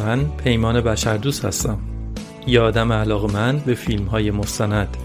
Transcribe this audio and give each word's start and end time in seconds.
من 0.00 0.30
پیمان 0.44 0.80
بشردوست 0.80 1.44
هستم. 1.44 1.78
یه 2.46 2.60
آدم 2.60 2.86
من 3.32 3.58
به 3.58 3.74
فیلم 3.74 4.04
های 4.04 4.30
مستند. 4.30 4.96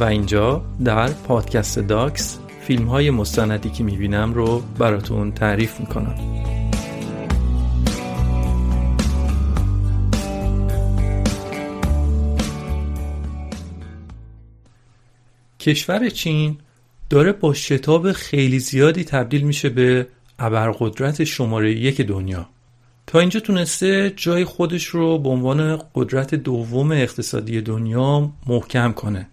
و 0.00 0.04
اینجا 0.04 0.64
در 0.84 1.08
پادکست 1.08 1.78
داکس 1.78 2.38
فیلم 2.60 2.86
های 2.86 3.10
مستندی 3.10 3.70
که 3.70 3.84
می‌بینم 3.84 4.34
رو 4.34 4.62
براتون 4.78 5.32
تعریف 5.32 5.80
می‌کنم. 5.80 6.14
کشور 15.60 16.08
چین 16.08 16.58
داره 17.10 17.32
با 17.32 17.54
شتاب 17.54 18.12
خیلی 18.12 18.58
زیادی 18.58 19.04
تبدیل 19.04 19.42
میشه 19.42 19.68
به 19.68 20.06
ابرقدرت 20.38 21.24
شماره 21.24 21.72
یک 21.72 22.00
دنیا. 22.00 22.48
تا 23.08 23.20
اینجا 23.20 23.40
تونسته 23.40 24.12
جای 24.16 24.44
خودش 24.44 24.86
رو 24.86 25.18
به 25.18 25.28
عنوان 25.28 25.80
قدرت 25.94 26.34
دوم 26.34 26.92
اقتصادی 26.92 27.60
دنیا 27.60 28.30
محکم 28.46 28.92
کنه. 28.92 29.28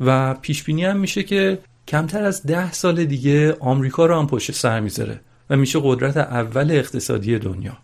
و 0.00 0.34
پیش 0.34 0.64
بینی 0.64 0.84
هم 0.84 0.96
میشه 0.96 1.22
که 1.22 1.58
کمتر 1.88 2.24
از 2.24 2.46
ده 2.46 2.72
سال 2.72 3.04
دیگه 3.04 3.56
آمریکا 3.60 4.06
رو 4.06 4.18
هم 4.18 4.26
پشت 4.26 4.52
سر 4.52 4.80
می‌ذاره 4.80 5.20
و 5.50 5.56
میشه 5.56 5.80
قدرت 5.82 6.16
اول 6.16 6.70
اقتصادی 6.70 7.38
دنیا. 7.38 7.78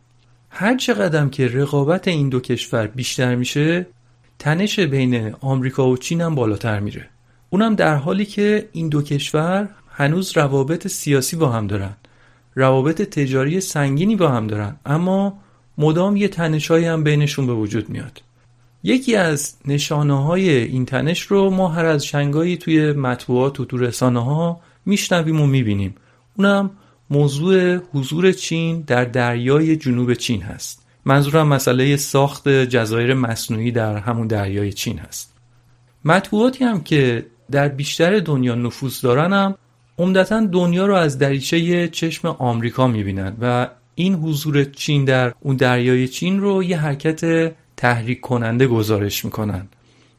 هر 0.50 0.77
چقدر 0.77 1.28
که 1.28 1.49
رقابت 1.49 2.09
این 2.09 2.28
دو 2.28 2.41
کشور 2.41 2.87
بیشتر 2.87 3.34
میشه 3.34 3.87
تنش 4.39 4.81
بین 4.81 5.34
آمریکا 5.41 5.89
و 5.89 5.97
چین 5.97 6.21
هم 6.21 6.34
بالاتر 6.34 6.81
میره. 6.81 7.09
اونم 7.51 7.75
در 7.75 7.95
حالی 7.95 8.25
که 8.25 8.69
این 8.72 8.89
دو 8.89 9.03
کشور 9.03 9.69
هنوز 9.91 10.37
روابط 10.37 10.87
سیاسی 10.87 11.37
با 11.37 11.49
هم 11.49 11.66
دارن. 11.66 11.97
روابط 12.54 13.03
تجاری 13.03 13.60
سنگینی 13.60 14.16
با 14.16 14.28
هم 14.28 14.47
دارن 14.47 14.76
اما 14.87 15.38
مدام 15.78 16.16
یه 16.16 16.28
تنشایی 16.28 16.84
هم 16.84 17.04
بینشون 17.04 17.47
به 17.47 17.53
وجود 17.54 17.88
میاد. 17.88 18.22
یکی 18.82 19.16
از 19.16 19.56
نشانه 19.65 20.25
های 20.25 20.50
این 20.50 20.84
تنش 20.87 21.22
رو 21.22 21.50
ما 21.50 21.69
هر 21.69 21.84
از 21.84 22.06
شنگایی 22.06 22.56
توی 22.56 22.92
مطبوعات 22.92 23.60
و 23.60 23.65
تو 23.65 23.78
رسانه 23.78 24.25
ها 24.25 24.60
میشنویم 24.87 25.41
و 25.41 25.47
می‌بینیم. 25.47 25.94
اونم 26.37 26.70
موضوع 27.10 27.76
حضور 27.76 28.32
چین 28.32 28.81
در 28.81 29.04
دریای 29.04 29.76
جنوب 29.76 30.15
چین 30.15 30.42
هست. 30.42 30.86
منظورم 31.04 31.48
مسئله 31.48 31.97
ساخت 31.97 32.48
جزایر 32.48 33.15
مصنوعی 33.15 33.71
در 33.71 33.97
همون 33.97 34.26
دریای 34.26 34.72
چین 34.72 34.98
هست. 34.98 35.34
مطبوعاتی 36.04 36.65
هم 36.65 36.82
که 36.82 37.26
در 37.50 37.69
بیشتر 37.69 38.19
دنیا 38.19 38.54
نفوذ 38.54 39.00
دارن 39.00 39.32
هم 39.32 39.54
عمدتا 39.99 40.47
دنیا 40.47 40.87
رو 40.87 40.94
از 40.94 41.19
دریچه 41.19 41.88
چشم 41.88 42.28
آمریکا 42.28 42.87
می‌بینن 42.87 43.37
و 43.41 43.69
این 43.94 44.15
حضور 44.15 44.65
چین 44.65 45.05
در 45.05 45.32
اون 45.41 45.56
دریای 45.56 46.09
چین 46.09 46.41
رو 46.41 46.65
یه 46.65 46.78
حرکت 46.78 47.53
تحریک 47.77 48.21
کننده 48.21 48.66
گزارش 48.66 49.25
می‌کنن. 49.25 49.69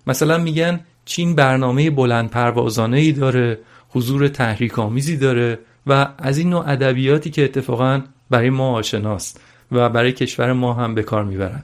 مثلا 0.08 0.38
میگن 0.38 0.80
چین 1.06 1.36
برنامه 1.36 1.90
بلند 1.90 2.30
پروازانه 2.30 2.98
ای 2.98 3.12
داره 3.12 3.60
حضور 3.90 4.28
تحریک 4.28 4.80
آمیزی 4.80 5.18
داره 5.18 5.60
و 5.88 6.08
از 6.18 6.38
این 6.38 6.50
نوع 6.50 6.70
ادبیاتی 6.70 7.30
که 7.30 7.44
اتفاقا 7.44 8.02
برای 8.30 8.50
ما 8.50 8.72
آشناست 8.72 9.42
و 9.72 9.90
برای 9.90 10.12
کشور 10.12 10.54
ما 10.54 10.74
هم 10.74 10.96
به 10.96 11.04
کار 11.04 11.24
می‌برن. 11.24 11.64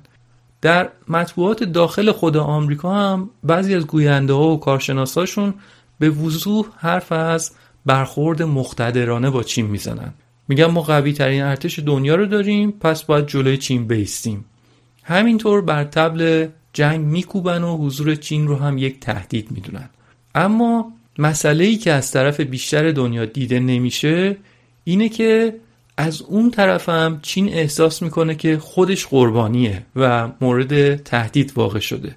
در 0.61 0.89
مطبوعات 1.07 1.63
داخل 1.63 2.11
خود 2.11 2.37
آمریکا 2.37 2.93
هم 2.93 3.29
بعضی 3.43 3.75
از 3.75 3.87
گوینده 3.87 4.33
ها 4.33 4.47
و 4.47 4.59
کارشناساشون 4.59 5.53
به 5.99 6.09
وضوح 6.09 6.65
حرف 6.77 7.11
از 7.11 7.51
برخورد 7.85 8.43
مقتدرانه 8.43 9.29
با 9.29 9.43
چین 9.43 9.65
می‌زنن 9.65 10.13
میگن 10.47 10.65
ما 10.65 10.81
قوی 10.81 11.13
ترین 11.13 11.43
ارتش 11.43 11.79
دنیا 11.79 12.15
رو 12.15 12.25
داریم 12.25 12.71
پس 12.71 13.03
باید 13.03 13.27
جلوی 13.27 13.57
چین 13.57 13.87
بیستیم. 13.87 14.45
همینطور 15.03 15.61
بر 15.61 15.83
تبل 15.83 16.47
جنگ 16.73 17.05
میکوبن 17.05 17.63
و 17.63 17.77
حضور 17.77 18.15
چین 18.15 18.47
رو 18.47 18.55
هم 18.55 18.77
یک 18.77 18.99
تهدید 18.99 19.51
می‌دونن. 19.51 19.89
اما 20.35 20.91
مسئله 21.17 21.63
ای 21.63 21.75
که 21.75 21.91
از 21.91 22.11
طرف 22.11 22.39
بیشتر 22.39 22.91
دنیا 22.91 23.25
دیده 23.25 23.59
نمیشه 23.59 24.37
اینه 24.83 25.09
که 25.09 25.55
از 25.97 26.21
اون 26.21 26.51
طرف 26.51 26.89
هم 26.89 27.19
چین 27.21 27.49
احساس 27.49 28.01
می‌کنه 28.01 28.35
که 28.35 28.57
خودش 28.57 29.05
قربانیه 29.05 29.85
و 29.95 30.29
مورد 30.41 30.95
تهدید 30.95 31.53
واقع 31.55 31.79
شده. 31.79 32.15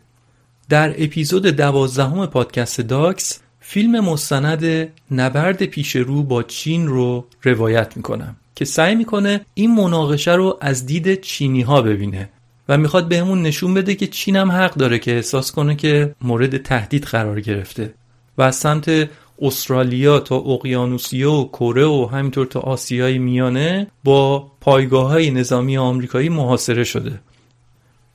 در 0.69 1.05
اپیزود 1.05 1.47
دوازدهم 1.47 2.27
پادکست 2.27 2.81
داکس 2.81 3.41
فیلم 3.67 4.01
مستند 4.01 4.93
نبرد 5.11 5.65
پیش 5.65 5.97
رو 5.97 6.23
با 6.23 6.43
چین 6.43 6.87
رو 6.89 7.25
روایت 7.43 7.97
می‌کنم 7.97 8.37
که 8.55 8.65
سعی 8.65 8.95
می‌کنه 8.95 9.41
این 9.55 9.75
مناقشه 9.75 10.33
رو 10.33 10.59
از 10.61 10.87
دید 10.87 11.21
چینی 11.21 11.63
ها 11.63 11.83
ببینه 11.83 12.29
و 12.69 12.79
می‌خواد 12.79 13.09
بهمون 13.09 13.43
نشون 13.43 13.75
بده 13.75 13.95
که 13.95 14.07
چین 14.07 14.37
هم 14.37 14.53
حق 14.53 14.75
داره 14.75 14.99
که 14.99 15.15
احساس 15.15 15.53
کنه 15.53 15.77
که 15.77 16.15
مورد 16.21 16.57
تهدید 16.57 17.05
قرار 17.05 17.41
گرفته 17.41 17.95
و 18.39 18.43
از 18.43 18.57
سمت 18.57 19.09
استرالیا 19.43 20.21
تا 20.21 20.37
اقیانوسیا 20.37 21.33
و 21.33 21.49
کره 21.49 21.85
و 21.85 22.09
همینطور 22.13 22.47
تا 22.47 22.61
آسیای 22.61 23.19
میانه 23.19 23.87
با 24.05 24.51
پایگاه 24.61 25.09
های 25.09 25.31
نظامی 25.31 25.77
آمریکایی 25.77 26.29
محاصره 26.29 26.85
شده. 26.85 27.21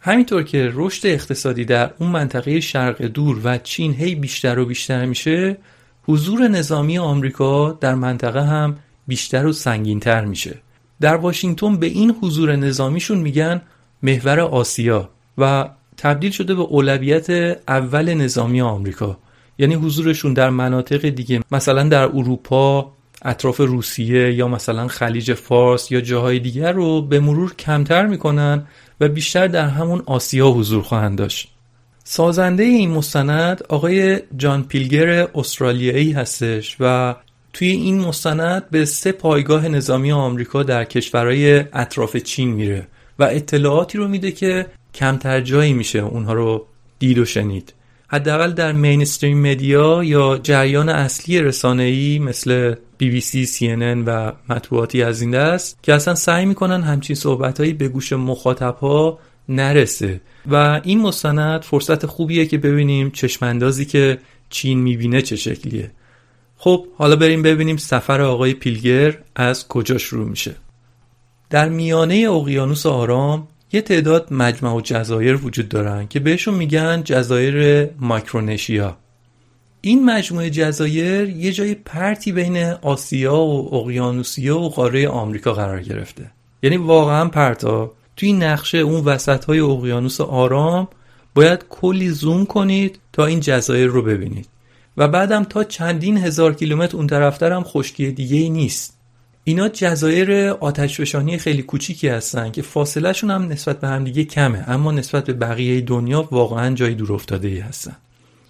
همینطور 0.02 0.44
که 0.44 0.72
رشد 0.74 1.08
اقتصادی 1.08 1.66
در 1.66 1.92
اون 2.00 2.10
منطقه 2.10 2.60
شرق 2.60 3.02
دور 3.02 3.42
و 3.44 3.58
چین 3.58 3.94
هی 3.94 4.16
بیشتر 4.16 4.60
و 4.60 4.66
بیشتر 4.66 5.06
میشه 5.06 5.58
حضور 6.04 6.48
نظامی 6.48 6.98
آمریکا 6.98 7.72
در 7.72 7.96
منطقه 7.96 8.46
هم 8.46 8.78
بیشتر 9.08 9.46
و 9.46 9.54
سنگینتر 9.54 10.26
میشه. 10.26 10.56
در 11.02 11.16
واشنگتن 11.16 11.78
به 11.78 11.86
این 11.88 12.16
حضور 12.22 12.56
نظامیشون 12.56 13.18
میگن 13.18 13.62
محور 14.04 14.40
آسیا 14.40 15.10
و 15.38 15.70
تبدیل 15.98 16.32
شده 16.32 16.56
به 16.56 16.62
اولویت 16.62 17.30
اول 17.68 18.14
نظامی 18.14 18.62
آمریکا. 18.62 19.18
یعنی 19.58 19.76
حضورشون 19.76 20.34
در 20.34 20.50
مناطق 20.50 21.10
دیگه 21.10 21.42
مثلا 21.52 21.84
در 21.84 22.04
اروپا 22.04 22.92
اطراف 23.22 23.58
روسیه 23.58 24.34
یا 24.34 24.48
مثلا 24.48 24.88
خلیج 24.88 25.34
فارس 25.34 25.92
یا 25.92 26.02
جاهای 26.02 26.40
دیگر 26.40 26.72
رو 26.72 27.02
به 27.02 27.20
مرور 27.20 27.56
کمتر 27.56 28.06
می‌کنن 28.08 28.68
و 29.00 29.08
بیشتر 29.08 29.48
در 29.48 29.68
همون 29.68 30.04
آسیا 30.06 30.48
حضور 30.48 30.84
خواهند 30.84 31.18
داشت. 31.18 31.52
سازنده 32.04 32.64
این 32.64 32.92
مستند 32.92 33.64
آقای 33.70 34.20
جان 34.38 34.64
پیلگر 34.64 35.28
استرالیایی 35.36 36.12
هستش 36.12 36.78
و 36.80 37.16
توی 37.54 37.68
این 37.68 38.00
مستند 38.00 38.70
به 38.70 38.86
سه 38.86 39.12
پایگاه 39.12 39.68
نظامی 39.68 40.12
آمریکا 40.12 40.64
در 40.64 40.84
کشورهای 40.84 41.64
اطراف 41.74 42.18
چین 42.18 42.50
میره 42.50 42.88
و 43.20 43.24
اطلاعاتی 43.24 43.98
رو 43.98 44.08
میده 44.08 44.32
که 44.32 44.66
کمتر 44.94 45.42
جایی 45.42 45.74
میشه 45.74 46.00
اونها 46.00 46.34
رو 46.34 46.66
دید 47.00 47.18
و 47.18 47.26
شنید. 47.26 47.74
حداقل 48.12 48.52
در 48.52 48.72
مینستریم 48.72 49.52
مدیا 49.52 50.04
یا 50.04 50.40
جریان 50.44 50.90
اصلی 50.90 51.42
رسانه‌ای 51.42 52.20
مثل 52.20 52.76
بی 52.98 53.10
بی 53.10 53.22
سی، 53.22 53.46
سی 53.46 53.74
و 53.76 54.32
مطبوعاتی 54.50 55.04
از 55.04 55.22
این 55.22 55.32
دست 55.32 55.80
که 55.84 55.94
اصلا 55.94 56.16
سعی 56.16 56.46
می‌کنن 56.46 56.82
همچین 56.82 57.16
صحبتهایی 57.16 57.74
به 57.74 57.88
گوش 57.88 58.14
مخاطبها 58.14 59.20
نرسه. 59.50 60.22
و 60.52 60.82
این 60.84 61.02
مستند 61.02 61.62
فرصت 61.62 62.06
خوبیه 62.06 62.46
که 62.46 62.58
ببینیم 62.58 63.12
چشماندازی 63.12 63.86
که 63.86 64.18
چین 64.50 64.80
می‌بینه 64.80 65.22
چه 65.22 65.36
شکلیه. 65.36 65.92
خب 66.58 66.86
حالا 66.98 67.16
بریم 67.16 67.42
ببینیم 67.42 67.78
سفر 67.78 68.22
آقای 68.22 68.54
پیلگر 68.54 69.18
از 69.36 69.68
کجا 69.68 69.98
شروع 69.98 70.30
میشه. 70.30 70.56
در 71.50 71.70
میانه 71.70 72.28
اقیانوس 72.30 72.86
آرام 72.86 73.48
یه 73.72 73.82
تعداد 73.82 74.34
مجمع 74.34 74.74
و 74.74 74.82
جزایر 74.82 75.36
وجود 75.36 75.70
دارن 75.70 76.08
که 76.08 76.20
بهشون 76.20 76.54
میگن 76.54 77.02
جزایر 77.06 77.90
مایکرونشیا. 78.00 78.98
این 79.82 80.06
مجموعه 80.06 80.50
جزایر 80.50 81.30
یه 81.30 81.52
جای 81.52 81.76
پرتی 81.76 82.32
بین 82.32 82.58
آسیا 82.64 83.38
و 83.38 83.76
اقیانوسیا 83.76 84.60
و 84.60 84.70
قاره 84.70 85.08
آمریکا 85.08 85.54
قرار 85.54 85.82
گرفته. 85.82 86.32
یعنی 86.64 86.78
واقعا 86.78 87.28
پرتا. 87.28 87.92
توی 88.16 88.34
نقشه 88.34 88.78
اون 88.78 89.06
وسط 89.06 89.46
های 89.46 89.60
اقیانوس 89.60 90.22
آرام 90.22 90.88
باید 91.36 91.66
کلی 91.70 92.10
زوم 92.10 92.46
کنید 92.46 93.00
تا 93.14 93.26
این 93.26 93.40
جزایر 93.40 93.88
رو 93.88 94.02
ببینید. 94.02 94.48
و 94.98 95.08
بعدم 95.08 95.44
تا 95.44 95.64
چندین 95.64 96.18
هزار 96.18 96.54
کیلومتر 96.54 96.98
اون 96.98 97.08
طرفتر 97.08 97.52
هم 97.52 97.64
خشکی 97.64 98.12
دیگه 98.12 98.38
ای 98.38 98.50
نیست. 98.50 98.99
اینا 99.50 99.70
جزایر 99.70 100.50
آتشفشانی 100.50 101.38
خیلی 101.38 101.62
کوچیکی 101.62 102.08
هستن 102.08 102.52
که 102.52 102.62
فاصله 102.62 103.14
شون 103.14 103.32
هم 103.32 103.48
نسبت 103.48 103.80
به 103.80 103.88
همدیگه 103.88 104.24
کمه 104.24 104.64
اما 104.68 104.92
نسبت 104.92 105.26
به 105.26 105.34
بقیه 105.34 105.82
دنیا 105.82 106.28
واقعا 106.32 106.76
جای 106.76 106.94
دور 106.94 107.14
افتاده 107.14 107.48
ای 107.48 107.60
هستن. 107.60 107.96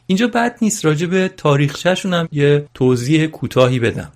اینجا 0.07 0.27
بد 0.27 0.57
نیست 0.61 0.85
راجع 0.85 1.07
به 1.07 1.31
تاریخچهشون 1.37 2.13
هم 2.13 2.29
یه 2.31 2.65
توضیح 2.73 3.25
کوتاهی 3.25 3.79
بدم. 3.79 4.11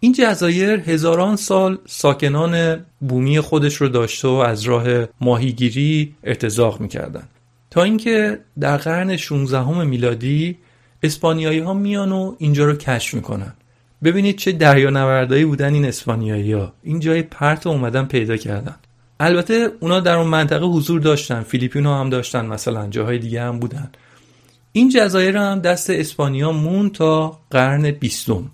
این 0.00 0.12
جزایر 0.12 0.70
هزاران 0.70 1.36
سال 1.36 1.78
ساکنان 1.86 2.84
بومی 3.00 3.40
خودش 3.40 3.74
رو 3.74 3.88
داشته 3.88 4.28
و 4.28 4.30
از 4.30 4.62
راه 4.62 5.06
ماهیگیری 5.20 6.14
ارتزاق 6.24 6.80
می‌کردن. 6.80 7.28
تا 7.70 7.82
اینکه 7.82 8.38
در 8.60 8.76
قرن 8.76 9.16
16 9.16 9.84
میلادی 9.84 10.58
اسپانیایی 11.02 11.58
ها 11.58 11.74
میان 11.74 12.12
و 12.12 12.34
اینجا 12.38 12.64
رو 12.64 12.76
کشف 12.76 13.14
می‌کنن. 13.14 13.52
ببینید 14.04 14.36
چه 14.36 14.52
دریانوردایی 14.52 15.44
بودن 15.44 15.74
این 15.74 15.84
اسپانیایی 15.84 16.52
ها. 16.52 16.72
این 16.82 17.00
جای 17.00 17.22
پرت 17.22 17.66
اومدن 17.66 18.04
پیدا 18.04 18.36
کردن. 18.36 18.74
البته 19.20 19.68
اونا 19.80 20.00
در 20.00 20.14
اون 20.14 20.26
منطقه 20.26 20.66
حضور 20.66 21.00
داشتن. 21.00 21.42
فیلیپین 21.42 21.86
هم 21.86 22.10
داشتن 22.10 22.46
مثلا 22.46 22.88
جاهای 22.88 23.18
دیگه 23.18 23.42
هم 23.42 23.58
بودن. 23.58 23.90
این 24.72 24.88
جزایر 24.88 25.36
هم 25.36 25.58
دست 25.58 25.90
اسپانیا 25.90 26.52
مون 26.52 26.90
تا 26.90 27.38
قرن 27.50 27.90
بیستم. 27.90 28.50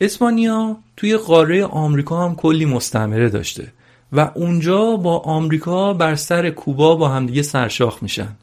اسپانیا 0.00 0.76
توی 0.96 1.16
قاره 1.16 1.64
آمریکا 1.64 2.24
هم 2.24 2.34
کلی 2.34 2.64
مستعمره 2.64 3.28
داشته 3.28 3.72
و 4.12 4.30
اونجا 4.34 4.96
با 4.96 5.18
آمریکا 5.18 5.92
بر 5.94 6.14
سر 6.14 6.50
کوبا 6.50 6.96
با 6.96 7.08
همدیگه 7.08 7.42
سرشاخ 7.42 8.02
میشن. 8.02 8.36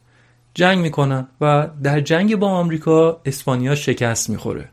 جنگ 0.54 0.78
می‌کنن 0.78 1.26
و 1.40 1.68
در 1.82 2.00
جنگ 2.00 2.36
با 2.36 2.48
آمریکا 2.48 3.20
اسپانیا 3.24 3.74
شکست 3.74 4.30
می‌خوره. 4.30 4.68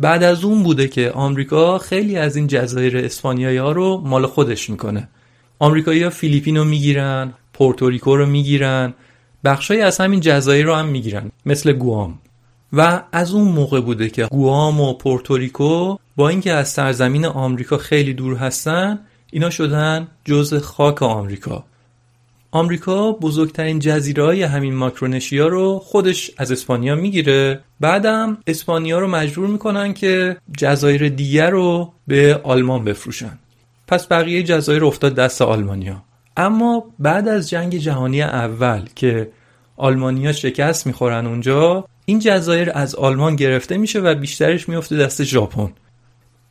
بعد 0.00 0.22
از 0.22 0.44
اون 0.44 0.62
بوده 0.62 0.88
که 0.88 1.10
آمریکا 1.10 1.78
خیلی 1.78 2.16
از 2.16 2.36
این 2.36 2.46
جزایر 2.46 2.98
اسپانیایی 2.98 3.56
ها 3.56 3.72
رو 3.72 4.02
مال 4.04 4.26
خودش 4.26 4.70
می‌کنه. 4.70 5.08
آمریکایی 5.58 6.02
ها 6.02 6.10
فیلیپین 6.10 6.56
رو 6.56 6.64
می‌گیرن 6.64 7.32
پورتوریکو 7.52 8.16
رو 8.16 8.26
می‌گیرن 8.26 8.94
بخشای 9.44 9.80
از 9.80 9.98
همین 9.98 10.20
جزایر 10.20 10.66
رو 10.66 10.74
هم 10.74 10.86
می‌گیرن 10.86 11.30
مثل 11.46 11.72
گوام. 11.72 12.18
و 12.72 13.02
از 13.12 13.34
اون 13.34 13.48
موقع 13.48 13.80
بوده 13.80 14.08
که 14.08 14.26
گوام 14.26 14.80
و 14.80 14.94
پورتوریکو 14.94 15.96
با 16.16 16.28
اینکه 16.28 16.52
از 16.52 16.68
سرزمین 16.68 17.26
آمریکا 17.26 17.76
خیلی 17.76 18.14
دور 18.14 18.36
هستن 18.36 18.98
اینا 19.32 19.50
شدن 19.50 20.08
جزء 20.24 20.58
خاک 20.58 21.02
آمریکا. 21.02 21.64
آمریکا 22.52 23.12
بزرگترین 23.12 23.78
جزیره 23.78 24.24
های 24.24 24.42
همین 24.42 24.74
ماکرونشیا 24.74 25.48
رو 25.48 25.78
خودش 25.78 26.30
از 26.38 26.52
اسپانیا 26.52 26.94
می‌گیره. 26.94 27.60
بعدم 27.80 28.38
اسپانیا 28.46 28.98
رو 28.98 29.08
مجبور 29.08 29.46
می‌کنن 29.46 29.94
که 29.94 30.36
جزایر 30.58 31.08
دیگر 31.08 31.50
رو 31.50 31.92
به 32.06 32.40
آلمان 32.42 32.84
بفروشن. 32.84 33.38
پس 33.88 34.06
بقیه 34.06 34.42
جزایر 34.42 34.84
افتاد 34.84 35.14
دست 35.14 35.42
آلمانیا. 35.42 36.02
اما 36.36 36.84
بعد 36.98 37.28
از 37.28 37.50
جنگ 37.50 37.76
جهانی 37.76 38.22
اول 38.22 38.88
که 38.94 39.30
آلمانیا 39.76 40.32
شکست 40.32 40.86
می‌خورن 40.86 41.26
اونجا 41.26 41.84
این 42.04 42.18
جزایر 42.18 42.70
از 42.74 42.94
آلمان 42.94 43.36
گرفته 43.36 43.76
میشه 43.76 44.00
و 44.00 44.14
بیشترش 44.14 44.68
میفته 44.68 44.96
دست 44.96 45.22
ژاپن. 45.22 45.72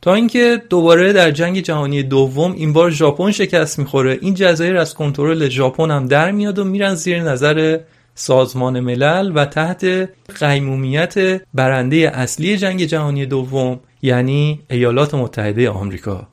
تا 0.02 0.14
اینکه 0.14 0.62
دوباره 0.70 1.12
در 1.12 1.30
جنگ 1.30 1.60
جهانی 1.60 2.02
دوم 2.02 2.52
این 2.52 2.72
بار 2.72 2.90
ژاپن 2.90 3.30
شکست 3.30 3.78
می‌خوره. 3.78 4.18
این 4.20 4.34
جزایر 4.34 4.76
از 4.76 4.94
کنترل 4.94 5.48
ژاپن 5.48 5.90
هم 5.90 6.06
در 6.06 6.30
میاد 6.30 6.58
و 6.58 6.64
میرن 6.64 6.94
زیر 6.94 7.22
نظر 7.22 7.78
سازمان 8.14 8.80
ملل 8.80 9.32
و 9.34 9.44
تحت 9.44 10.08
قیمومیت 10.40 11.14
برنده 11.54 11.96
اصلی 11.96 12.56
جنگ 12.56 12.84
جهانی 12.84 13.26
دوم 13.26 13.80
یعنی 14.02 14.60
ایالات 14.70 15.14
متحده 15.14 15.70
آمریکا. 15.70 16.28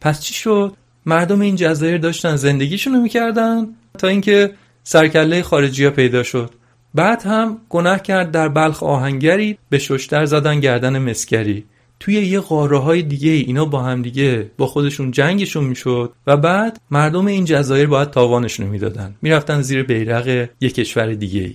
پس 0.00 0.20
چی 0.20 0.34
شد؟ 0.34 0.72
مردم 1.06 1.40
این 1.40 1.56
جزایر 1.56 1.98
داشتن 1.98 2.36
زندگیشونو 2.36 3.00
می‌کردن 3.00 3.66
تا 3.98 4.08
اینکه 4.08 4.50
سرکله 4.82 5.42
خارجی 5.42 5.84
ها 5.84 5.90
پیدا 5.90 6.22
شد. 6.22 6.50
بعد 6.94 7.22
هم 7.22 7.58
گناه 7.68 8.02
کرد 8.02 8.30
در 8.30 8.48
بلخ 8.48 8.82
آهنگری 8.82 9.58
به 9.70 9.78
ششتر 9.78 10.24
زدن 10.24 10.60
گردن 10.60 10.98
مسکری. 10.98 11.64
توی 12.00 12.14
یه 12.14 12.40
قاره 12.40 12.78
های 12.78 13.02
دیگه 13.02 13.30
اینا 13.30 13.64
با 13.64 13.82
هم 13.82 14.02
دیگه 14.02 14.50
با 14.58 14.66
خودشون 14.66 15.10
جنگشون 15.10 15.64
می‌شد 15.64 16.12
و 16.26 16.36
بعد 16.36 16.80
مردم 16.90 17.26
این 17.26 17.44
جزایر 17.44 17.86
باید 17.86 18.10
تاوانشون 18.10 18.66
رو 18.66 18.72
می‌دادن. 18.72 19.14
می‌رفتن 19.22 19.62
زیر 19.62 19.82
بیرق 19.82 20.48
یه 20.60 20.70
کشور 20.70 21.14
دیگه 21.14 21.40
ای. 21.40 21.54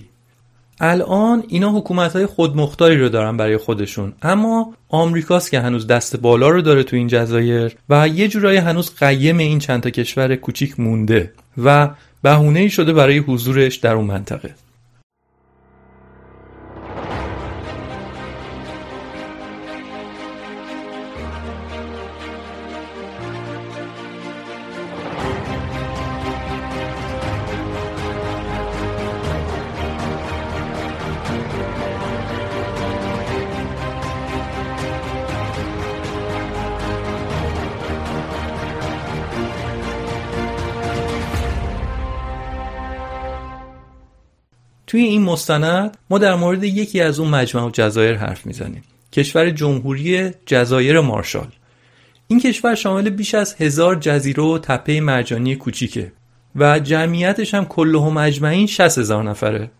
الان 0.80 1.44
اینا 1.48 1.70
حکومت 1.70 2.16
های 2.16 2.26
خودمختاری 2.26 2.98
رو 2.98 3.08
دارن 3.08 3.36
برای 3.36 3.56
خودشون 3.56 4.12
اما 4.22 4.74
آمریکاست 4.88 5.50
که 5.50 5.60
هنوز 5.60 5.86
دست 5.86 6.16
بالا 6.16 6.48
رو 6.48 6.62
داره 6.62 6.82
تو 6.82 6.96
این 6.96 7.08
جزایر 7.08 7.76
و 7.88 8.08
یه 8.08 8.28
جورایی 8.28 8.58
هنوز 8.58 8.94
قیم 8.94 9.38
این 9.38 9.58
چند 9.58 9.82
تا 9.82 9.90
کشور 9.90 10.36
کوچیک 10.36 10.80
مونده 10.80 11.32
و 11.64 11.90
بهونه 12.22 12.68
شده 12.68 12.92
برای 12.92 13.18
حضورش 13.18 13.76
در 13.76 13.94
اون 13.94 14.04
منطقه. 14.04 14.54
توی 44.92 45.02
این 45.02 45.22
مستند 45.22 45.96
ما 46.10 46.18
در 46.18 46.34
مورد 46.34 46.64
یکی 46.64 47.00
از 47.00 47.20
اون 47.20 47.28
مجمع 47.28 47.70
جزایر 47.70 48.16
حرف 48.16 48.46
می‌زنیم. 48.46 48.82
کشور 49.12 49.50
جمهوری 49.50 50.30
جزایر 50.46 51.00
مارشال. 51.00 51.48
این 52.28 52.40
کشور 52.40 52.74
شامل 52.74 53.10
بیش 53.10 53.34
از 53.34 53.54
هزار 53.54 53.96
جزیره 53.96 54.42
و 54.42 54.58
تپه 54.58 55.00
مرجانی 55.00 55.56
کوچیکه 55.56 56.12
و 56.56 56.78
جمعیتش 56.78 57.54
هم 57.54 57.66
هم 57.76 58.12
مجمعین 58.12 58.66
60 58.66 58.98
هزار 58.98 59.24
نفره. 59.24 59.70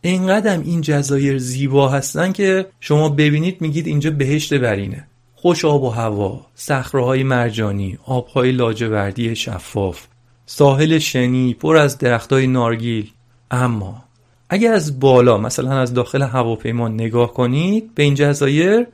اینقدر 0.00 0.58
این 0.58 0.80
جزایر 0.80 1.38
زیبا 1.38 1.88
هستن 1.88 2.32
که 2.32 2.66
شما 2.80 3.08
ببینید 3.08 3.60
میگید 3.60 3.86
اینجا 3.86 4.10
بهشت 4.10 4.54
برینه. 4.54 5.06
خوش 5.34 5.64
آب 5.64 5.82
و 5.82 5.88
هوا 5.88 6.46
صخره 6.54 7.24
مرجانی 7.24 7.98
آبهای 8.04 8.52
لاجوردی 8.52 9.36
شفاف 9.36 10.06
ساحل 10.46 10.98
شنی 10.98 11.54
پر 11.54 11.76
از 11.76 11.98
درختای 11.98 12.46
نارگیل. 12.46 13.10
اما 13.50 14.09
اگر 14.52 14.72
از 14.72 15.00
بالا 15.00 15.38
مثلا 15.38 15.78
از 15.80 15.94
داخل 15.94 16.22
هواپیما 16.22 16.88
نگاه 16.88 17.34
کنید 17.34 17.94
به 17.94 18.02
این 18.02 18.14
جزایر 18.14 18.86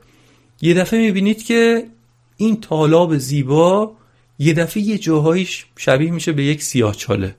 یه 0.61 0.73
دفعه 0.73 0.99
می‌بینید 0.99 1.43
که 1.43 1.83
این 2.37 2.61
تالاب 2.61 3.17
زیبا 3.17 3.91
یه 4.39 4.53
دفعه 4.53 4.83
یه 4.83 4.97
جاهایش 4.97 5.65
شبیه 5.77 6.11
میشه 6.11 6.31
به 6.31 6.43
یک 6.43 6.63
سیاهچاله 6.63 7.35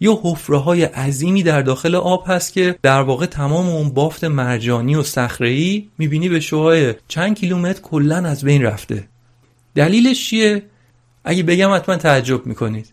یه 0.00 0.10
حفره 0.22 0.56
های 0.56 0.84
عظیمی 0.84 1.42
در 1.42 1.62
داخل 1.62 1.94
آب 1.94 2.24
هست 2.26 2.52
که 2.52 2.78
در 2.82 3.02
واقع 3.02 3.26
تمام 3.26 3.68
اون 3.68 3.90
بافت 3.90 4.24
مرجانی 4.24 4.94
و 4.94 5.02
صخره‌ای 5.02 5.88
می‌بینی 5.98 6.28
به 6.28 6.40
شوهای 6.40 6.94
چند 7.08 7.38
کیلومتر 7.38 7.80
کلا 7.80 8.16
از 8.16 8.44
بین 8.44 8.62
رفته. 8.62 9.08
دلیلش 9.74 10.28
چیه؟ 10.28 10.62
اگه 11.24 11.42
بگم 11.42 11.74
حتما 11.74 11.96
تعجب 11.96 12.46
می‌کنید. 12.46 12.92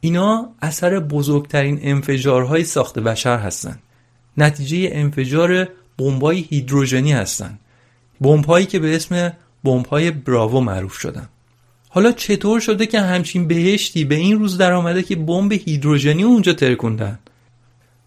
اینا 0.00 0.48
اثر 0.62 0.98
بزرگترین 1.00 1.78
انفجارهای 1.82 2.64
ساخت 2.64 2.98
بشر 2.98 3.38
هستند 3.38 3.82
نتیجه 4.38 4.88
انفجار 4.92 5.68
بمبای 5.98 6.46
هیدروژنی 6.50 7.12
هستند 7.12 7.60
بمبهایی 8.20 8.66
که 8.66 8.78
به 8.78 8.96
اسم 8.96 9.32
بمبهای 9.64 10.10
براوو 10.10 10.60
معروف 10.60 10.94
شدن. 10.94 11.28
حالا 11.88 12.12
چطور 12.12 12.60
شده 12.60 12.86
که 12.86 13.00
همچین 13.00 13.48
بهشتی 13.48 14.04
به 14.04 14.14
این 14.14 14.38
روز 14.38 14.58
در 14.58 14.72
آمده 14.72 15.02
که 15.02 15.16
بمب 15.16 15.52
هیدروژنی 15.52 16.22
اونجا 16.22 16.52
ترکوندن؟ 16.52 17.18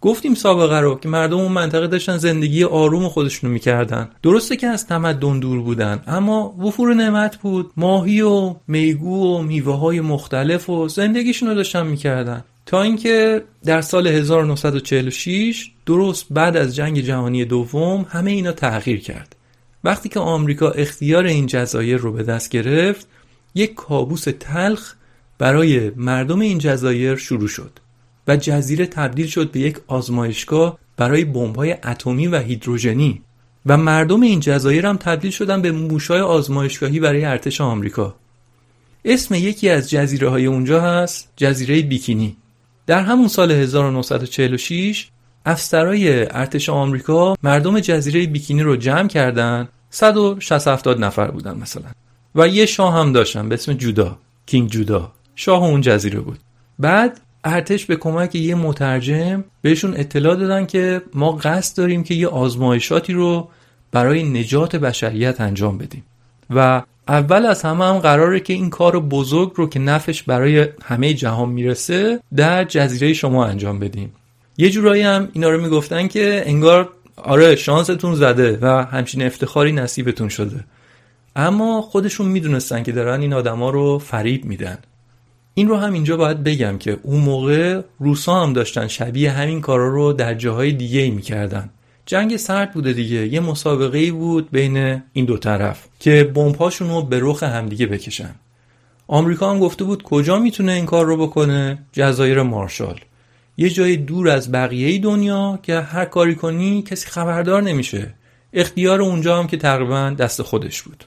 گفتیم 0.01 0.33
سابقه 0.33 0.79
رو 0.79 0.95
که 0.95 1.09
مردم 1.09 1.37
اون 1.37 1.51
منطقه 1.51 1.87
داشتن 1.87 2.17
زندگی 2.17 2.63
آروم 2.63 3.09
خودشونو 3.09 3.53
می‌کردن. 3.53 4.09
درسته 4.23 4.55
که 4.55 4.67
از 4.67 4.87
تمدن 4.87 5.39
دور 5.39 5.61
بودن 5.61 6.03
اما 6.07 6.49
وفور 6.49 6.93
نعمت 6.93 7.37
بود. 7.37 7.71
ماهی 7.77 8.21
و 8.21 8.55
میگو 8.67 9.37
و 9.37 9.41
میوه 9.41 9.77
های 9.77 10.01
مختلف 10.01 10.69
و 10.69 10.87
زندگیشون 10.87 11.49
رو 11.49 11.55
داشتن 11.55 11.87
می‌کردن. 11.87 12.43
تا 12.71 12.81
اینکه 12.81 13.43
در 13.65 13.81
سال 13.81 14.07
1946 14.07 15.71
درست 15.85 16.25
بعد 16.29 16.57
از 16.57 16.75
جنگ 16.75 16.99
جهانی 16.99 17.45
دوم 17.45 18.05
همه 18.09 18.31
اینا 18.31 18.51
تغییر 18.51 18.99
کرد. 19.01 19.35
وقتی 19.83 20.09
که 20.09 20.19
آمریکا 20.19 20.69
اختیار 20.69 21.25
این 21.25 21.45
جزایر 21.45 21.97
رو 21.97 22.13
به 22.13 22.23
دست 22.23 22.49
گرفت 22.49 23.07
یک 23.55 23.73
کابوس 23.73 24.27
تلخ 24.39 24.93
برای 25.37 25.89
مردم 25.95 26.39
این 26.39 26.57
جزایر 26.57 27.15
شروع 27.15 27.47
شد 27.47 27.71
و 28.27 28.37
جزیره 28.37 28.85
تبدیل 28.85 29.27
شد 29.27 29.51
به 29.51 29.59
یک 29.59 29.77
آزمایشگاه 29.87 30.79
برای 30.97 31.25
بمب‌های 31.25 31.71
اتمی 31.71 32.27
و 32.27 32.39
هیدروژنی. 32.39 33.21
و 33.65 33.77
مردم 33.77 34.21
این 34.21 34.39
جزایر 34.39 34.85
هم 34.85 34.97
تبدیل 34.97 35.31
شدن 35.31 35.61
به 35.61 35.71
موشای 35.71 36.21
آزمایشگاهی 36.21 36.99
برای 36.99 37.25
ارتش 37.25 37.61
آمریکا. 37.61 38.15
اسم 39.05 39.35
یکی 39.35 39.69
از 39.69 39.89
جزیره 39.89 40.29
های 40.29 40.45
اونجا 40.45 40.81
هست 40.81 41.29
جزیره 41.35 41.81
بیکینی. 41.81 42.37
در 42.91 43.03
همون 43.03 43.27
سال 43.27 43.51
1946 43.51 45.07
افسرای 45.45 46.25
ارتش 46.31 46.69
آمریکا 46.69 47.35
مردم 47.43 47.79
جزیره 47.79 48.27
بیکینی 48.27 48.61
رو 48.61 48.75
جمع 48.75 49.07
کردن. 49.07 49.67
160 49.89 50.87
نفر 50.87 51.31
بودن 51.31 51.57
مثلا. 51.57 51.83
و 52.35 52.47
یه 52.47 52.65
شاه 52.65 52.93
هم 52.93 53.13
داشتن 53.13 53.49
به 53.49 53.55
اسم 53.55 53.73
جودا 53.73 54.17
کینگ 54.45 54.69
جودا. 54.69 55.11
شاه 55.35 55.63
اون 55.63 55.81
جزیره 55.81 56.19
بود. 56.19 56.39
بعد 56.79 57.21
ارتش 57.43 57.85
به 57.85 57.95
کمک 57.95 58.35
یه 58.35 58.55
مترجم 58.55 59.43
بهشون 59.61 59.93
اطلاع 59.97 60.35
دادن 60.35 60.65
که 60.65 61.01
ما 61.13 61.31
قصد 61.31 61.77
داریم 61.77 62.03
که 62.03 62.13
یه 62.13 62.27
آزمایشاتی 62.27 63.13
رو 63.13 63.49
برای 63.91 64.23
نجات 64.23 64.75
بشریت 64.75 65.41
انجام 65.41 65.77
بدیم. 65.77 66.03
و 66.49 66.81
اول 67.07 67.45
از 67.45 67.61
همه 67.61 67.85
هم 67.85 67.99
قراره 67.99 68.39
که 68.39 68.53
این 68.53 68.69
کار 68.69 68.99
بزرگ 68.99 69.51
رو 69.55 69.69
که 69.69 69.79
نفش 69.79 70.23
برای 70.23 70.67
همه 70.83 71.13
جهان 71.13 71.49
می‌رسه 71.49 72.19
در 72.35 72.63
جزیره 72.63 73.13
شما 73.13 73.45
انجام 73.45 73.79
بدیم. 73.79 74.13
یه 74.57 74.69
جورایی 74.69 75.01
هم 75.01 75.29
اینا 75.33 75.49
رو 75.49 75.61
می‌گفتن 75.61 76.07
که 76.07 76.43
انگار 76.45 76.89
آره 77.15 77.55
شانستون 77.55 78.15
زده 78.15 78.59
و 78.61 78.65
همچین 78.65 79.21
افتخاری 79.23 79.71
نصیبتون 79.71 80.29
شده. 80.29 80.63
اما 81.35 81.81
خودشون 81.81 82.27
می‌دونستن 82.27 82.83
که 82.83 82.91
دارن 82.91 83.21
این 83.21 83.33
آدما 83.33 83.69
رو 83.69 83.99
فریب 83.99 84.45
میدن. 84.45 84.77
این 85.53 85.67
رو 85.67 85.77
هم 85.77 85.93
اینجا 85.93 86.17
باید 86.17 86.43
بگم 86.43 86.77
که 86.77 86.97
اون 87.03 87.19
موقع 87.21 87.81
روسا 87.99 88.43
هم 88.43 88.53
داشتن 88.53 88.87
شبیه 88.87 89.31
همین 89.31 89.61
کارا 89.61 89.87
رو 89.87 90.13
در 90.13 90.33
جاهای 90.33 90.71
دیگه 90.71 90.99
ای 90.99 91.09
می‌کردن. 91.09 91.69
جنگ 92.11 92.37
سرد 92.37 92.71
بوده 92.71 92.93
دیگه. 92.93 93.27
یه 93.27 93.39
مسابقه 93.39 93.97
ای 93.97 94.11
بود 94.11 94.51
بین 94.51 95.01
این 95.13 95.25
دو 95.25 95.37
طرف 95.37 95.87
که 95.99 96.23
بمب‌هاشون 96.23 96.89
رو 96.89 97.01
به 97.01 97.19
رخ 97.21 97.43
همدیگه 97.43 97.85
بکشن. 97.85 98.35
آمریکا 99.07 99.51
هم 99.51 99.59
گفته 99.59 99.83
بود 99.83 100.03
کجا 100.03 100.39
می‌تونه 100.39 100.71
این 100.71 100.85
کار 100.85 101.05
رو 101.05 101.17
بکنه؟ 101.17 101.77
جزایر 101.91 102.41
مارشال. 102.41 102.99
یه 103.57 103.69
جای 103.69 103.97
دور 103.97 104.29
از 104.29 104.51
بقیه 104.51 104.99
دنیا 104.99 105.59
که 105.63 105.79
هر 105.79 106.05
کاری 106.05 106.35
کنی 106.35 106.81
کسی 106.81 107.07
خبردار 107.07 107.61
نمیشه. 107.61 108.13
اختیار 108.53 109.01
اونجا 109.01 109.39
هم 109.39 109.47
که 109.47 109.57
تقریبا 109.57 110.15
دست 110.19 110.41
خودش 110.41 110.81
بود. 110.81 111.03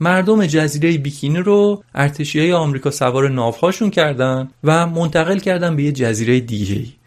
مردم 0.00 0.46
جزیره 0.46 0.98
بیکینی 0.98 1.38
رو 1.38 1.82
ارتشی 1.94 2.52
آمریکا 2.52 2.90
سوار 2.90 3.28
ناوهاشون 3.28 3.90
کردن 3.90 4.48
و 4.64 4.86
منتقل 4.86 5.38
کردن 5.38 5.76
به 5.76 5.82
یه 5.82 5.92
جزیره 5.92 6.40
دیگه 6.40 6.97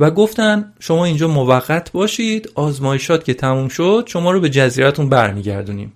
و 0.00 0.10
گفتن 0.10 0.72
شما 0.78 1.04
اینجا 1.04 1.28
موقت 1.28 1.92
باشید 1.92 2.50
آزمایشات 2.54 3.24
که 3.24 3.34
تموم 3.34 3.68
شد 3.68 4.04
شما 4.06 4.30
رو 4.30 4.40
به 4.40 4.50
جزیرتون 4.50 5.08
برمیگردونیم. 5.08 5.92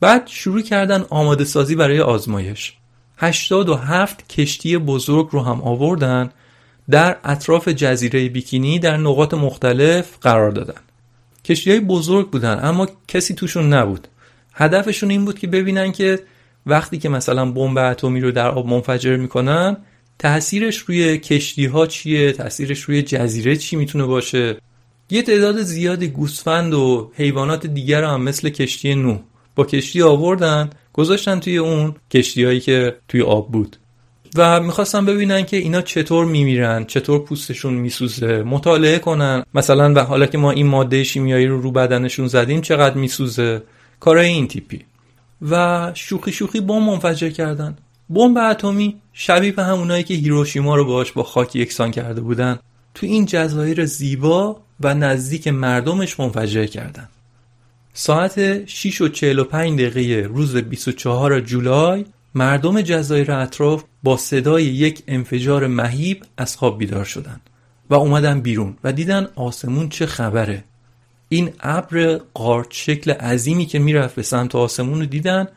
بعد 0.00 0.26
شروع 0.26 0.60
کردن 0.60 1.04
آماده 1.10 1.44
سازی 1.44 1.74
برای 1.74 2.00
آزمایش. 2.00 2.72
87 3.18 4.28
کشتی 4.28 4.78
بزرگ 4.78 5.28
رو 5.30 5.40
هم 5.40 5.62
آوردن 5.62 6.30
در 6.90 7.16
اطراف 7.24 7.68
جزیره 7.68 8.28
بیکینی 8.28 8.78
در 8.78 8.96
نقاط 8.96 9.34
مختلف 9.34 10.18
قرار 10.20 10.50
دادن. 10.50 10.80
کشتی 11.44 11.70
های 11.70 11.80
بزرگ 11.80 12.30
بودن 12.30 12.60
اما 12.62 12.88
کسی 13.08 13.34
توشون 13.34 13.72
نبود. 13.72 14.08
هدفشون 14.52 15.10
این 15.10 15.24
بود 15.24 15.38
که 15.38 15.46
ببینن 15.46 15.92
که 15.92 16.20
وقتی 16.66 16.98
که 16.98 17.08
مثلا 17.08 17.50
بمب 17.52 17.78
اتمی 17.78 18.20
رو 18.20 18.30
در 18.30 18.48
آب 18.48 18.66
منفجر 18.66 19.16
می‌کنن 19.16 19.76
تاثیرش 20.18 20.78
روی 20.78 21.18
کشتی 21.18 21.66
ها 21.66 21.86
چیه؟ 21.86 22.32
تاثیرش 22.32 22.80
روی 22.80 23.02
جزیره 23.02 23.56
چی 23.56 23.76
می‌تونه 23.76 24.04
باشه؟ 24.04 24.56
یه 25.10 25.22
تعداد 25.22 25.62
زیادی 25.62 26.08
گوسفند 26.08 26.74
و 26.74 27.10
حیوانات 27.14 27.66
دیگر 27.66 28.04
هم 28.04 28.22
مثل 28.22 28.48
کشتی 28.48 28.94
نو 28.94 29.18
با 29.54 29.64
کشتی 29.64 30.02
آوردن 30.02 30.70
گذاشتن 30.92 31.40
توی 31.40 31.58
اون 31.58 31.94
کشتی 32.10 32.44
هایی 32.44 32.60
که 32.60 32.96
توی 33.08 33.22
آب 33.22 33.52
بود. 33.52 33.76
و 34.36 34.60
می‌خواستن 34.60 35.04
ببینن 35.04 35.44
که 35.44 35.56
اینا 35.56 35.82
چطور 35.82 36.26
میمیرن 36.26 36.84
چطور 36.84 37.24
پوستشون 37.24 37.74
میسوزه 37.74 38.42
مطالعه 38.42 38.98
کنن. 38.98 39.44
مثلا 39.54 39.92
و 39.94 39.98
حالا 39.98 40.26
که 40.26 40.38
ما 40.38 40.50
این 40.50 40.66
ماده 40.66 41.04
شیمیایی 41.04 41.46
رو 41.46 41.60
رو 41.60 41.70
بدنشون 41.70 42.28
زدیم 42.28 42.60
چقدر 42.60 42.94
میسوزه؟ 42.94 43.62
کارای 44.00 44.26
این 44.28 44.48
تیپی. 44.48 44.84
و 45.50 45.92
شوخی 45.94 46.32
شوخی 46.32 46.60
بمب 46.60 46.82
منفجر 46.82 47.30
کردن. 47.30 47.76
بمب 48.10 48.38
اتمی 48.38 48.96
شبیه 49.12 49.52
به 49.52 49.64
همونایی 49.64 50.04
که 50.04 50.14
هیروشیما 50.14 50.76
رو 50.76 50.84
باهاش 50.84 51.12
با 51.12 51.22
خاک 51.22 51.56
یکسان 51.56 51.90
کرده 51.90 52.20
بودن 52.20 52.58
تو 52.94 53.06
این 53.06 53.26
جزایر 53.26 53.84
زیبا 53.84 54.60
و 54.80 54.94
نزدیک 54.94 55.48
مردمش 55.48 56.20
منفجر 56.20 56.66
کردن. 56.66 57.08
ساعت 57.92 58.66
6 58.66 59.00
و 59.00 59.08
45 59.08 59.80
دقیقه 59.80 60.28
روز 60.28 60.56
24 60.56 61.40
جولای 61.40 62.04
مردم 62.34 62.80
جزایر 62.80 63.32
اطراف 63.32 63.84
با 64.02 64.16
صدای 64.16 64.64
یک 64.64 65.02
انفجار 65.08 65.66
مهیب 65.66 66.24
از 66.36 66.56
خواب 66.56 66.78
بیدار 66.78 67.04
شدند 67.04 67.40
و 67.90 67.94
اومدن 67.94 68.40
بیرون 68.40 68.76
و 68.84 68.92
دیدن 68.92 69.28
آسمون 69.34 69.88
چه 69.88 70.06
خبره. 70.06 70.64
این 71.28 71.50
ابر 71.60 72.20
قارچ 72.34 72.68
شکل 72.70 73.10
عظیمی 73.10 73.66
که 73.66 73.78
می‌رفت 73.78 74.14
به 74.14 74.22
سمت 74.22 74.54
آسمون 74.54 75.00
رو 75.00 75.06
دیدن 75.06 75.48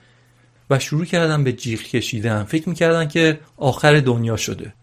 و 0.69 0.79
شروع 0.79 1.05
کردن 1.05 1.43
به 1.43 1.53
جیغ 1.53 1.81
کشیدن. 1.81 2.43
فکر 2.43 2.69
می‌کردن 2.69 3.07
که 3.07 3.39
آخر 3.57 3.99
دنیا 3.99 4.37
شده. 4.37 4.73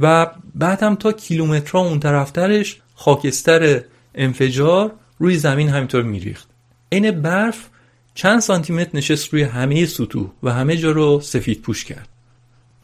و 0.00 0.30
بعد 0.54 0.82
هم 0.82 0.94
تا 0.94 1.12
کیلومترها 1.12 1.80
اون 1.80 2.00
طرفترش 2.00 2.80
خاکستر 2.94 3.80
انفجار 4.14 4.92
روی 5.18 5.36
زمین 5.36 5.68
همینطور 5.68 6.02
میریخت. 6.02 6.48
عین 6.92 7.10
برف 7.10 7.68
چند 8.14 8.40
سانتیمتر 8.40 8.90
نشست 8.94 9.28
روی 9.28 9.42
همه 9.42 9.86
سطوح 9.86 10.30
و 10.42 10.52
همه 10.52 10.76
جا 10.76 10.90
رو 10.90 11.20
سفید 11.20 11.60
پوش 11.60 11.84
کرد. 11.84 12.08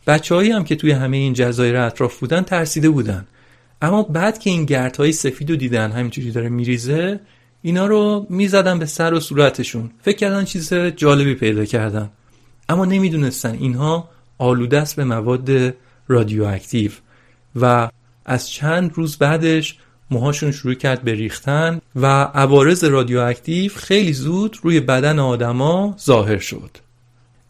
بچههایی 0.06 0.50
هم 0.50 0.64
که 0.64 0.76
توی 0.76 0.90
همه 0.90 1.16
این 1.16 1.32
جزایر 1.32 1.76
اطراف 1.76 2.18
بودن 2.18 2.42
ترسیده 2.42 2.90
بودن. 2.90 3.26
اما 3.82 4.02
بعد 4.02 4.38
که 4.38 4.50
این 4.50 4.64
گردهای 4.64 5.12
سفید 5.12 5.50
رو 5.50 5.56
دیدن 5.56 5.92
همینجوری 5.92 6.30
داره 6.30 6.48
میریزه 6.48 7.20
اینا 7.62 7.86
رو 7.86 8.26
می‌زدن 8.30 8.78
به 8.78 8.86
سر 8.86 9.14
و 9.14 9.20
صورتشون. 9.20 9.90
فکر 10.02 10.16
کردن 10.16 10.44
چیز 10.44 10.74
جالبی 10.74 11.34
پیدا 11.34 11.64
کردن. 11.64 12.10
اما 12.70 12.84
نمی‌دونستن 12.84 13.54
اینها 13.54 14.08
آلوده 14.38 14.78
است 14.78 14.96
به 14.96 15.04
مواد 15.04 15.74
رادیواکتیو 16.08 16.90
و 17.56 17.90
از 18.24 18.50
چند 18.50 18.90
روز 18.94 19.16
بعدش 19.16 19.78
موهاشون 20.10 20.52
شروع 20.52 20.74
کرد 20.74 21.02
به 21.02 21.14
ریختن 21.14 21.80
و 21.96 22.06
عوارض 22.22 22.84
رادیواکتیو 22.84 23.72
خیلی 23.76 24.12
زود 24.12 24.56
روی 24.62 24.80
بدن 24.80 25.18
آدما 25.18 25.96
ظاهر 26.00 26.38
شد. 26.38 26.70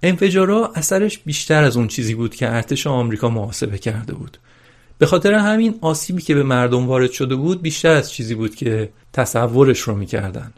انفجارا 0.03 0.73
اثرش 0.75 1.19
بیشتر 1.19 1.65
از 1.65 1.77
اون 1.77 1.89
چیزی 1.89 2.15
بود 2.15 2.35
که 2.35 2.55
ارتش 2.55 2.87
آمریکا 2.87 3.29
محاسبه 3.29 3.79
کرده 3.79 4.15
بود. 4.15 4.39
به 4.99 5.07
خاطر 5.07 5.35
همین 5.35 5.75
آسیبی 5.81 6.23
که 6.23 6.35
به 6.35 6.43
مردم 6.43 6.87
وارد 6.87 7.11
شده 7.11 7.35
بود 7.35 7.62
بیشتر 7.62 7.91
از 7.93 8.12
چیزی 8.12 8.35
بود 8.35 8.55
که 8.55 8.89
تصورش 9.12 9.81
رو 9.81 9.95
می‌کردن. 9.95 10.53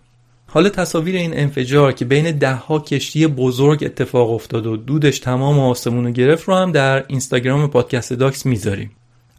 حالا 0.55 0.69
تصاویر 0.69 1.17
این 1.17 1.39
انفجار 1.39 1.93
که 1.93 2.05
بین 2.05 2.31
دهها 2.39 2.79
کشتی 2.79 3.27
بزرگ 3.27 3.85
اتفاق 3.85 4.31
افتاد 4.31 4.67
و 4.67 4.77
دودش 4.77 5.19
تمام 5.19 5.61
آسمون 5.61 6.05
رو 6.05 6.11
گرفت 6.11 6.49
رو 6.49 6.55
هم 6.55 6.73
در 6.73 7.05
اینستاگرام 7.09 7.71
پادکست 7.71 8.13
داکس 8.13 8.47
می‌ذاریم. 8.47 8.91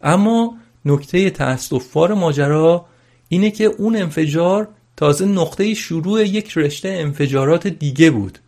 اما 0.02 0.54
نکته 0.84 1.30
تأسفبار 1.30 2.14
ماجرا 2.14 2.86
اینه 3.28 3.50
که 3.50 3.64
اون 3.64 3.96
انفجار 3.96 4.68
تازه 4.96 5.26
نقطه 5.26 5.74
شروع 5.74 6.24
یک 6.24 6.58
رشته 6.58 6.88
انفجارات 6.88 7.66
دیگه 7.66 8.10
بود. 8.10 8.38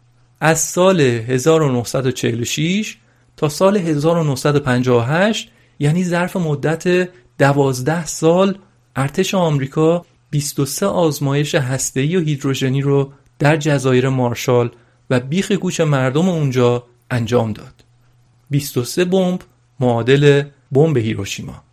از 0.40 0.60
سال 0.60 1.00
1946 1.00 2.96
تا 3.36 3.48
سال 3.48 3.76
1958 3.76 5.50
یعنی 5.78 6.04
ظرف 6.04 6.36
مدت 6.36 7.08
دوازده 7.38 8.06
سال 8.06 8.58
ارتش 8.96 9.34
آمریکا 9.34 10.04
23 10.30 10.86
آزمایش 10.86 11.54
هسته‌ای 11.54 12.16
و 12.16 12.20
هیدروژنی 12.20 12.80
رو 12.80 13.12
در 13.38 13.56
جزایر 13.56 14.08
مارشال 14.08 14.70
و 15.10 15.20
بیخ 15.20 15.52
گوش 15.52 15.80
مردم 15.80 16.28
اونجا 16.28 16.84
انجام 17.10 17.52
داد. 17.52 17.84
23 18.50 19.04
بمب 19.04 19.40
معادل 19.80 20.42
بمب 20.72 20.96
هیروشیما. 20.96 21.65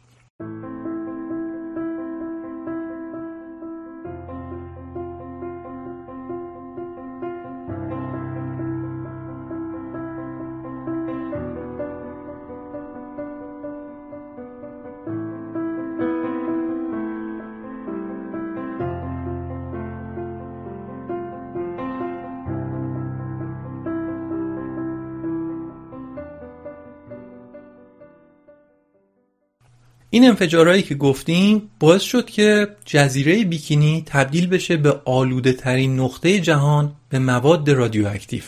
این 30.13 30.27
انفجارهایی 30.27 30.81
که 30.81 30.95
گفتیم 30.95 31.69
باعث 31.79 32.01
شد 32.01 32.25
که 32.25 32.67
جزیره 32.85 33.43
بیکینی 33.43 34.03
تبدیل 34.05 34.47
بشه 34.47 34.77
به 34.77 35.01
آلوده 35.05 35.53
ترین 35.53 35.99
نقطه 35.99 36.39
جهان 36.39 36.91
به 37.09 37.19
مواد 37.19 37.69
رادیواکتیو. 37.69 38.43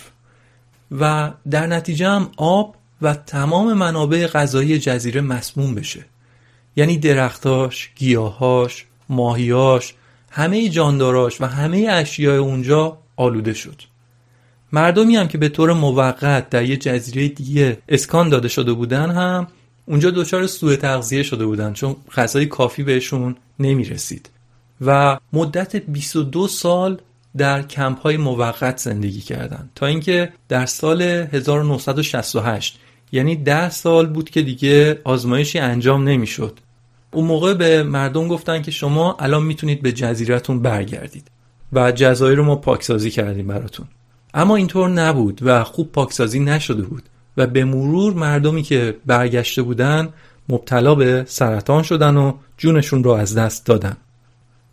و 0.99 1.31
در 1.49 1.67
نتیجه 1.67 2.07
هم 2.07 2.31
آب 2.37 2.75
و 3.01 3.13
تمام 3.13 3.73
منابع 3.73 4.27
غذایی 4.27 4.79
جزیره 4.79 5.21
مسموم 5.21 5.75
بشه. 5.75 6.05
یعنی 6.75 6.97
درختاش، 6.97 7.89
گیاهاش، 7.95 8.85
ماهیاش، 9.09 9.93
همه 10.31 10.69
جانداراش 10.69 11.41
و 11.41 11.45
همه 11.45 11.87
اشیاء 11.89 12.37
اونجا 12.37 12.97
آلوده 13.15 13.53
شد. 13.53 13.81
مردمی 14.71 15.15
هم 15.15 15.27
که 15.27 15.37
به 15.37 15.49
طور 15.49 15.73
موقت 15.73 16.49
در 16.49 16.65
یه 16.65 16.77
جزیره 16.77 17.27
دیگه 17.27 17.77
اسکان 17.89 18.29
داده 18.29 18.47
شده 18.47 18.73
بودن 18.73 19.11
هم 19.11 19.47
اونجا 19.85 20.11
دچار 20.11 20.47
سوء 20.47 20.75
تغذیه 20.75 21.23
شده 21.23 21.45
بودن 21.45 21.73
چون 21.73 21.95
غذای 22.15 22.45
کافی 22.45 22.83
بهشون 22.83 23.35
نمی 23.59 23.83
رسید 23.83 24.29
و 24.81 25.17
مدت 25.33 25.75
22 25.75 26.47
سال 26.47 27.01
در 27.37 27.61
کمپ 27.61 27.99
های 27.99 28.17
موقت 28.17 28.77
زندگی 28.77 29.21
کردند 29.21 29.69
تا 29.75 29.85
اینکه 29.85 30.33
در 30.49 30.65
سال 30.65 31.01
1968 31.01 32.79
یعنی 33.11 33.35
10 33.35 33.69
سال 33.69 34.07
بود 34.07 34.29
که 34.29 34.41
دیگه 34.41 35.01
آزمایشی 35.03 35.59
انجام 35.59 36.03
نمی‌شد. 36.03 36.59
اون 37.11 37.25
موقع 37.25 37.53
به 37.53 37.83
مردم 37.83 38.27
گفتن 38.27 38.61
که 38.61 38.71
شما 38.71 39.17
الان 39.19 39.43
می‌تونید 39.43 39.81
به 39.81 39.91
جزیرتون 39.91 40.61
برگردید 40.61 41.31
و 41.73 41.91
جزایر 41.91 42.37
رو 42.37 42.43
ما 42.43 42.55
پاکسازی 42.55 43.11
کردیم 43.11 43.47
براتون. 43.47 43.87
اما 44.33 44.55
اینطور 44.55 44.89
نبود 44.89 45.39
و 45.41 45.63
خوب 45.63 45.91
پاکسازی 45.91 46.39
نشده 46.39 46.83
بود. 46.83 47.03
و 47.37 47.47
به 47.47 47.65
مرور 47.65 48.13
مردمی 48.13 48.63
که 48.63 48.95
برگشته 49.05 49.61
بودن 49.61 50.09
مبتلا 50.49 50.95
به 50.95 51.23
سرطان 51.27 51.83
شدن 51.83 52.17
و 52.17 52.33
جونشون 52.57 53.03
رو 53.03 53.11
از 53.11 53.35
دست 53.35 53.65
دادن. 53.65 53.97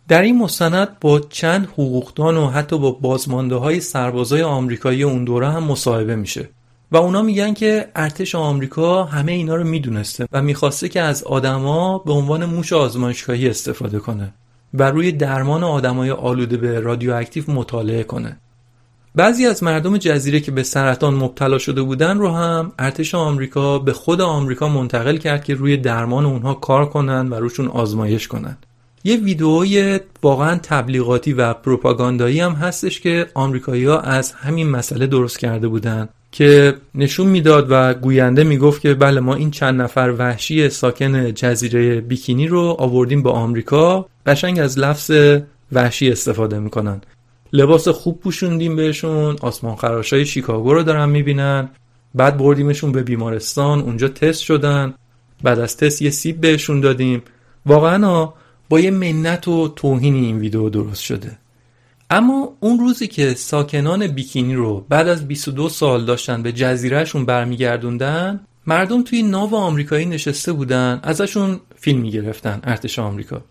در 0.07 0.21
این 0.21 0.37
مستند 0.37 0.99
با 1.01 1.19
چند 1.19 1.65
حقوقدان 1.65 2.37
و 2.37 2.47
حتی 2.47 2.77
با 2.77 2.91
بازمانده 2.91 3.55
های 3.55 3.79
سربازای 3.79 4.41
آمریکایی 4.41 5.03
اون 5.03 5.23
دوره 5.23 5.49
هم 5.49 5.63
مصاحبه 5.63 6.15
میشه. 6.15 6.49
و 6.91 6.97
اونا 6.97 7.21
میگن 7.21 7.53
که 7.53 7.87
ارتش 7.95 8.35
آمریکا 8.35 9.03
همه 9.03 9.31
اینا 9.31 9.55
رو 9.55 9.63
می‌دونسته 9.63 10.27
و 10.31 10.41
می‌خواسته 10.41 10.89
که 10.89 11.01
از 11.01 11.23
آدما 11.23 11.97
به 11.97 12.13
عنوان 12.13 12.45
موش 12.45 12.73
آزمایشگاهی 12.73 13.49
استفاده 13.49 13.99
کنه 13.99 14.33
و 14.73 14.91
روی 14.91 15.11
درمان 15.11 15.63
آدمای 15.63 16.11
آلوده 16.11 16.57
به 16.57 16.79
رادیواکتیو 16.79 17.51
مطالعه 17.51 18.03
کنه. 18.03 18.37
بعضی 19.15 19.45
از 19.45 19.63
مردم 19.63 19.97
جزیره 19.97 20.39
که 20.39 20.51
به 20.51 20.63
سرطان 20.63 21.13
مبتلا 21.13 21.57
شده 21.57 21.81
بودن 21.81 22.17
رو 22.17 22.31
هم 22.31 22.71
ارتش 22.79 23.15
آمریکا 23.15 23.79
به 23.79 23.93
خود 23.93 24.21
آمریکا 24.21 24.67
منتقل 24.67 25.17
کرد 25.17 25.43
که 25.43 25.53
روی 25.53 25.77
درمان 25.77 26.25
اونها 26.25 26.53
کار 26.53 26.85
کنن 26.85 27.29
و 27.29 27.33
روشون 27.35 27.67
آزمایش 27.67 28.27
کنن. 28.27 28.57
یه 29.03 29.17
ویدئوی 29.17 29.99
واقعا 30.23 30.59
تبلیغاتی 30.63 31.33
و 31.33 31.53
پروپاگاندایی 31.53 32.39
هم 32.39 32.51
هستش 32.51 32.99
که 32.99 33.27
آمریکایی‌ها 33.33 33.99
از 33.99 34.31
همین 34.31 34.69
مسئله 34.69 35.07
درست 35.07 35.39
کرده 35.39 35.67
بودن 35.67 36.09
که 36.31 36.75
نشون 36.95 37.27
می‌داد 37.27 37.67
و 37.69 37.93
گوینده 37.93 38.43
می‌گفت 38.43 38.81
که 38.81 38.93
بله 38.93 39.19
ما 39.19 39.35
این 39.35 39.51
چند 39.51 39.81
نفر 39.81 40.13
وحشی 40.17 40.69
ساکن 40.69 41.33
جزیره 41.33 42.01
بیکینی 42.01 42.47
رو 42.47 42.75
آوردیم 42.79 43.23
به 43.23 43.29
آمریکا 43.29 44.05
قشنگ 44.25 44.59
از 44.59 44.79
لفظ 44.79 45.11
وحشی 45.71 46.11
استفاده 46.11 46.59
می‌کنن. 46.59 47.01
لباس 47.53 47.87
خوب 47.87 48.19
پوشوندیم 48.19 48.75
بهشون 48.75 49.35
آسمان 49.41 49.75
خراشای 49.75 50.25
شیکاگو 50.25 50.73
رو 50.73 50.83
دارن 50.83 51.09
می‌بینن. 51.09 51.69
بعد 52.15 52.37
بردیمشون 52.37 52.91
به 52.91 53.03
بیمارستان 53.03 53.79
اونجا 53.79 54.07
تست 54.07 54.41
شدن. 54.41 54.93
بعد 55.43 55.59
از 55.59 55.77
تست 55.77 56.01
یه 56.01 56.09
سیب 56.09 56.41
بهشون 56.41 56.81
دادیم. 56.81 57.21
واقعا 57.65 58.29
با 58.69 58.79
یه 58.79 58.91
منت 58.91 59.47
و 59.47 59.67
توهینی 59.67 60.25
این 60.25 60.39
ویدیو 60.39 60.69
درست 60.69 61.01
شده. 61.01 61.37
اما 62.09 62.57
اون 62.59 62.79
روزی 62.79 63.07
که 63.07 63.33
ساکنان 63.33 64.07
بیکینی 64.07 64.55
رو 64.55 64.85
بعد 64.89 65.07
از 65.07 65.27
22 65.27 65.69
سال 65.69 66.05
داشتن 66.05 66.43
به 66.43 66.51
جزیرهشون 66.51 67.25
برمیگردوندن 67.25 68.39
مردم 68.67 69.03
توی 69.03 69.23
ناو 69.23 69.55
آمریکایی 69.55 70.05
نشسته 70.05 70.53
بودن 70.53 70.99
ازشون 71.03 71.59
فیلم 71.75 71.99
می‌گرفتن 71.99 72.59
ارتش 72.63 72.99
آمریکا. 72.99 73.41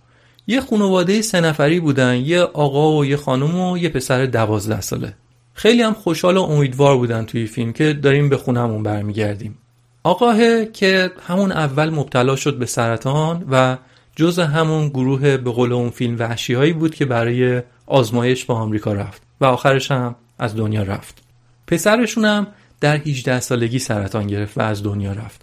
یه 0.47 0.61
خانواده 0.61 1.23
سه 1.23 1.41
نفری 1.41 1.81
بودن 1.81 2.17
یه 2.17 2.41
آقا 2.43 2.93
و 2.93 3.05
یه 3.05 3.17
خانم 3.17 3.61
و 3.61 3.79
یه 3.79 3.89
پسر 3.89 4.27
دوازده 4.27 4.81
ساله. 4.81 5.15
خیلی 5.55 5.83
هم 5.83 5.93
خوشحال 5.93 6.37
و 6.37 6.43
امیدوار 6.43 6.97
بودن 6.97 7.25
توی 7.25 7.47
فیلم 7.47 7.73
که 7.73 7.93
داریم 7.93 8.29
به 8.29 8.37
خونمون 8.37 8.83
برمیگردیم. 8.83 9.59
آقاه 10.05 10.65
که 10.65 11.11
همون 11.27 11.53
اول 11.53 11.91
مبتلا 11.91 12.37
شد 12.37 12.59
به 12.59 12.67
سرطان 12.67 13.45
و 13.51 13.77
جز 14.17 14.39
همون 14.39 14.89
گروه 14.89 15.37
به 15.37 15.51
قول 15.51 15.73
اون 15.73 15.91
فیلم 15.91 16.19
وحشی 16.19 16.55
هایی 16.55 16.73
بود 16.73 16.95
که 16.95 17.05
برای 17.05 17.63
آزمایش 17.87 18.45
با 18.45 18.55
آمریکا 18.55 18.93
رفت 18.93 19.23
و 19.41 19.45
آخرش 19.45 19.91
هم 19.91 20.15
از 20.39 20.57
دنیا 20.57 20.83
رفت. 20.83 21.23
پسرشون 21.67 22.25
هم 22.25 22.47
در 22.81 22.97
18 22.97 23.41
سالگی 23.41 23.79
سرطان 23.79 24.27
گرفت 24.27 24.59
و 24.59 24.61
از 24.63 24.83
دنیا 24.83 25.13
رفت. 25.13 25.41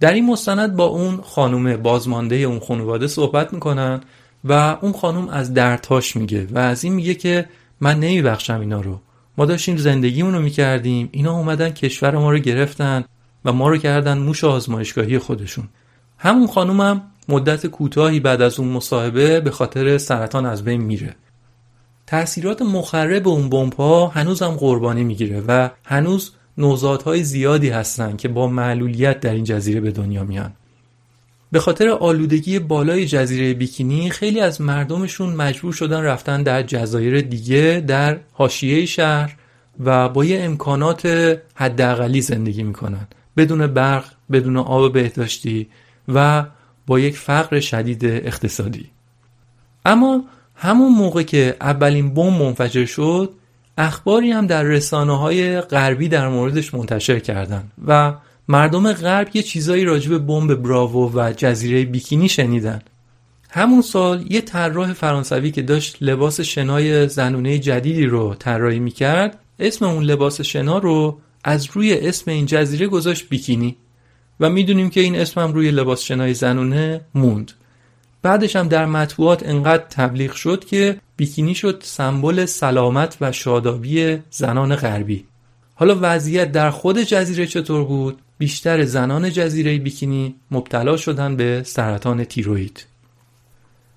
در 0.00 0.12
این 0.12 0.26
مستند 0.26 0.76
با 0.76 0.84
اون 0.84 1.20
خانم 1.22 1.76
بازمانده 1.76 2.36
اون 2.36 2.58
خانواده 2.58 3.06
صحبت 3.06 3.52
می‌کنن 3.52 4.00
و 4.44 4.78
اون 4.80 4.92
خانم 4.92 5.28
از 5.28 5.54
دردهاش 5.54 6.16
میگه 6.16 6.46
و 6.50 6.58
از 6.58 6.84
این 6.84 6.92
میگه 6.92 7.14
که 7.14 7.48
من 7.80 8.00
نمیبخشم 8.00 8.60
اینا 8.60 8.80
رو. 8.80 9.00
ما 9.38 9.44
داشتیم 9.46 9.76
زندگیمون 9.76 10.34
رو 10.34 10.40
می‌کردیم. 10.40 11.08
اینا 11.12 11.32
اومدن 11.32 11.70
کشور 11.70 12.16
ما 12.16 12.30
رو 12.30 12.38
گرفتن 12.38 13.04
و 13.44 13.52
ما 13.52 13.68
رو 13.68 13.76
کردن 13.76 14.18
موش 14.18 14.44
آزمایشگاهی 14.44 15.18
خودشون. 15.18 15.68
همون 16.18 16.46
خانومم 16.46 16.80
هم 16.80 17.02
مدت 17.28 17.66
کوتاهی 17.66 18.20
بعد 18.20 18.42
از 18.42 18.60
اون 18.60 18.68
مصاحبه 18.68 19.40
به 19.40 19.50
خاطر 19.50 19.98
سرطان 19.98 20.46
از 20.46 20.64
بین 20.64 20.80
میره. 20.80 21.16
تأثیرات 22.06 22.62
مخرب 22.62 23.28
اون 23.28 23.48
بمب 23.48 23.74
ها 23.74 24.06
هنوز 24.06 24.42
هم 24.42 24.50
قربانی 24.50 25.04
می‌گیره 25.04 25.40
و 25.40 25.68
هنوز 25.84 26.32
نوزادهای 26.58 27.24
زیادی 27.24 27.68
هستن 27.68 28.16
که 28.16 28.28
با 28.28 28.46
معلولیت 28.46 29.20
در 29.20 29.32
این 29.32 29.44
جزیره 29.44 29.80
به 29.80 29.90
دنیا 29.90 30.24
میان. 30.24 30.52
به 31.52 31.60
خاطر 31.60 31.88
آلودگی 31.88 32.58
بالای 32.58 33.06
جزیره 33.06 33.54
بیکینی 33.54 34.10
خیلی 34.10 34.40
از 34.40 34.60
مردمشون 34.60 35.34
مجبور 35.34 35.72
شدن 35.72 36.02
رفتن 36.02 36.42
در 36.42 36.62
جزایر 36.62 37.20
دیگه 37.20 37.84
در 37.86 38.18
حاشیه 38.32 38.86
شهر 38.86 39.36
و 39.80 40.08
با 40.08 40.24
یه 40.24 40.44
امکانات 40.44 41.06
حداقلی 41.54 42.20
زندگی 42.20 42.62
می‌کنن. 42.62 43.06
بدون 43.36 43.66
برق 43.66 44.04
بدون 44.32 44.56
آب 44.56 44.92
بهداشتی 44.92 45.68
و 46.08 46.44
با 46.86 47.00
یک 47.00 47.16
فقر 47.18 47.60
شدید 47.60 48.04
اقتصادی. 48.04 48.90
اما 49.84 50.24
همون 50.54 50.92
موقع 50.92 51.22
که 51.22 51.56
اولین 51.60 52.14
بمب 52.14 52.42
منفجر 52.42 52.84
شد 52.84 53.34
اخباری 53.78 54.30
هم 54.30 54.46
در 54.46 54.62
رسانه 54.62 55.18
های 55.18 55.60
غربی 55.60 56.08
در 56.08 56.28
موردش 56.28 56.74
منتشر 56.74 57.18
کردن 57.18 57.70
و 57.86 58.14
مردم 58.48 58.92
غرب 58.92 59.28
یه 59.34 59.42
چیزایی 59.42 59.84
راجع 59.84 60.10
به 60.10 60.18
بمب 60.18 60.54
براوو 60.54 61.12
و 61.14 61.32
جزیره 61.36 61.84
بیکینی 61.84 62.28
شنیدن. 62.28 62.82
همون 63.50 63.82
سال 63.82 64.32
یه 64.32 64.40
طراح 64.40 64.92
فرانسوی 64.92 65.50
که 65.50 65.62
داشت 65.62 65.96
لباس 66.00 66.40
شنای 66.40 67.08
زنونه 67.08 67.58
جدیدی 67.58 68.06
رو 68.06 68.34
طراحی 68.34 68.78
می‌کرد 68.78 69.38
اسم 69.58 69.84
اون 69.84 70.04
لباس 70.04 70.40
شنا 70.40 70.78
رو 70.78 71.18
از 71.44 71.68
روی 71.72 71.94
اسم 71.94 72.30
این 72.30 72.46
جزیره 72.46 72.86
گذاشت 72.86 73.28
بیکینی. 73.28 73.76
و 74.40 74.50
می‌دونیم 74.50 74.90
که 74.90 75.00
این 75.00 75.16
اسم 75.16 75.40
هم 75.40 75.52
روی 75.52 75.70
لباس 75.70 76.02
شنای 76.02 76.34
زنونه 76.34 77.00
موند. 77.14 77.52
بعدش 78.22 78.56
هم 78.56 78.68
در 78.68 78.86
مطبوعات 78.86 79.48
انقدر 79.48 79.84
تبلیغ 79.90 80.32
شد 80.32 80.64
که 80.64 81.00
بیکینی 81.16 81.54
شد 81.54 81.82
سمبل 81.84 82.44
سلامت 82.44 83.16
و 83.20 83.32
شادابی 83.32 84.18
زنان 84.30 84.76
غربی. 84.76 85.24
حالا 85.74 85.98
وضعیت 86.00 86.52
در 86.52 86.70
خود 86.70 86.98
جزیره 86.98 87.46
چطور 87.46 87.84
بود؟ 87.84 88.18
بیشتر 88.38 88.84
زنان 88.84 89.30
جزیره 89.30 89.78
بیکینی 89.78 90.34
مبتلا 90.50 90.96
شدن 90.96 91.36
به 91.36 91.62
سرطان 91.66 92.24
تیروید 92.24 92.86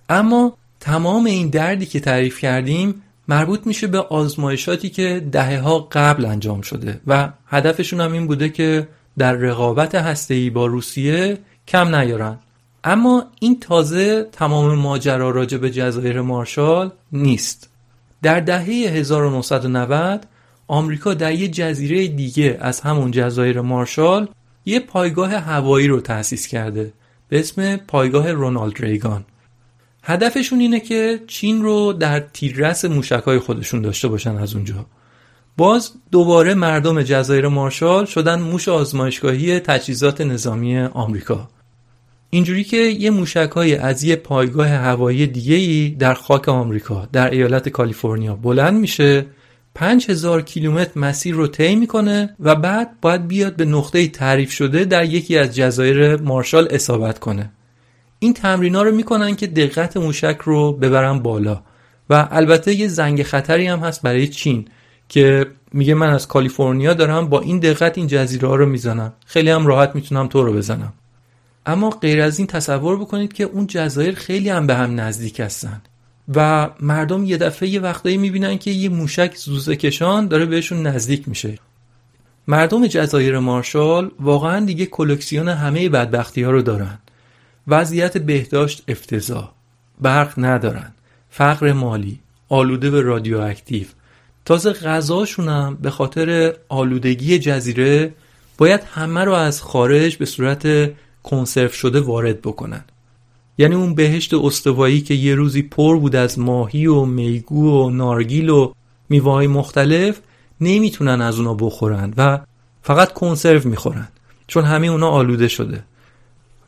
اما 0.10 0.58
تمام 0.80 1.26
این 1.26 1.50
دردی 1.50 1.86
که 1.86 2.00
تعریف 2.00 2.40
کردیم 2.40 3.02
مربوط 3.28 3.68
میشه 3.68 3.88
به 3.88 4.00
آزمایشاتی 4.00 4.90
که 4.90 5.28
دهه 5.32 5.60
ها 5.60 5.88
قبل 5.92 6.26
انجام 6.26 6.62
شده 6.62 7.02
و 7.08 7.30
هدفشون 7.48 8.02
هم 8.02 8.14
این 8.14 8.28
بوده 8.28 8.50
که 8.50 8.88
در 9.18 9.34
رقابت 9.34 9.96
هسته‌ای 9.96 10.50
با 10.50 10.66
روسیه 10.66 11.38
کم 11.68 11.96
نیارن. 11.96 12.40
اما 12.84 13.26
این 13.40 13.60
تازه 13.60 14.24
تمام 14.32 14.76
ماجرا 14.76 15.30
راجع 15.30 15.58
به 15.58 15.70
جزایر 15.70 16.22
مارشال 16.22 16.92
نیست. 17.12 17.70
در 18.22 18.40
دهه 18.40 18.66
1990 18.66 20.28
آمریکا 20.72 21.14
در 21.14 21.34
یه 21.34 21.48
جزیره 21.48 22.08
دیگه 22.08 22.58
از 22.62 22.82
همون 22.82 23.12
جزایر 23.12 23.62
مارشال 23.62 24.28
یه 24.66 24.80
پایگاه 24.80 25.36
هوایی 25.36 25.88
رو 25.88 26.02
تأسیس 26.02 26.48
کرده. 26.48 26.94
به 27.30 27.40
اسم 27.40 27.76
پایگاه 27.76 28.32
رونالد 28.32 28.82
ریگان. 28.82 29.26
هدفشون 30.04 30.60
اینه 30.60 30.80
که 30.80 31.20
چین 31.28 31.62
رو 31.62 31.94
در 31.94 32.20
تیررس 32.20 32.86
موشکای 32.86 33.40
خودشون 33.40 33.82
داشته 33.82 34.08
باشن 34.08 34.38
از 34.38 34.56
اونجا. 34.56 34.86
باز 35.58 35.92
دوباره 36.12 36.54
مردم 36.54 37.02
جزایر 37.02 37.48
مارشال 37.48 38.06
شدن 38.06 38.40
موش 38.42 38.70
آزمایشگاهی 38.70 39.60
تجهیزات 39.60 40.22
نظامی 40.22 40.80
آمریکا. 40.80 41.50
اینجوری 42.30 42.64
که 42.64 42.78
یه 42.78 43.10
موشکای 43.10 43.76
از 43.76 44.04
یه 44.04 44.16
پایگاه 44.16 44.68
هوایی 44.68 45.28
دیگه 45.28 45.56
ای 45.56 45.90
در 45.90 46.14
خاک 46.14 46.50
آمریکا 46.50 47.08
در 47.12 47.30
ایالت 47.30 47.70
کالیفرنیا 47.70 48.36
بلند 48.36 48.80
میشه 48.80 49.26
5000 49.76 50.42
کیلومتر 50.42 50.92
مسیر 51.00 51.36
رو 51.36 51.48
طی 51.48 51.76
می‌کنه 51.76 52.36
و 52.40 52.56
بعد 52.56 53.02
باید 53.02 53.28
بیاد 53.28 53.56
به 53.56 53.66
نقطه 53.66 54.08
تعریف 54.08 54.52
شده 54.52 54.86
در 54.86 55.06
یکی 55.06 55.38
از 55.38 55.56
جزایر 55.56 56.22
مارشال 56.22 56.68
اصابت 56.72 57.20
کنه. 57.20 57.52
این 58.20 58.34
تمرینا 58.34 58.84
رو 58.84 58.96
می‌کنن 58.96 59.36
که 59.36 59.48
دقت 59.48 59.98
موشک 59.98 60.38
رو 60.44 60.74
ببرن 60.74 61.20
بالا. 61.20 61.62
و 62.10 62.28
البته 62.32 62.74
یه 62.74 62.88
زنگ 62.88 63.24
خطری 63.24 63.68
هم 63.68 63.80
هست 63.80 64.02
برای 64.02 64.28
چین 64.28 64.66
که 65.10 65.48
میگه 65.74 65.94
من 65.94 66.10
از 66.10 66.28
کالیفرنیا 66.28 66.94
دارم 66.94 67.30
با 67.30 67.42
این 67.42 67.60
دقت 67.60 67.98
این 67.98 68.08
جزیره 68.08 68.48
ها 68.48 68.56
رو 68.56 68.66
می‌زنم. 68.66 69.14
خیلی 69.26 69.50
هم 69.50 69.68
راحت 69.68 69.96
می‌تونم 69.96 70.28
تو 70.28 70.44
رو 70.44 70.54
بزنم. 70.54 70.94
اما 71.66 71.90
غیر 71.90 72.22
از 72.22 72.40
این 72.40 72.48
تصور 72.48 72.98
بکنید 72.98 73.34
که 73.34 73.44
اون 73.44 73.68
جزایر 73.68 74.16
خیلی 74.16 74.50
هم 74.50 74.68
به 74.68 74.76
هم 74.76 75.00
نزدیک 75.00 75.40
هستن. 75.40 75.82
و 76.36 76.70
مردم 76.80 77.26
یه 77.26 77.38
دفعه 77.38 77.70
یه 77.70 77.80
وقتایی 77.80 78.18
می‌بینن 78.18 78.58
که 78.58 78.72
یه 78.72 78.90
موشک 78.90 79.36
زوزه 79.36 79.76
کشان 79.76 80.28
داره 80.28 80.46
بهشون 80.46 80.88
نزدیک 80.88 81.28
میشه. 81.28 81.58
مردم 82.48 82.88
جزایر 82.88 83.40
مارشال 83.40 84.12
واقعا 84.20 84.66
دیگه 84.66 84.86
کلکسیون 84.86 85.50
همه 85.50 85.90
بدبختی 85.90 86.44
ها 86.44 86.52
رو 86.52 86.62
دارن. 86.62 87.00
وضعیت 87.68 88.18
بهداشت 88.18 88.84
افتضاح. 88.88 89.52
برق 90.02 90.34
ندارن. 90.38 90.92
فقر 91.30 91.74
مالی. 91.74 92.20
آلوده 92.50 92.90
به 92.90 93.02
رادیواکتیو. 93.02 93.88
تازه 94.46 94.74
غذاشون 94.74 95.50
هم 95.50 95.78
به 95.82 95.90
خاطر 95.90 96.56
آلودگی 96.70 97.40
جزیره 97.40 98.14
باید 98.58 98.82
همه 98.84 99.24
رو 99.24 99.34
از 99.34 99.62
خارج 99.62 100.18
به 100.18 100.26
صورت 100.26 100.92
کنسرو 101.24 101.70
شده 101.70 102.00
وارد 102.00 102.42
بکنن. 102.42 102.84
یعنی 103.58 103.76
اون 103.76 103.96
بهشت 103.96 104.34
استوایی 104.34 105.02
که 105.02 105.14
یه 105.14 105.36
روزی 105.36 105.62
پر 105.62 105.98
بود 105.98 106.16
از 106.16 106.40
ماهی 106.40 106.88
و 106.88 107.06
میگو 107.06 107.86
و 107.86 107.90
نارگیل 107.90 108.50
و 108.50 108.74
میوه‌های 109.10 109.48
مختلف 109.48 110.20
نمی‌تونن 110.62 111.22
از 111.22 111.38
اونا 111.40 111.54
بخورن 111.54 112.14
و 112.18 112.40
فقط 112.82 113.14
کنسرو 113.14 113.70
می‌خورن 113.70 114.08
چون 114.48 114.64
همه 114.64 114.88
اونا 114.88 115.10
آلوده 115.10 115.48
شده. 115.48 115.84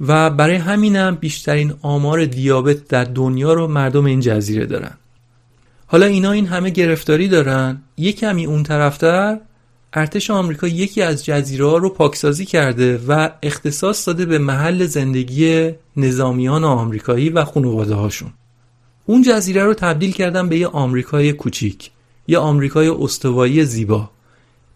و 0.08 0.30
برای 0.30 0.56
همینم 0.56 1.15
بیشترین 1.15 1.74
آمار 1.82 2.26
دیابت 2.26 2.88
در 2.88 3.04
دنیا 3.04 3.54
رو 3.54 3.67
مردم 3.67 4.06
این 4.06 4.19
جزیره 4.19 4.65
دارن. 4.65 4.98
حالا 5.88 6.06
اینا 6.06 6.32
این 6.32 6.46
همه 6.46 6.69
گرفتاری 6.69 7.28
دارن 7.28 7.82
یک 7.98 8.19
کمی 8.19 8.46
اون 8.46 8.63
طرفتر 8.63 9.39
ارتش 9.93 10.32
آمریکا 10.32 10.67
یکی 10.67 11.01
از 11.01 11.25
جزیره 11.25 11.79
رو 11.79 11.89
پاکسازی 11.89 12.45
کرده 12.45 13.01
و 13.08 13.29
اختصاص 13.43 14.08
داده 14.08 14.25
به 14.25 14.38
محل 14.38 14.86
زندگی 14.86 15.71
نظامیان 15.97 16.63
آمریکایی 16.63 17.29
و 17.29 17.45
خانواده 17.45 17.95
هاشون. 17.95 18.34
اون 19.06 19.21
جزیره 19.21 19.63
رو 19.63 19.73
تبدیل 19.73 20.12
کردن 20.12 20.49
به 20.49 20.58
یه 20.58 20.67
آمریکای 20.67 21.34
کوچیک 21.34 21.91
یه 22.27 22.38
آمریکای 22.38 22.88
استوایی 22.88 23.65
زیبا. 23.65 24.10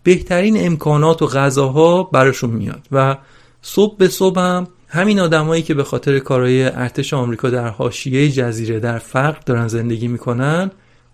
بهترین 0.04 0.66
امکانات 0.66 1.22
و 1.22 1.28
غذاها 1.28 2.04
براشون 2.04 2.50
میاد 2.50 2.88
و 2.92 3.18
صبح 3.62 3.98
به 3.98 4.08
صبح 4.08 4.40
هم 4.40 4.68
همین 4.88 5.20
آدمایی 5.20 5.64
که 5.64 5.74
به 5.74 5.84
خاطر 5.84 6.20
کارهای 6.20 6.64
ارتش 6.64 7.14
آمریکا 7.14 7.50
در 7.50 7.68
حاشیه 7.68 8.32
جزیره 8.32 8.80
در 8.80 8.98
فقر 8.98 9.40
دارن 9.46 9.68
زندگی 9.68 10.08
می‌کنن 10.08 10.72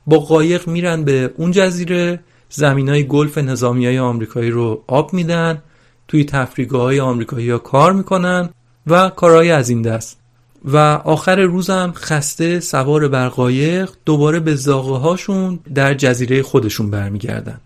با 0.08 0.20
قایق 0.20 0.68
میرن 0.68 1.04
به 1.04 1.34
اون 1.38 1.52
جزیره 1.52 2.20
زمین 2.56 2.90
های 2.90 3.04
گلف 3.04 3.38
نظامی 3.38 3.86
های 3.86 4.00
آمریکایی 4.00 4.50
رو 4.50 4.84
آب 4.88 5.14
میدن 5.14 5.62
توی 6.08 6.24
تفریگاه 6.24 6.82
های 6.82 7.00
آمریکایی 7.00 7.50
ها 7.50 7.58
کار 7.58 7.94
می‌کنن 7.94 8.50
و 8.88 9.10
کارهای 9.10 9.52
از 9.52 9.70
این 9.70 9.82
دست. 9.82 10.20
و 10.66 10.78
آخر 11.06 11.42
روزم 11.42 11.94
خسته 11.96 12.60
سوار 12.60 13.08
بر 13.08 13.28
قایق 13.28 13.90
دوباره 14.06 14.40
به 14.40 14.56
زاغه 14.56 14.98
هاشون 14.98 15.60
در 15.76 15.94
جزیره 15.94 16.42
خودشون 16.42 16.90
برمیگردن. 16.90 17.60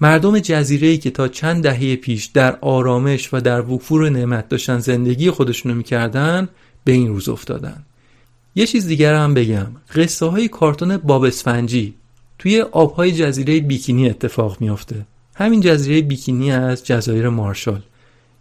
مردم 0.00 0.38
جزیره 0.38 0.96
که 0.96 1.10
تا 1.10 1.28
چند 1.28 1.62
دهه 1.62 1.96
پیش 1.96 2.24
در 2.24 2.58
آرامش 2.60 3.34
و 3.34 3.40
در 3.40 3.60
وفور 3.60 4.08
نعمت 4.08 4.48
داشتن 4.48 4.78
زندگی 4.78 5.30
خودشونو 5.30 5.74
می‌کردن 5.74 6.48
به 6.84 6.92
این 6.92 7.08
روز 7.08 7.28
افتادن. 7.28 7.84
یه 8.54 8.66
چیز 8.66 8.86
دیگر 8.86 9.14
هم 9.14 9.34
بگم. 9.34 9.66
قصه 9.94 10.26
های 10.26 10.48
کارتون 10.48 10.96
باب 10.96 11.24
اسفنجی 11.24 11.94
توی 12.44 12.60
آبهای 12.60 13.12
جزیره 13.12 13.60
بیکینی 13.60 14.08
اتفاق 14.08 14.56
میافته. 14.60 15.06
همین 15.34 15.60
جزیره 15.60 16.02
بیکینی 16.02 16.52
از 16.52 16.86
جزایر 16.86 17.28
مارشال. 17.28 17.82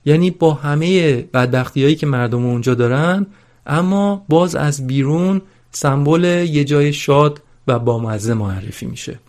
یعنی 0.06 0.32
با 0.32 0.54
همه 0.54 1.16
بدبختی 1.22 1.84
هایی 1.84 1.96
که 1.96 2.06
مردم 2.06 2.46
اونجا 2.46 2.74
دارن 2.74 3.26
اما 3.66 4.26
باز 4.30 4.56
از 4.56 4.88
بیرون 4.88 5.42
سمبل 5.72 6.24
یه 6.50 6.64
جای 6.64 6.94
شاد 6.94 7.42
و 7.68 7.80
بامزه 7.80 8.34
معرفی 8.34 8.86
میشه. 8.86 9.20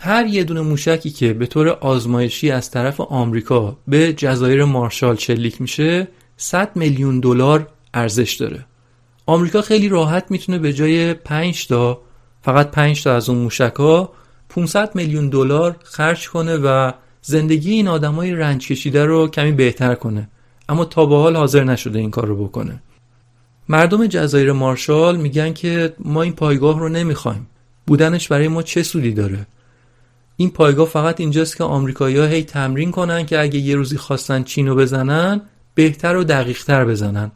هر 0.00 0.26
یه 0.26 0.44
دونه 0.44 0.60
موشکی 0.60 1.10
که 1.10 1.32
به 1.32 1.46
طور 1.46 1.68
آزمایشی 1.68 2.50
از 2.50 2.70
طرف 2.70 3.00
آمریکا 3.00 3.76
به 3.88 4.12
جزایر 4.12 4.64
مارشال 4.64 5.16
شلیک 5.16 5.60
میشه 5.60 6.08
100 6.36 6.76
میلیون 6.76 7.20
دلار 7.20 7.68
ارزش 7.94 8.34
داره. 8.34 8.66
آمریکا 9.26 9.62
خیلی 9.62 9.88
راحت 9.88 10.30
می‌تونه 10.30 10.58
به 10.58 10.72
جای 10.72 11.14
5 11.14 11.66
تا 11.66 12.07
فقط 12.42 12.70
5 12.70 13.02
تا 13.04 13.16
از 13.16 13.28
اون 13.28 13.38
موشک 13.38 13.74
ها 13.78 14.12
500 14.48 14.94
میلیون 14.94 15.28
دلار 15.28 15.76
خرج 15.82 16.28
کنه 16.28 16.56
و 16.56 16.92
زندگی 17.22 17.72
این 17.72 17.88
آدمای 17.88 18.32
رنج 18.32 18.68
کشیده 18.68 19.04
رو 19.04 19.28
کمی 19.28 19.52
بهتر 19.52 19.94
کنه. 19.94 20.28
اما 20.68 20.84
تا 20.84 21.06
به 21.06 21.16
حال 21.16 21.36
حاضر 21.36 21.64
نشده 21.64 21.98
این 21.98 22.10
کار 22.10 22.26
رو 22.26 22.44
بکنه. 22.44 22.82
مردم 23.68 24.06
جزایر 24.06 24.52
مارشال 24.52 25.16
میگن 25.16 25.52
که 25.52 25.94
ما 25.98 26.22
این 26.22 26.32
پایگاه 26.32 26.80
رو 26.80 26.88
نمی‌خوایم. 26.88 27.46
بودنش 27.86 28.28
برای 28.28 28.48
ما 28.48 28.62
چه 28.62 28.82
سودی 28.82 29.12
داره؟ 29.12 29.46
این 30.36 30.50
پایگاه 30.50 30.86
فقط 30.86 31.20
اینجاست 31.20 31.56
که 31.56 31.64
آمریکایی‌ها 31.64 32.26
هی 32.26 32.42
تمرین 32.42 32.90
کنن 32.90 33.26
که 33.26 33.40
اگه 33.40 33.58
یه 33.58 33.76
روزی 33.76 33.96
خواستن 33.96 34.42
چینو 34.42 34.74
بزنن 34.74 35.40
بهتر 35.74 36.16
و 36.16 36.24
دقیقتر 36.24 36.84
بزنن. 36.84 37.32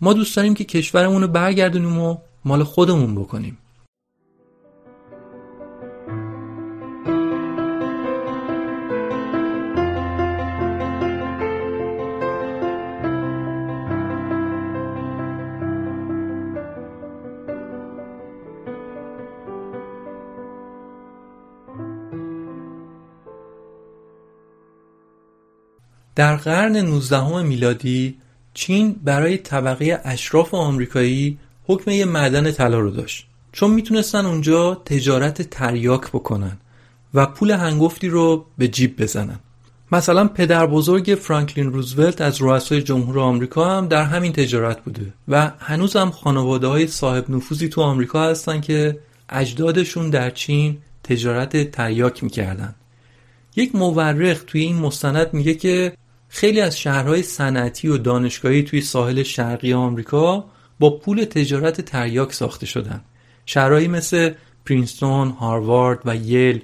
ما 0.00 0.12
دوست 0.12 0.36
داریم 0.36 0.54
که 0.54 0.64
کشورمون 0.64 1.22
رو 1.22 1.28
برگردونیم 1.28 1.98
و 1.98 2.16
مال 2.44 2.62
خودمون 2.64 3.14
بکنیم. 3.14 3.58
در 26.16 26.36
قرن 26.36 26.76
19 26.76 27.42
میلادی 27.42 28.16
چین 28.54 28.96
برای 29.04 29.36
طبقه 29.36 30.00
اشراف 30.04 30.54
آمریکایی 30.54 31.38
حکم 31.64 31.90
یه 31.90 32.04
معدن 32.04 32.50
طلا 32.52 32.78
رو 32.78 32.90
داشت. 32.90 33.26
چون 33.52 33.70
می‌تونستن 33.70 34.26
اونجا 34.26 34.74
تجارت 34.74 35.42
تریاک 35.42 36.08
بکنن 36.08 36.56
و 37.14 37.26
پول 37.26 37.50
هنگفتی 37.50 38.08
رو 38.08 38.46
به 38.58 38.68
جیب 38.68 39.02
بزنن. 39.02 39.38
مثلا 39.92 40.28
پدر 40.28 40.66
بزرگ 40.66 41.18
فرانکلین 41.20 41.72
روزولت 41.72 42.20
از 42.20 42.42
رؤسای 42.42 42.82
جمهور 42.82 43.18
آمریکا 43.18 43.76
هم 43.76 43.88
در 43.88 44.02
همین 44.04 44.32
تجارت 44.32 44.80
بوده 44.84 45.12
و 45.28 45.52
هنوز 45.58 45.96
هم 45.96 46.10
خانواده 46.10 46.66
های 46.66 46.86
صاحب 46.86 47.30
نفوذی 47.30 47.68
تو 47.68 47.80
آمریکا 47.80 48.22
هستن 48.22 48.60
که 48.60 48.98
اجدادشون 49.28 50.10
در 50.10 50.30
چین 50.30 50.78
تجارت 51.04 51.70
تریاک 51.70 52.24
می‌کردن. 52.24 52.74
یک 53.56 53.74
مورخ 53.74 54.44
توی 54.46 54.60
این 54.60 54.76
مستند 54.76 55.34
میگه 55.34 55.54
که 55.54 55.92
خیلی 56.28 56.60
از 56.60 56.78
شهرهای 56.78 57.22
صنعتی 57.22 57.88
و 57.88 57.98
دانشگاهی 57.98 58.62
توی 58.62 58.80
ساحل 58.80 59.22
شرقی 59.22 59.72
آمریکا 59.72 60.44
با 60.80 60.90
پول 60.90 61.24
تجارت 61.24 61.80
تریاک 61.80 62.32
ساخته 62.32 62.66
شدن. 62.66 63.00
شهرهایی 63.46 63.88
مثل 63.88 64.32
پرینستون، 64.66 65.30
هاروارد 65.30 65.98
و 66.04 66.16
یل. 66.16 66.60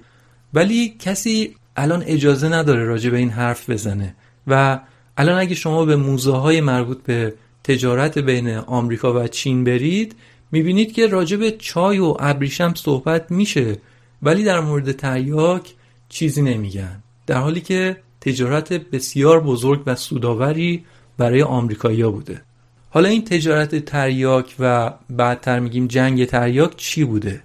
ولی 0.55 0.96
کسی 0.98 1.57
الان 1.77 2.03
اجازه 2.07 2.48
نداره 2.48 2.85
راجع 2.85 3.11
به 3.11 3.16
این 3.16 3.31
حرف 3.31 3.70
بزنه 3.70 4.14
و 4.46 4.81
الان 5.16 5.38
اگه 5.38 5.55
شما 5.55 5.85
به 5.85 5.96
موزه 5.96 6.33
های 6.33 6.61
مربوط 6.61 7.03
به 7.03 7.35
تجارت 7.64 8.18
بین 8.18 8.48
آمریکا 8.48 9.12
و 9.25 9.27
چین 9.27 9.64
برید 9.64 10.14
می‌بینید 10.53 10.92
که 10.92 11.07
راجع 11.07 11.37
به 11.37 11.51
چای 11.51 11.98
و 11.98 12.16
ابریشم 12.20 12.75
صحبت 12.75 13.31
میشه. 13.31 13.79
ولی 14.22 14.44
در 14.44 14.61
مورد 14.61 14.92
تریاک 14.92 15.75
چیزی 16.09 16.42
نمیگن. 16.42 17.03
در 17.27 17.37
حالی 17.37 17.61
که 17.61 17.96
تجارت 18.23 18.73
بسیار 18.73 19.41
بزرگ 19.41 19.83
و 19.87 19.95
سوداوری 19.95 20.85
برای 21.19 21.43
آمریکایی‌ها 21.43 22.11
بوده. 22.11 22.43
حالا 22.91 23.09
این 23.09 23.25
تجارت 23.25 23.85
تریاک 23.85 24.55
و 24.59 24.93
بعدتر 25.11 25.61
میگیم 25.61 25.87
جنگ 25.87 26.25
تریاک 26.25 26.77
چی 26.77 27.05
بوده؟ 27.05 27.43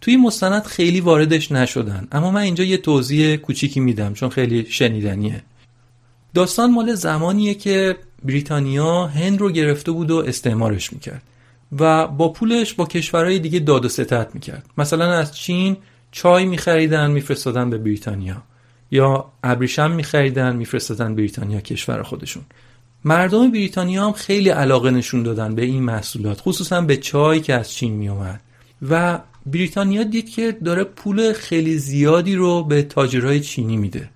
توی 0.00 0.16
مستند 0.16 0.62
خیلی 0.62 1.00
واردش 1.00 1.52
نشدن 1.52 2.08
اما 2.12 2.30
من 2.30 2.40
اینجا 2.40 2.64
یه 2.64 2.76
توضیح 2.76 3.36
کوچیکی 3.36 3.80
میدم 3.80 4.14
چون 4.14 4.28
خیلی 4.28 4.66
شنیدنیه. 4.70 5.42
داستان 6.34 6.70
مال 6.70 6.94
زمانیه 6.94 7.54
که 7.54 7.96
بریتانیا 8.24 9.06
هند 9.06 9.40
رو 9.40 9.50
گرفته 9.50 9.92
بود 9.92 10.10
و 10.10 10.16
استعمارش 10.16 10.92
می‌کرد 10.92 11.22
و 11.78 12.06
با 12.06 12.28
پولش 12.28 12.74
با 12.74 12.86
کشورهای 12.86 13.38
دیگه 13.38 13.58
داد 13.58 13.84
و 13.84 13.88
ستت 13.88 14.34
می‌کرد. 14.34 14.66
مثلا 14.78 15.12
از 15.12 15.36
چین 15.36 15.76
چای 16.12 16.44
میخریدن 16.44 17.10
میفرستادن 17.10 17.70
به 17.70 17.78
بریتانیا. 17.78 18.42
یا 18.90 19.32
ابریشم 19.44 19.90
میخریدن 19.90 20.56
میفرستادن 20.56 21.14
بریتانیا 21.14 21.60
کشور 21.60 22.02
خودشون. 22.02 22.42
مردم 23.04 23.50
بریتانیا 23.50 24.06
هم 24.06 24.12
خیلی 24.12 24.48
علاقه 24.48 24.90
نشون 24.90 25.22
دادن 25.22 25.54
به 25.54 25.64
این 25.64 25.82
محصولات 25.82 26.40
خصوصا 26.40 26.80
به 26.80 26.96
چای 26.96 27.40
که 27.40 27.54
از 27.54 27.72
چین 27.72 27.92
میومد 27.92 28.40
و 28.90 29.18
بریتانیا 29.46 30.02
دید 30.02 30.30
که 30.30 30.52
داره 30.64 30.84
پول 30.84 31.32
خیلی 31.32 31.78
زیادی 31.78 32.34
رو 32.34 32.64
به 32.64 32.82
تاجرهای 32.82 33.40
چینی 33.40 33.76
میده 33.76 34.10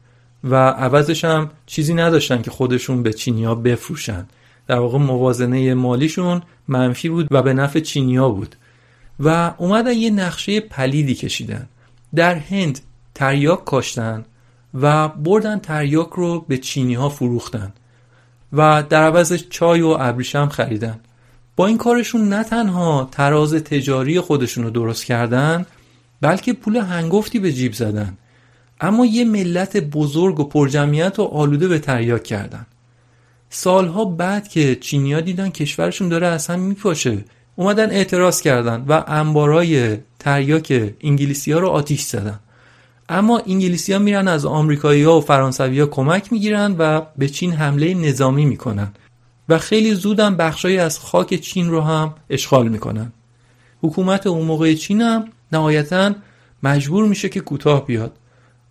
و 0.45 0.55
عوضش 0.55 1.25
هم 1.25 1.51
چیزی 1.67 1.95
نداشتن 1.95 2.43
که 2.43 2.51
خودشون 2.51 3.03
به 3.03 3.13
چینیا 3.13 3.55
بفروشن. 3.55 4.27
در 4.67 4.79
واقع 4.79 4.99
موازنه 4.99 5.75
مالیشون 5.75 6.43
منفی 6.69 7.09
بود 7.09 7.29
و 7.31 7.43
به 7.43 7.53
نفع 7.53 7.81
چینیا 7.81 8.29
بود. 8.29 8.57
و 9.21 9.55
اومدن 9.59 9.93
یه 9.93 10.11
نقشه 10.11 10.61
پلیدی 10.61 11.15
کشیدن. 11.15 11.69
در 12.15 12.35
هند 12.35 12.81
تریاک 13.15 13.65
کاشتن 13.65 14.25
و 14.75 15.09
بردن 15.09 15.59
تریاک 15.59 16.09
رو 16.09 16.41
به 16.49 16.59
چینی 16.59 16.95
ها 16.95 17.09
فروختن 17.09 17.73
و 18.53 18.83
در 18.89 19.03
عوضش 19.03 19.45
چای 19.51 19.81
و 19.81 19.97
ابریشم 20.01 20.49
خریدن. 20.49 21.01
با 21.57 21.67
این 21.67 21.79
کارشون 21.79 22.29
نه 22.29 22.45
تنها 22.45 23.09
تراز 23.13 23.55
تجاری 23.55 24.21
خودشون 24.21 24.65
رو 24.65 24.71
درست 24.71 25.05
کردن 25.05 25.67
بلکه 26.21 26.53
پول 26.53 26.77
هنگفتی 26.77 27.39
به 27.39 27.53
جیب 27.53 27.73
زدن. 27.73 28.19
اما 28.81 29.07
یه 29.07 29.25
ملت 29.25 29.77
بزرگ 29.77 30.41
و 30.41 30.45
پرجمعیت 30.45 31.19
و 31.19 31.23
آلوده 31.23 31.69
به 31.69 31.79
تریاک 31.79 32.25
کردن. 32.25 32.67
سالها 33.51 34.05
بعد 34.05 34.49
که 34.49 34.77
چینیا 34.77 35.21
دیدن 35.21 35.51
کشورشون 35.51 36.09
داره 36.09 36.27
اصلا 36.27 36.57
میپاشه 36.57 37.25
اومدن 37.57 37.91
اعتراض 37.91 38.41
کردن 38.41 38.85
و 38.89 39.05
انبارای 39.07 39.97
تریاک 40.19 40.95
انگلیسی 41.01 41.53
ها 41.53 41.59
رو 41.59 41.69
آتیش 41.69 42.03
زدن. 42.03 42.41
اما 43.09 43.39
انگلیسی 43.47 43.93
ها 43.93 43.99
میرن 43.99 44.29
از 44.29 44.47
آمریکایی 44.47 45.03
ها 45.03 45.19
و 45.19 45.21
فرانسوی 45.21 45.81
ها 45.81 45.87
کمک 45.87 46.33
می‌گیرن 46.33 46.77
و 46.79 47.01
به 47.19 47.29
چین 47.29 47.53
حمله 47.53 47.95
نظامی 47.95 48.45
می‌کنن. 48.45 48.89
و 49.49 49.59
خیلی 49.59 49.95
زودم 49.95 50.37
بخشایی 50.37 50.79
از 50.79 50.99
خاک 50.99 51.35
چین 51.35 51.71
رو 51.71 51.81
هم 51.81 52.15
اشغال 52.31 52.69
می‌کنن. 52.69 53.13
حکومت 53.83 54.27
اون 54.27 54.47
موقع 54.47 54.75
چین 54.75 55.01
هم 55.01 55.25
نهایتا 55.53 56.13
مجبور 56.63 57.07
میشه 57.07 57.29
که 57.29 57.41
کوتاه 57.41 57.87
بیاد. 57.87 58.13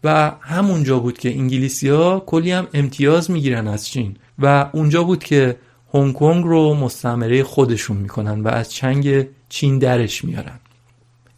و 0.03 0.31
همونجا 0.41 0.99
بود 0.99 1.17
که 1.17 1.29
انگلیسی 1.29 1.89
ها 1.89 2.23
کلی 2.25 2.51
هم 2.51 2.67
امتیاز 2.73 3.31
می‌گیرن 3.31 3.67
از 3.67 3.87
چین. 3.87 4.17
و 4.39 4.69
اونجا 4.73 5.03
بود 5.03 5.23
که 5.23 5.57
هنگ 5.93 6.13
کنگ 6.13 6.45
رو 6.45 6.73
مستعمره 6.73 7.43
خودشون 7.43 7.97
می‌کنن 7.97 8.41
و 8.41 8.47
از 8.47 8.71
چنگ 8.71 9.27
چین 9.49 9.79
درش 9.79 10.23
میارن. 10.23 10.59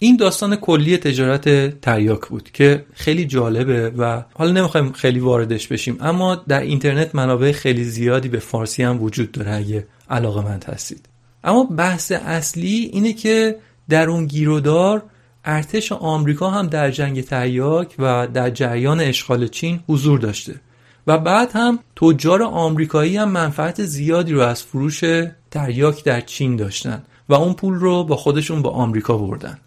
این 0.01 0.17
داستان 0.17 0.55
کلی 0.55 0.97
تجارت 0.97 1.79
تریاک 1.81 2.27
بود 2.27 2.51
که 2.51 2.85
خیلی 2.93 3.25
جالبه 3.25 3.89
و 3.97 4.23
حالا 4.33 4.51
نمی‌خوایم 4.51 4.91
خیلی 4.91 5.19
واردش 5.19 5.67
بشیم 5.67 5.97
اما 6.01 6.35
در 6.35 6.61
اینترنت 6.61 7.15
منابع 7.15 7.51
خیلی 7.51 7.83
زیادی 7.83 8.29
به 8.29 8.39
فارسی 8.39 8.83
هم 8.83 9.03
وجود 9.03 9.31
داره 9.31 9.55
اگه 9.55 9.87
علاقه 10.09 10.41
مند 10.41 10.63
هستید. 10.63 11.09
اما 11.43 11.63
بحث 11.63 12.11
اصلی 12.11 12.89
اینه 12.93 13.13
که 13.13 13.55
در 13.89 14.09
اون 14.09 14.25
گیرودار 14.25 15.03
ارتش 15.45 15.91
آمریکا 15.91 16.49
هم 16.49 16.67
در 16.67 16.91
جنگ 16.91 17.21
تریاک 17.21 17.95
و 17.99 18.27
در 18.33 18.49
جریان 18.49 18.99
اشغال 18.99 19.47
چین 19.47 19.79
حضور 19.87 20.19
داشته 20.19 20.55
و 21.07 21.17
بعد 21.17 21.51
هم 21.53 21.79
تجار 21.95 22.43
آمریکایی 22.43 23.17
هم 23.17 23.29
منفعت 23.29 23.83
زیادی 23.83 24.33
رو 24.33 24.41
از 24.41 24.63
فروش 24.63 25.03
تریاک 25.51 26.03
در 26.03 26.21
چین 26.21 26.55
داشتن 26.55 27.03
و 27.29 27.33
اون 27.33 27.53
پول 27.53 27.73
رو 27.73 28.03
با 28.03 28.15
خودشون 28.15 28.61
به 28.61 28.69
آمریکا 28.69 29.17
بردن. 29.17 29.57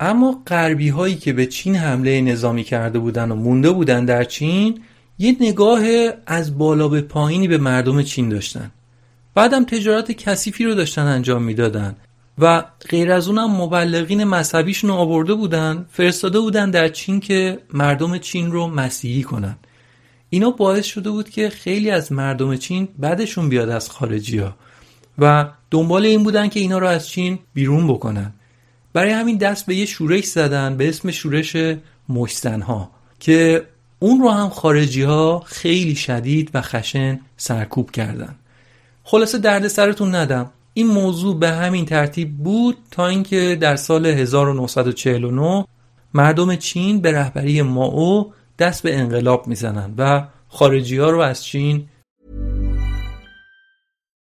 اما 0.00 0.42
غربی 0.46 0.88
هایی 0.88 1.14
که 1.14 1.32
به 1.32 1.46
چین 1.46 1.76
حمله 1.76 2.20
نظامی 2.20 2.64
کرده 2.64 2.98
بودن 2.98 3.30
و 3.30 3.34
مونده 3.34 3.70
بودن 3.70 4.04
در 4.04 4.24
چین 4.24 4.80
یه 5.18 5.36
نگاه 5.40 5.80
از 6.26 6.58
بالا 6.58 6.88
به 6.88 7.00
پایینی 7.00 7.48
به 7.48 7.58
مردم 7.58 8.02
چین 8.02 8.28
داشتن. 8.28 8.70
بعدم 9.34 9.64
تجارت 9.64 10.12
کثیفی 10.12 10.64
رو 10.64 10.74
داشتن 10.74 11.02
انجام 11.02 11.42
می‌دادن 11.42 11.96
و 12.38 12.64
غیر 12.88 13.12
از 13.12 13.28
اونم 13.28 13.50
مبلغین 13.50 14.24
مذهبیشون 14.24 14.90
رو 14.90 14.96
آورده 14.96 15.34
بودن 15.34 15.86
فرستاده 15.92 16.40
بودن 16.40 16.70
در 16.70 16.88
چین 16.88 17.20
که 17.20 17.58
مردم 17.72 18.18
چین 18.18 18.52
رو 18.52 18.66
مسیحی 18.66 19.22
کنن. 19.22 19.56
اینا 20.30 20.50
باعث 20.50 20.84
شده 20.84 21.10
بود 21.10 21.30
که 21.30 21.50
خیلی 21.50 21.90
از 21.90 22.12
مردم 22.12 22.56
چین 22.56 22.88
بعدشون 22.98 23.48
بیاد 23.48 23.68
از 23.68 23.90
خارجی 23.90 24.38
ها 24.38 24.56
و 25.18 25.48
دنبال 25.70 26.06
این 26.06 26.22
بودن 26.22 26.48
که 26.48 26.60
اینا 26.60 26.78
رو 26.78 26.86
از 26.86 27.08
چین 27.08 27.38
بیرون 27.54 27.88
بکنن. 27.88 28.32
برای 28.96 29.12
همین 29.12 29.36
دست 29.36 29.66
به 29.66 29.74
یه 29.74 29.86
شورش 29.86 30.24
زدن 30.24 30.76
به 30.76 30.88
اسم 30.88 31.10
شورش 31.10 31.56
مشتنها 32.08 32.90
که 33.20 33.66
اون 33.98 34.20
رو 34.20 34.30
هم 34.30 34.48
خارجی 34.48 35.02
ها 35.02 35.42
خیلی 35.46 35.94
شدید 35.94 36.50
و 36.54 36.62
خشن 36.62 37.20
سرکوب 37.36 37.90
کردن. 37.90 38.34
خلاصه 39.04 39.38
درد 39.38 39.68
سرتون 39.68 40.14
ندم. 40.14 40.50
این 40.74 40.86
موضوع 40.86 41.38
به 41.38 41.50
همین 41.50 41.84
ترتیب 41.84 42.36
بود 42.36 42.76
تا 42.90 43.06
اینکه 43.06 43.58
در 43.60 43.76
سال 43.76 44.06
1949 44.06 45.64
مردم 46.14 46.56
چین 46.56 47.00
به 47.00 47.12
رهبری 47.12 47.62
ماو 47.62 48.32
دست 48.58 48.82
به 48.82 48.96
انقلاب 48.96 49.46
می‌زنن 49.46 49.94
و 49.98 50.26
خارجی 50.48 50.96
ها 50.96 51.10
رو 51.10 51.20
از 51.20 51.44
چین 51.44 51.88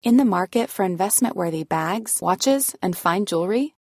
In 0.07 0.17
the 0.17 0.25
market 0.25 0.69
for 0.75 0.85
investment 0.85 1.37
worthy 1.37 1.65
bags, 1.79 2.13
watches, 2.29 2.65
and 2.83 2.93
fine 3.05 3.25
jewelry, 3.31 3.67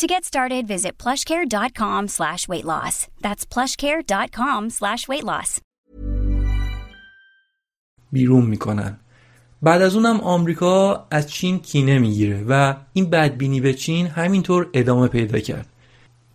To 0.00 0.08
get 0.08 0.24
started, 0.24 0.66
visit 0.66 0.98
plushcare.com 0.98 2.08
slash 2.08 2.48
weight 2.48 2.64
loss. 2.64 2.96
That's 3.24 3.44
plushcare.com 3.46 4.70
slash 4.70 5.08
weight 5.08 5.24
loss. 5.24 5.60
بیرون 8.12 8.46
می‌کنن 8.46 8.96
بعد 9.62 9.82
از 9.82 9.94
اونم 9.94 10.20
آمریکا 10.20 11.06
از 11.10 11.30
چین 11.30 11.58
کینه 11.58 11.98
می‌گیره 11.98 12.44
و 12.48 12.74
این 12.92 13.10
بدبینی 13.10 13.60
به 13.60 13.74
چین 13.74 14.06
همینطور 14.06 14.70
ادامه 14.74 15.08
پیدا 15.08 15.38
کرد 15.38 15.66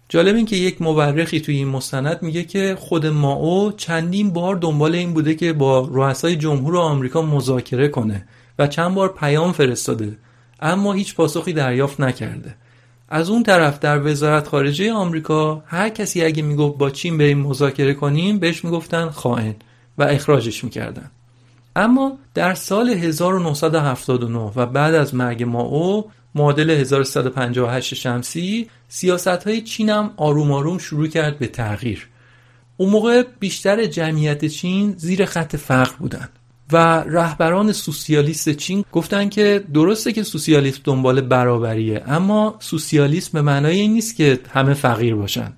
جالب 0.10 0.36
این 0.36 0.46
که 0.46 0.56
یک 0.56 0.82
مورخی 0.82 1.40
توی 1.40 1.56
این 1.56 1.68
مستند 1.68 2.22
میگه 2.22 2.44
که 2.44 2.76
خود 2.80 3.06
ماو 3.06 3.72
چندین 3.72 4.30
بار 4.30 4.56
دنبال 4.56 4.96
این 4.96 5.14
بوده 5.14 5.36
که 5.36 5.54
با 5.54 5.90
رؤسای 5.92 6.36
جمهور 6.36 6.78
آمریکا 6.78 7.22
مذاکره 7.22 7.88
کنه 7.88 8.28
و 8.60 8.68
چند 8.68 8.96
بار 8.96 9.14
پیام 9.14 9.52
فرستاده 9.52 10.18
اما 10.60 10.94
هیچ 10.94 11.16
پاسخی 11.16 11.54
دریافت 11.54 12.00
نکرده 12.00 12.56
از 13.12 13.30
اون 13.30 13.44
طرف 13.44 13.80
در 13.80 14.08
وزارت 14.08 14.48
خارجه 14.48 14.94
آمریکا 14.94 15.64
هر 15.66 15.90
کسی 15.90 16.24
اگه 16.24 16.44
می‌گفت 16.44 16.78
با 16.78 16.90
چین 16.90 17.18
بریم 17.18 17.40
مذاکره 17.40 17.94
کنیم 17.94 18.40
بهش 18.40 18.66
می‌گفتن 18.66 19.10
خائن 19.10 19.56
و 19.98 20.04
اخراجش 20.04 20.64
می‌کردن. 20.64 21.12
اما 21.76 22.18
در 22.34 22.54
سال 22.54 22.90
1979 22.90 24.52
و 24.56 24.66
بعد 24.66 24.96
از 24.96 25.16
مرگ 25.16 25.44
ماو 25.44 26.12
معادل 26.36 26.70
1358 26.70 27.94
شمسی 27.94 28.70
سیاست 28.88 29.28
های 29.28 29.62
چین 29.62 29.90
هم 29.90 30.12
آروم 30.18 30.52
آروم 30.52 30.78
شروع 30.78 31.08
کرد 31.08 31.40
به 31.40 31.48
تغییر. 31.48 32.08
اون 32.78 32.90
موقع 32.90 33.24
بیشتر 33.40 33.86
جمعیت 33.86 34.46
چین 34.46 34.94
زیر 34.98 35.26
خط 35.26 35.56
فقر 35.56 35.96
بودن. 36.00 36.30
و 36.72 36.78
رهبران 37.00 37.72
سوسیالیست 37.72 38.50
چین 38.50 38.86
گفتن 38.92 39.30
که 39.30 39.64
درسته 39.74 40.14
که 40.14 40.24
سوسیالیسم 40.24 40.82
دنبال 40.84 41.22
برابریه 41.22 42.04
اما 42.08 42.56
سوسیالیسم 42.60 43.30
به 43.34 43.42
معنای 43.42 43.80
این 43.80 43.94
نیست 43.94 44.16
که 44.16 44.40
همه 44.54 44.74
فقیر 44.74 45.16
باشن. 45.16 45.54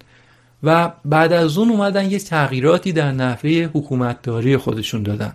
و 0.64 0.92
بعد 1.06 1.34
از 1.34 1.58
اون 1.58 1.70
اومدن 1.70 2.12
یه 2.12 2.20
تغییراتی 2.20 2.92
در 2.94 3.12
نحوه 3.12 3.70
حکومتداری 3.74 4.58
خودشون 4.58 5.04
دادن. 5.04 5.34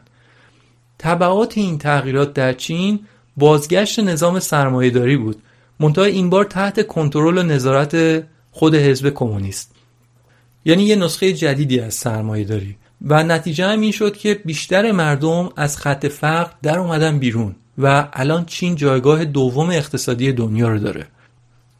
تبعات 0.98 1.58
این 1.58 1.78
تغییرات 1.78 2.34
در 2.34 2.52
چین 2.52 3.00
بازگشت 3.36 3.98
نظام 3.98 4.40
سرمایهداری 4.40 5.16
بود. 5.16 5.42
منتها 5.80 6.04
این 6.04 6.30
بار 6.30 6.44
تحت 6.44 6.86
کنترل 6.86 7.38
و 7.38 7.42
نظارت 7.42 8.24
خود 8.50 8.74
حزب 8.74 9.10
کمونیست. 9.10 9.74
یعنی 10.64 10.82
یه 10.82 10.96
نسخه 10.96 11.32
جدیدی 11.32 11.80
از 11.80 11.94
سرمایهداری. 11.94 12.76
و 13.02 13.22
نتیجه 13.22 13.66
هم 13.66 13.80
این 13.80 13.92
شد 13.92 14.16
که 14.16 14.40
بیشتر 14.44 14.92
مردم 14.92 15.48
از 15.56 15.76
خط 15.76 16.06
فقر 16.06 16.50
در 16.62 16.78
اومدن 16.78 17.18
بیرون 17.18 17.54
و 17.78 18.08
الان 18.12 18.44
چین 18.44 18.76
جایگاه 18.76 19.24
دوم 19.24 19.70
اقتصادی 19.70 20.32
دنیا 20.32 20.68
رو 20.68 20.78
داره. 20.78 21.06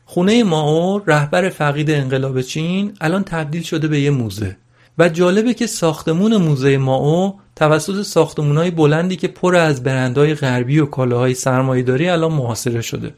خونه 0.04 0.44
ماو 0.44 1.02
رهبر 1.06 1.48
فقید 1.48 1.90
انقلاب 1.90 2.42
چین 2.42 2.92
الان 3.00 3.24
تبدیل 3.24 3.62
شده 3.62 3.88
به 3.88 4.00
یه 4.00 4.10
موزه. 4.10 4.56
و 4.98 5.08
جالبه 5.08 5.54
که 5.54 5.66
ساختمون 5.66 6.36
موزه 6.36 6.78
ماو 6.78 7.34
توسط 7.56 8.02
ساختمونهای 8.02 8.70
بلندی 8.70 9.16
که 9.16 9.28
پر 9.28 9.56
از 9.56 9.82
برندهای 9.82 10.34
غربی 10.34 10.78
و 10.78 10.86
کالاهای 10.86 11.34
سرمایهداری 11.34 12.08
الان 12.08 12.32
محاصره 12.32 12.82
شده. 12.82 13.14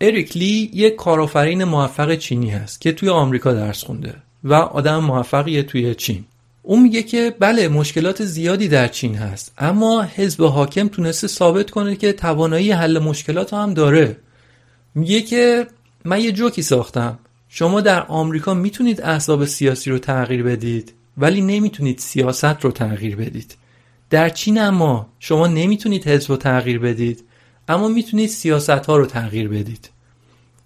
اریک 0.00 0.36
لی 0.36 0.70
یک 0.74 0.96
کارآفرین 0.96 1.64
موفق 1.64 2.14
چینی 2.14 2.50
هست 2.50 2.80
که 2.80 2.92
توی 2.92 3.08
آمریکا 3.08 3.52
درس 3.52 3.84
خونده 3.84 4.14
و 4.44 4.54
آدم 4.54 4.98
موفقیه 4.98 5.62
توی 5.62 5.94
چین. 5.94 6.24
اون 6.68 6.82
میگه 6.82 7.02
که 7.02 7.34
بله 7.38 7.68
مشکلات 7.68 8.24
زیادی 8.24 8.68
در 8.68 8.88
چین 8.88 9.14
هست 9.14 9.52
اما 9.58 10.02
حزب 10.02 10.44
حاکم 10.44 10.88
تونسته 10.88 11.26
ثابت 11.26 11.70
کنه 11.70 11.96
که 11.96 12.12
توانایی 12.12 12.72
حل 12.72 12.98
مشکلات 12.98 13.54
هم 13.54 13.74
داره. 13.74 14.16
میگه 14.94 15.22
که 15.22 15.66
من 16.04 16.20
یه 16.20 16.32
جوکی 16.32 16.62
ساختم. 16.62 17.18
شما 17.48 17.80
در 17.80 18.02
آمریکا 18.02 18.54
می‌تونید 18.54 19.00
احزاب 19.00 19.44
سیاسی 19.44 19.90
رو 19.90 19.98
تغییر 19.98 20.42
بدید 20.42 20.92
ولی 21.18 21.40
نمی‌تونید 21.40 21.98
سیاست 21.98 22.64
رو 22.64 22.70
تغییر 22.70 23.16
بدید. 23.16 23.56
در 24.10 24.28
چین 24.28 24.58
اما 24.58 25.06
شما 25.18 25.48
nemitunید 25.48 26.06
حزب 26.06 26.30
رو 26.30 26.36
تغییر 26.36 26.78
بدید 26.78 27.24
اما 27.68 27.88
می‌تونید 27.88 28.28
سیاست 28.28 28.70
ها 28.70 28.96
رو 28.96 29.06
تغییر 29.06 29.48
بدید. 29.48 29.90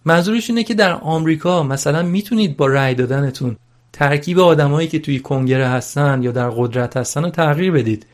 منظورش 0.05 0.51
اینه 0.51 0.65
که 0.65 0.75
در 0.75 0.93
آمریکا 0.93 1.63
مثلا 1.63 2.03
می‌تونید 2.03 2.57
با 2.57 2.67
رأی 2.67 2.95
دادنتون 2.95 3.57
ترکیب 3.93 4.39
آدمایی 4.39 4.89
که 4.89 4.99
توی 4.99 5.19
کنگره 5.19 5.69
هستن 5.69 6.23
یا 6.23 6.33
در 6.33 6.51
قدرت 6.51 6.97
هستن 6.97 7.25
رو 7.25 7.31
تغییر 7.31 7.73
بدید. 7.73 8.07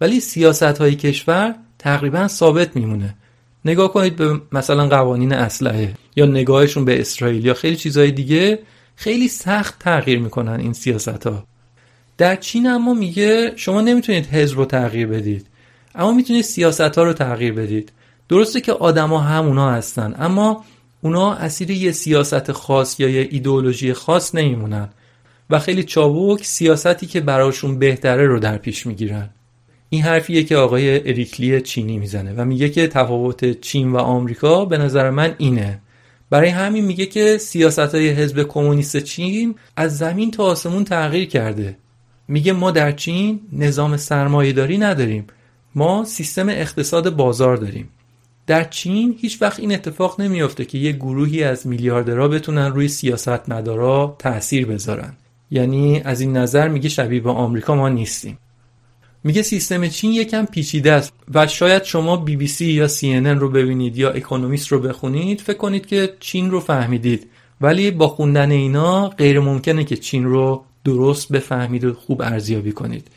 ولی 0.00 0.20
سیاست 0.20 0.62
های 0.62 0.94
کشور 0.94 1.54
تقریبا 1.78 2.28
ثابت 2.28 2.76
میمونه. 2.76 3.14
نگاه 3.64 3.92
کنید 3.92 4.16
به 4.16 4.40
مثلا 4.52 4.88
قوانین 4.88 5.32
اسلحه 5.32 5.94
یا 6.16 6.26
نگاهشون 6.26 6.84
به 6.84 7.00
اسرائیل 7.00 7.46
یا 7.46 7.54
خیلی 7.54 7.76
چیزهای 7.76 8.10
دیگه 8.10 8.58
خیلی 8.96 9.28
سخت 9.28 9.78
تغییر 9.78 10.18
می‌کنن 10.18 10.60
این 10.60 10.72
سیاست 10.72 11.26
ها 11.26 11.44
در 12.18 12.36
چین 12.36 12.66
اما 12.66 12.94
میگه 12.94 13.52
شما 13.56 13.80
نمی‌تونید 13.80 14.26
حزب 14.26 14.58
رو 14.58 14.64
تغییر 14.64 15.06
بدید 15.06 15.46
اما 15.94 16.12
می‌تونید 16.12 16.44
سیاست 16.44 16.98
ها 16.98 17.02
رو 17.02 17.12
تغییر 17.12 17.52
بدید. 17.52 17.92
درسته 18.28 18.60
که 18.60 18.72
آدما 18.72 19.18
همونا 19.18 19.70
هستن 19.70 20.14
اما 20.18 20.64
اونا 21.02 21.34
اسیر 21.34 21.70
یه 21.70 21.92
سیاست 21.92 22.52
خاص 22.52 23.00
یا 23.00 23.08
یه 23.08 23.28
ایدئولوژی 23.30 23.92
خاص 23.92 24.34
نمیمونن. 24.34 24.88
و 25.50 25.58
خیلی 25.58 25.84
چابک 25.84 26.44
سیاستی 26.44 27.06
که 27.06 27.20
براشون 27.20 27.78
بهتره 27.78 28.26
رو 28.26 28.38
در 28.38 28.58
پیش 28.58 28.86
می‌گیرن. 28.86 29.30
این 29.90 30.02
حرفیه 30.02 30.44
که 30.44 30.56
آقای 30.56 31.08
اریکلی 31.08 31.60
چینی 31.60 31.98
می‌زنه 31.98 32.32
و 32.36 32.44
میگه 32.44 32.68
که 32.68 32.86
تفاوت 32.86 33.60
چین 33.60 33.92
و 33.92 33.96
آمریکا 33.96 34.64
به 34.64 34.78
نظر 34.78 35.10
من 35.10 35.34
اینه. 35.38 35.80
برای 36.30 36.48
همین 36.48 36.84
میگه 36.84 37.06
که 37.06 37.38
سیاست 37.38 37.78
های 37.78 38.08
حزب 38.08 38.42
کمونیست 38.42 38.96
چین 38.96 39.54
از 39.76 39.98
زمین 39.98 40.30
تا 40.30 40.44
آسمون 40.44 40.84
تغییر 40.84 41.28
کرده. 41.28 41.76
میگه 42.28 42.52
ما 42.52 42.70
در 42.70 42.92
چین 42.92 43.40
نظام 43.52 43.96
سرمایهداری 43.96 44.78
نداریم. 44.78 45.26
ما 45.74 46.04
سیستم 46.04 46.48
اقتصاد 46.48 47.16
بازار 47.16 47.56
داریم. 47.56 47.88
در 48.46 48.64
چین 48.64 49.16
هیچ 49.20 49.42
وقت 49.42 49.60
این 49.60 49.74
اتفاق 49.74 50.20
نمیافته 50.20 50.64
که 50.64 50.78
یه 50.78 50.92
گروهی 50.92 51.44
از 51.44 51.66
میلیاردرها 51.66 52.28
بتونن 52.28 52.72
روی 52.72 52.88
سیاست 52.88 53.48
مدارا 53.48 54.16
تأثیر 54.18 54.66
بذارن. 54.66 55.12
یعنی 55.50 56.00
از 56.04 56.20
این 56.20 56.36
نظر 56.36 56.68
میگه 56.68 56.88
شبیه 56.88 57.20
به 57.20 57.30
آمریکا 57.30 57.74
ما 57.74 57.88
نیستیم. 57.88 58.38
میگه 59.24 59.42
سیستم 59.42 59.88
چین 59.88 60.12
یکم 60.12 60.44
پیچیده 60.44 60.92
است 60.92 61.12
و 61.34 61.46
شاید 61.46 61.84
شما 61.84 62.16
بی 62.16 62.36
بی 62.36 62.46
سی 62.46 62.66
یا 62.66 62.88
سی 62.88 63.20
رو 63.20 63.50
ببینید 63.50 63.98
یا 63.98 64.10
اکونومیست 64.10 64.68
رو 64.68 64.78
بخونید 64.78 65.40
فکر 65.40 65.56
کنید 65.56 65.86
که 65.86 66.14
چین 66.20 66.50
رو 66.50 66.60
فهمیدید. 66.60 67.30
ولی 67.60 67.90
با 67.90 68.08
خوندن 68.08 68.50
اینا 68.50 69.08
غیر 69.08 69.40
ممکنه 69.40 69.84
که 69.84 69.96
چین 69.96 70.24
رو 70.24 70.64
درست 70.84 71.32
بفهمید 71.32 71.84
و 71.84 71.94
خوب 71.94 72.22
ارزیابی 72.22 72.72
کنید. 72.72 73.08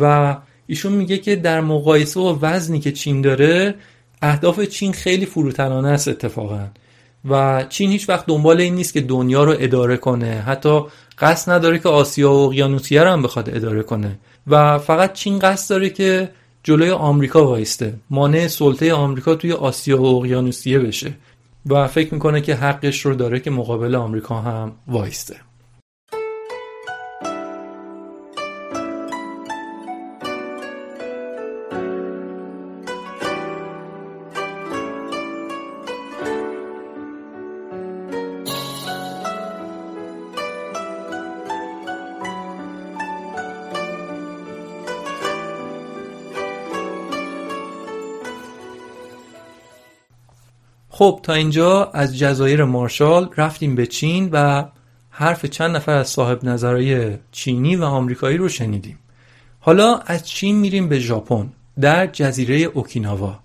و 0.00 0.36
ایشون 0.66 0.92
میگه 0.92 1.18
که 1.18 1.36
در 1.36 1.60
مقایسه 1.60 2.20
و 2.20 2.38
وزنی 2.42 2.80
که 2.80 2.92
چین 2.92 3.20
داره 3.20 3.74
اهداف 4.22 4.60
چین 4.60 4.92
خیلی 4.92 5.26
فروتنانه 5.26 5.88
است 5.88 6.08
اتفاقا. 6.08 6.68
و 7.30 7.64
چین 7.68 7.90
هیچ 7.90 8.08
وقت 8.08 8.26
دنبال 8.26 8.60
این 8.60 8.74
نیست 8.74 8.92
که 8.92 9.00
دنیا 9.00 9.44
رو 9.44 9.54
اداره 9.58 9.96
کنه. 9.96 10.26
حتی 10.46 10.80
قصد 11.18 11.52
نداره 11.52 11.78
که 11.78 11.88
آسیا 11.88 12.32
و 12.32 12.46
اقیانوسیه 12.46 13.02
رو 13.02 13.10
هم 13.10 13.22
بخواد 13.22 13.50
اداره 13.56 13.82
کنه. 13.82 14.18
و 14.46 14.78
فقط 14.78 15.12
چین 15.12 15.38
قصد 15.38 15.70
داره 15.70 15.90
که 15.90 16.30
جلوی 16.62 16.90
آمریکا 16.90 17.46
وایسته. 17.46 17.94
مانع 18.10 18.46
سلطه 18.46 18.94
آمریکا 18.94 19.34
توی 19.34 19.52
آسیا 19.52 20.02
و 20.02 20.18
اقیانوسیه 20.18 20.78
بشه. 20.78 21.12
و 21.66 21.88
فکر 21.88 22.14
می‌کنه 22.14 22.40
که 22.40 22.54
حقش 22.54 23.06
رو 23.06 23.14
داره 23.14 23.40
که 23.40 23.50
مقابل 23.50 23.94
آمریکا 23.94 24.34
هم 24.34 24.72
وایسته. 24.88 25.36
خب 50.98 51.20
تا 51.22 51.32
اینجا 51.32 51.84
از 51.84 52.18
جزایر 52.18 52.64
مارشال 52.64 53.30
رفتیم 53.36 53.74
به 53.74 53.86
چین 53.86 54.28
و 54.32 54.64
حرف 55.10 55.46
چند 55.46 55.76
نفر 55.76 55.92
از 55.92 56.08
صاحب 56.08 56.44
نظرهای 56.44 57.16
چینی 57.32 57.76
و 57.76 57.84
آمریکایی 57.84 58.36
رو 58.36 58.48
شنیدیم. 58.48 58.98
حالا 59.60 59.96
از 59.96 60.28
چین 60.28 60.56
میریم 60.56 60.88
به 60.88 60.98
ژاپن 60.98 61.48
در 61.80 62.06
جزیره 62.06 62.56
اوکیناوا. 62.56 63.38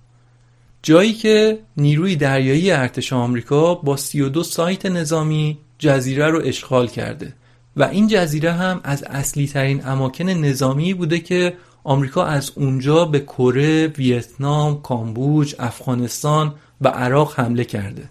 جایی 0.83 1.13
که 1.13 1.59
نیروی 1.77 2.15
دریایی 2.15 2.71
ارتش 2.71 3.13
آمریکا 3.13 3.75
با 3.75 3.97
32 3.97 4.43
سایت 4.43 4.85
نظامی 4.85 5.57
جزیره 5.79 6.27
رو 6.27 6.41
اشغال 6.45 6.87
کرده 6.87 7.33
و 7.77 7.83
این 7.83 8.07
جزیره 8.07 8.51
هم 8.51 8.81
از 8.83 9.03
اصلی 9.03 9.47
ترین 9.47 9.87
اماکن 9.87 10.29
نظامی 10.29 10.93
بوده 10.93 11.19
که 11.19 11.53
آمریکا 11.83 12.25
از 12.25 12.51
اونجا 12.55 13.05
به 13.05 13.19
کره، 13.19 13.87
ویتنام، 13.87 14.81
کامبوج، 14.81 15.55
افغانستان 15.59 16.55
و 16.81 16.87
عراق 16.87 17.39
حمله 17.39 17.63
کرده. 17.63 18.09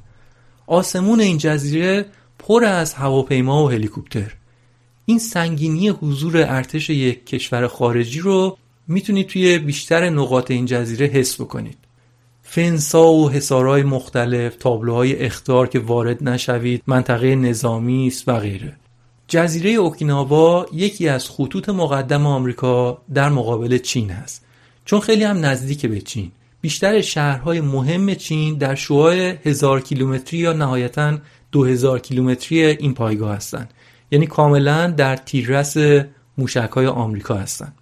آسمون 0.67 1.21
این 1.21 1.39
جزیره 1.39 2.07
پر 2.39 2.65
از 2.65 2.95
هواپیما 2.95 3.65
و 3.65 3.71
هلیکوپتر. 3.71 4.35
این 5.05 5.19
سنگینی 5.19 5.89
حضور 5.89 6.37
ارتش 6.37 6.91
یک 6.91 7.27
کشور 7.27 7.67
خارجی 7.67 8.21
رو 8.21 8.59
می‌تونید 8.89 9.27
توی 9.27 9.59
بیشتر 9.59 10.11
نقاط 10.11 10.51
این 10.51 10.67
جزیره 10.67 11.07
حس 11.07 11.41
بکنید. 11.41 11.79
فنسا 12.43 13.13
و 13.13 13.31
حسارهای 13.31 13.83
مختلف، 13.83 14.57
تابلوهای 14.57 15.17
اختار 15.17 15.69
که 15.69 15.79
وارد 15.79 16.29
نشوید، 16.29 16.83
منطقه 16.87 17.35
نظامی 17.37 18.07
است 18.07 18.29
و 18.29 18.39
غیره. 18.39 18.77
جزیره 19.29 19.71
اوکیناوا 19.71 20.67
یکی 20.73 21.09
از 21.09 21.31
خطوط 21.31 21.69
مقدم 21.69 22.27
آمریکا 22.27 23.03
در 23.15 23.29
مقابل 23.29 23.79
چین 23.79 24.11
هست 24.11 24.45
چون 24.85 25.01
خیلی 25.01 25.25
هم 25.25 25.45
نزدیک 25.45 25.87
به 25.87 26.01
چین 26.01 26.31
بیشتر 26.61 27.01
شهرهای 27.01 27.61
مهم 27.61 28.15
چین 28.15 28.59
در 28.59 28.75
شعاع 28.75 29.15
هزار 29.49 29.81
کیلومتری 29.81 30.39
یا 30.39 30.53
نهایتا 30.53 31.19
دو 31.53 31.65
هزار 31.65 31.99
کیلومتری 31.99 32.65
این 32.65 32.95
پایگاه 32.95 33.37
هستند. 33.37 33.75
یعنی 34.11 34.27
کاملا 34.27 34.91
در 34.91 35.17
تیررس 35.17 35.77
موشک 36.39 36.71
های 36.71 36.87
آمریکا 36.87 37.35
هستند. 37.35 37.75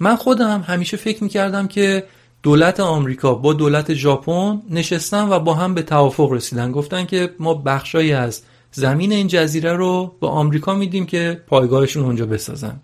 من 0.00 0.16
خودم 0.16 0.60
همیشه 0.60 0.96
فکر 0.96 1.24
می‌کردم 1.24 1.68
که 1.68 2.04
دولت 2.42 2.80
آمریکا 2.80 3.34
با 3.34 3.52
دولت 3.52 3.94
ژاپن 3.94 4.62
نشستن 4.70 5.28
و 5.28 5.38
با 5.38 5.54
هم 5.54 5.74
به 5.74 5.82
توافق 5.82 6.32
رسیدن. 6.32 6.72
گفتن 6.72 7.04
که 7.04 7.34
ما 7.38 7.54
بخشایی 7.54 8.12
از 8.12 8.42
زمین 8.72 9.12
این 9.12 9.26
جزیره 9.26 9.72
رو 9.72 10.16
به 10.20 10.26
آمریکا 10.26 10.74
میدیم 10.74 11.06
که 11.06 11.42
پایگاهشون 11.46 12.04
اونجا 12.04 12.26
بسازن. 12.26 12.80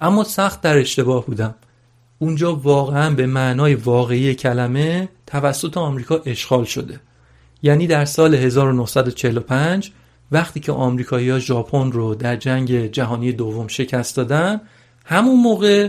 اما 0.00 0.24
سخت 0.24 0.60
در 0.60 0.78
اشتباه 0.78 1.26
بودم. 1.26 1.54
اونجا 2.18 2.54
واقعا 2.54 3.10
به 3.10 3.26
معنای 3.26 3.74
واقعی 3.74 4.34
کلمه 4.34 5.08
توسط 5.26 5.76
آمریکا 5.76 6.20
اشغال 6.26 6.64
شده. 6.64 7.00
یعنی 7.62 7.86
در 7.86 8.04
سال 8.04 8.34
1945 8.34 9.92
وقتی 10.32 10.60
که 10.60 10.72
آمریکایی‌ها 10.72 11.38
ژاپن 11.38 11.92
رو 11.92 12.14
در 12.14 12.36
جنگ 12.36 12.86
جهانی 12.86 13.32
دوم 13.32 13.68
شکست 13.68 14.16
دادن 14.16 14.60
همون 15.04 15.40
موقع 15.40 15.88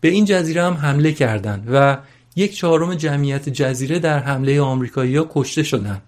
به 0.00 0.08
این 0.08 0.24
جزیره 0.24 0.62
هم 0.62 0.74
حمله 0.74 1.12
کردند 1.12 1.68
و 1.72 1.98
یک 2.36 2.56
چهارم 2.56 2.94
جمعیت 2.94 3.48
جزیره 3.48 3.98
در 3.98 4.18
حمله 4.18 4.60
آمریکایی‌ها 4.60 5.26
کشته 5.34 5.62
شدند 5.62 6.02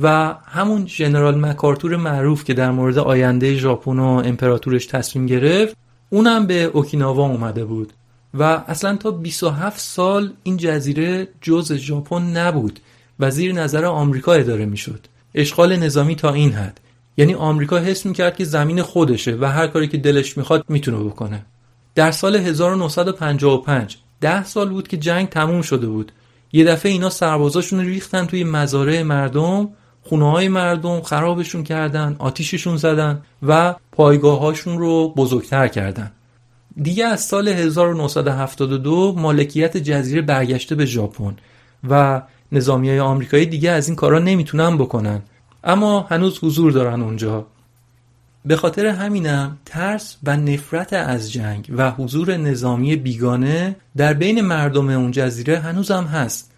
و 0.00 0.34
همون 0.46 0.86
ژنرال 0.86 1.40
مکارتور 1.40 1.96
معروف 1.96 2.44
که 2.44 2.54
در 2.54 2.70
مورد 2.70 2.98
آینده 2.98 3.54
ژاپن 3.54 3.98
و 3.98 4.22
امپراتورش 4.24 4.86
تصمیم 4.86 5.26
گرفت 5.26 5.76
اونم 6.10 6.46
به 6.46 6.62
اوکیناوا 6.64 7.26
اومده 7.26 7.64
بود. 7.64 7.92
و 8.38 8.42
اصلا 8.42 8.96
تا 8.96 9.10
27 9.10 9.80
سال 9.80 10.32
این 10.42 10.56
جزیره 10.56 11.28
جز 11.40 11.72
ژاپن 11.72 12.22
نبود 12.22 12.80
و 13.20 13.30
زیر 13.30 13.52
نظر 13.52 13.84
آمریکا 13.84 14.32
اداره 14.32 14.66
می‌شد. 14.66 15.06
اشغال 15.34 15.76
نظامی 15.76 16.16
تا 16.16 16.32
این 16.32 16.52
حد. 16.52 16.80
یعنی 17.16 17.34
آمریکا 17.34 17.78
حس 17.78 18.06
می‌کرد 18.06 18.36
که 18.36 18.44
زمین 18.44 18.82
خودشه 18.82 19.36
و 19.40 19.44
هر 19.44 19.66
کاری 19.66 19.88
که 19.88 19.98
دلش 19.98 20.36
می‌خواد 20.38 20.64
می‌تونه 20.68 20.98
بکنه. 20.98 21.44
در 21.94 22.10
سال 22.10 22.36
1955 22.36 23.96
ده 24.20 24.44
سال 24.44 24.68
بود 24.68 24.88
که 24.88 24.96
جنگ 24.96 25.28
تموم 25.28 25.62
شده 25.62 25.86
بود. 25.86 26.12
یه 26.52 26.64
دفعه 26.64 26.92
اینا 26.92 27.10
سربازاشون 27.10 27.80
ریختن 27.80 28.26
توی 28.26 28.44
مزارع 28.44 29.02
مردم 29.02 29.68
خونه 30.02 30.30
های 30.30 30.48
مردم 30.48 31.00
خرابشون 31.00 31.64
کردن 31.64 32.16
آتیششون 32.18 32.76
زدن 32.76 33.22
و 33.42 33.74
پایگاه 33.92 34.38
هاشون 34.38 34.78
رو 34.78 35.14
بزرگتر 35.16 35.68
کردن. 35.68 36.10
دیگه 36.82 37.06
از 37.06 37.20
سال 37.20 37.48
1972 37.48 39.14
مالکیت 39.16 39.76
جزیره 39.76 40.22
برگشته 40.22 40.74
به 40.74 40.86
ژاپن 40.86 41.36
و 41.90 42.22
نظامی 42.52 42.88
های 42.88 43.00
آمریکایی 43.00 43.46
دیگه 43.46 43.70
از 43.70 43.88
این 43.88 43.96
کارا 43.96 44.18
نمی‌تونن 44.18 44.78
بکنن. 44.78 45.22
اما 45.64 46.00
هنوز 46.00 46.38
حضور 46.42 46.72
دارن 46.72 47.02
اونجا. 47.02 47.46
به 48.44 48.56
خاطر 48.56 48.86
همینم 48.86 49.58
ترس 49.64 50.16
و 50.24 50.36
نفرت 50.36 50.92
از 50.92 51.32
جنگ 51.32 51.72
و 51.76 51.90
حضور 51.90 52.36
نظامی 52.36 52.96
بیگانه 52.96 53.76
در 53.96 54.14
بین 54.14 54.40
مردم 54.40 54.88
اون 54.88 55.10
جزیره 55.10 55.58
هنوزم 55.58 56.04
هست 56.04 56.52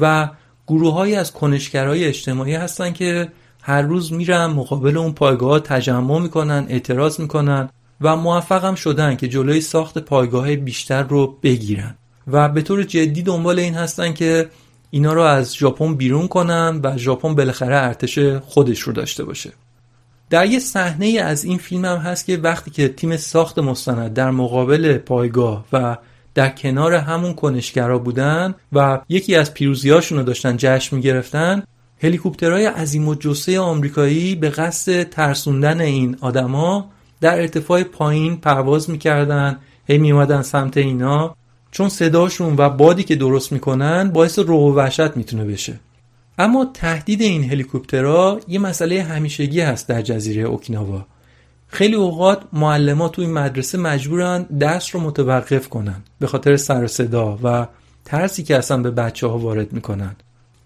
و 0.00 0.28
گروههایی 0.66 1.14
از 1.14 1.32
کنشگرای 1.32 2.04
اجتماعی 2.04 2.54
هستن 2.54 2.92
که 2.92 3.28
هر 3.62 3.82
روز 3.82 4.12
میرن 4.12 4.46
مقابل 4.46 4.96
اون 4.96 5.12
پایگاه 5.12 5.60
تجمع 5.60 6.18
می‌کنن 6.18 6.66
اعتراض 6.68 7.20
می‌کنن. 7.20 7.68
و 8.00 8.16
موفقم 8.16 8.74
شدن 8.74 9.16
که 9.16 9.28
جلوی 9.28 9.60
ساخت 9.60 9.98
پایگاه 9.98 10.56
بیشتر 10.56 11.02
رو 11.02 11.38
بگیرن. 11.42 11.94
و 12.26 12.48
به 12.48 12.62
طور 12.62 12.82
جدی 12.82 13.22
دنبال 13.22 13.58
این 13.58 13.74
هستن 13.74 14.12
که 14.12 14.48
اینا 14.90 15.12
رو 15.12 15.22
از 15.22 15.56
ژاپن 15.56 15.94
بیرون 15.94 16.28
کنن 16.28 16.80
و 16.82 16.98
ژاپن 16.98 17.34
بالاخره 17.34 17.76
ارتش 17.76 18.18
خودش 18.18 18.80
رو 18.80 18.92
داشته 18.92 19.24
باشه. 19.24 19.52
در 20.30 20.46
یه 20.46 20.58
صحنه 20.58 21.06
از 21.06 21.44
این 21.44 21.58
فیلم 21.58 21.84
هم 21.84 21.96
هست 21.96 22.26
که 22.26 22.36
وقتی 22.36 22.70
که 22.70 22.88
تیم 22.88 23.16
ساخت 23.16 23.58
مستند 23.58 24.14
در 24.14 24.30
مقابل 24.30 24.98
پایگاه 24.98 25.64
و 25.72 25.96
در 26.34 26.48
کنار 26.48 26.94
همون 26.94 27.34
کنشگرا 27.34 27.98
بودن 27.98 28.54
و 28.72 29.00
یکی 29.08 29.34
از 29.34 29.54
پیروزیاشون 29.54 30.18
رو 30.18 30.24
داشتن 30.24 30.56
جشن 30.56 30.96
می‌گرفتن 30.96 31.62
هلیکوپترهای 32.02 32.66
عظیم 32.66 33.08
و 33.08 33.14
جسه 33.14 33.60
آمریکایی 33.60 34.34
به 34.34 34.50
قصد 34.50 35.02
ترسوندن 35.02 35.80
این 35.80 36.16
آدما 36.20 36.90
در 37.20 37.40
ارتفاع 37.40 37.82
پایین 37.82 38.36
پرواز 38.36 38.90
می‌کردن 38.90 39.58
هی 39.86 39.98
میومدن 39.98 40.42
سمت 40.42 40.76
اینا. 40.76 41.36
چون 41.70 41.88
صداشون 41.88 42.54
و 42.58 42.70
بادی 42.70 43.02
که 43.02 43.16
درست 43.16 43.52
می‌کنن 43.52 44.10
باعث 44.10 44.38
رو 44.38 44.56
و 44.56 44.74
وحشت 44.74 45.16
می‌تونه 45.16 45.44
بشه. 45.44 45.80
اما 46.38 46.70
تهدید 46.74 47.20
این 47.20 47.50
هلیکوپترها 47.50 48.40
یه 48.48 48.58
مسئله 48.58 49.02
همیشگی 49.02 49.60
هست 49.60 49.88
در 49.88 50.02
جزیره 50.02 50.42
اوکیناوا. 50.42 51.06
خیلی 51.68 51.94
اوقات 51.94 52.42
معلمات 52.52 53.12
تو 53.12 53.22
این 53.22 53.32
مدرسه 53.32 53.78
مجبورن 53.78 54.42
درس 54.42 54.94
رو 54.94 55.00
متوقف 55.00 55.68
کنن 55.68 56.02
به 56.18 56.26
خاطر 56.26 56.56
سر 56.56 56.86
صدا 56.86 57.38
و 57.42 57.66
ترسی 58.04 58.42
که 58.42 58.56
اصلا 58.56 58.76
به 58.76 58.90
بچه 58.90 59.26
ها 59.26 59.38
وارد 59.38 59.72
می‌کنن. 59.72 60.16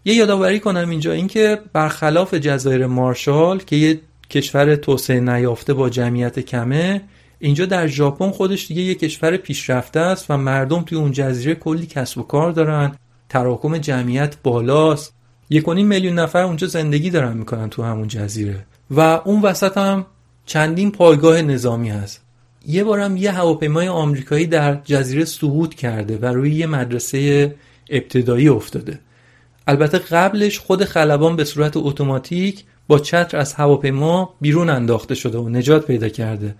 یه 0.04 0.14
یادآوری 0.14 0.60
کنم 0.60 0.90
اینجا 0.90 1.12
اینکه 1.12 1.60
برخلاف 1.72 2.34
جزایر 2.34 2.86
مارشال 2.86 3.58
که 3.58 3.76
یه 3.76 4.00
کشور 4.30 4.76
توسعه 4.76 5.20
نیافته 5.20 5.74
با 5.74 5.88
جمعیت 5.88 6.40
کمه. 6.40 7.00
اینجا 7.38 7.66
در 7.66 7.86
ژاپن 7.86 8.30
خودش 8.30 8.66
دیگه 8.66 8.82
یه 8.82 8.94
کشور 8.94 9.36
پیشرفته 9.36 10.00
است 10.00 10.26
و 10.30 10.36
مردم 10.36 10.82
توی 10.82 10.98
اون 10.98 11.12
جزیره 11.12 11.54
کلی 11.54 11.86
کسب 11.86 12.18
و 12.18 12.22
کار 12.22 12.52
دارن. 12.52 12.92
تراکم 13.28 13.78
جمعیت 13.78 14.36
بالاست. 14.42 15.14
یک 15.50 15.68
میلیون 15.68 16.18
نفر 16.18 16.42
اونجا 16.42 16.66
زندگی 16.66 17.10
دارن 17.10 17.36
می‌کنن 17.36 17.70
تو 17.70 17.82
همون 17.82 18.08
جزیره. 18.08 18.66
و 18.90 19.00
اون 19.00 19.42
وسط 19.42 19.78
هم 19.78 20.06
چندین 20.46 20.92
پایگاه 20.92 21.42
نظامی 21.42 21.90
هست. 21.90 22.20
یه 22.66 22.84
بارم 22.84 23.16
یه 23.16 23.32
هواپیمای 23.32 23.88
آمریکایی 23.88 24.46
در 24.46 24.80
جزیره 24.84 25.24
سقوط 25.24 25.74
کرده 25.74 26.18
و 26.18 26.26
روی 26.26 26.54
یه 26.54 26.66
مدرسه 26.66 27.54
ابتدایی 27.90 28.48
افتاده. 28.48 28.98
البته 29.66 29.98
قبلش 29.98 30.58
خود 30.58 30.84
خلبان 30.84 31.36
به 31.36 31.44
صورت 31.44 31.76
اتوماتیک 31.76 32.64
با 32.88 32.98
چتر 32.98 33.38
از 33.38 33.54
هواپیما 33.54 34.34
بیرون 34.40 34.70
انداخته 34.70 35.14
شده 35.14 35.38
و 35.38 35.48
نجات 35.48 35.86
پیدا 35.86 36.08
کرده. 36.08 36.54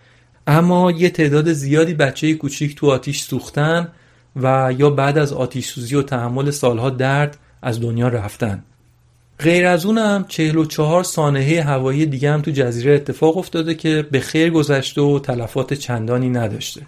اما 0.47 0.91
یه 0.91 1.11
تعداد 1.11 1.53
زیادی 1.53 1.95
بچه 1.95 2.35
کوچیک 2.35 2.75
تو 2.75 2.91
آتیش 2.91 3.21
سوختن 3.21 3.89
و 4.37 4.75
یا 4.79 4.91
بعد 4.91 5.19
از 5.19 5.33
آتیش 5.33 5.67
سوزی 5.67 5.97
و 5.97 6.03
تحمل 6.03 6.51
سالها 6.51 6.91
درد 6.91 7.39
از 7.63 7.81
دنیا 7.81 8.09
رفتن. 8.09 8.65
غیر 9.39 9.67
از 9.67 9.87
اونم 9.87 10.25
44 10.29 11.05
سانحه 11.05 11.63
هوایی 11.63 12.07
دیگه 12.07 12.31
هم 12.33 12.43
تو 12.43 12.51
جزیره 12.51 12.95
اتفاق 12.95 13.37
افتاده 13.37 13.75
که 13.75 14.07
به 14.11 14.21
خیر 14.21 14.51
گذشته 14.51 15.01
و 15.01 15.19
تلفات 15.19 15.75
چندانی 15.75 16.29
نداشته. 16.29 16.87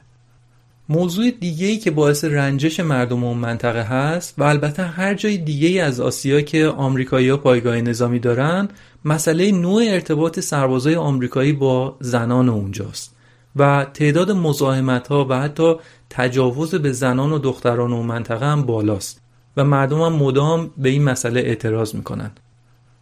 موضوع 0.88 1.30
دیگه 1.30 1.66
ای 1.66 1.76
که 1.76 1.90
باعث 1.90 2.24
رنجش 2.24 2.80
مردم 2.80 3.24
اون 3.24 3.38
منطقه 3.38 3.82
هست 3.82 4.34
و 4.38 4.42
البته 4.42 4.82
هر 4.82 5.14
جای 5.14 5.38
دیگه 5.38 5.68
ای 5.68 5.80
از 5.80 6.00
آسیا 6.00 6.40
که 6.40 6.66
آمریکایی‌ها 6.66 7.36
پایگاه 7.36 7.80
نظامی 7.80 8.18
دارن 8.18 8.68
مسئله 9.04 9.52
نوع 9.52 9.82
ارتباط 9.86 10.40
سربازای 10.40 10.96
آمریکایی 10.96 11.52
با 11.52 11.96
زنان 12.00 12.48
اونجاست 12.48 13.16
و 13.56 13.86
تعداد 13.94 14.30
مزاحمت 14.30 15.08
ها 15.08 15.26
و 15.30 15.40
حتی 15.40 15.74
تجاوز 16.10 16.74
به 16.74 16.92
زنان 16.92 17.32
و 17.32 17.38
دختران 17.38 17.92
اون 17.92 18.06
منطقه 18.06 18.46
هم 18.46 18.62
بالاست 18.62 19.20
و 19.56 19.64
مردم 19.64 20.00
هم 20.00 20.12
مدام 20.12 20.70
به 20.76 20.88
این 20.88 21.04
مسئله 21.04 21.40
اعتراض 21.40 21.94
می‌کنن. 21.94 22.30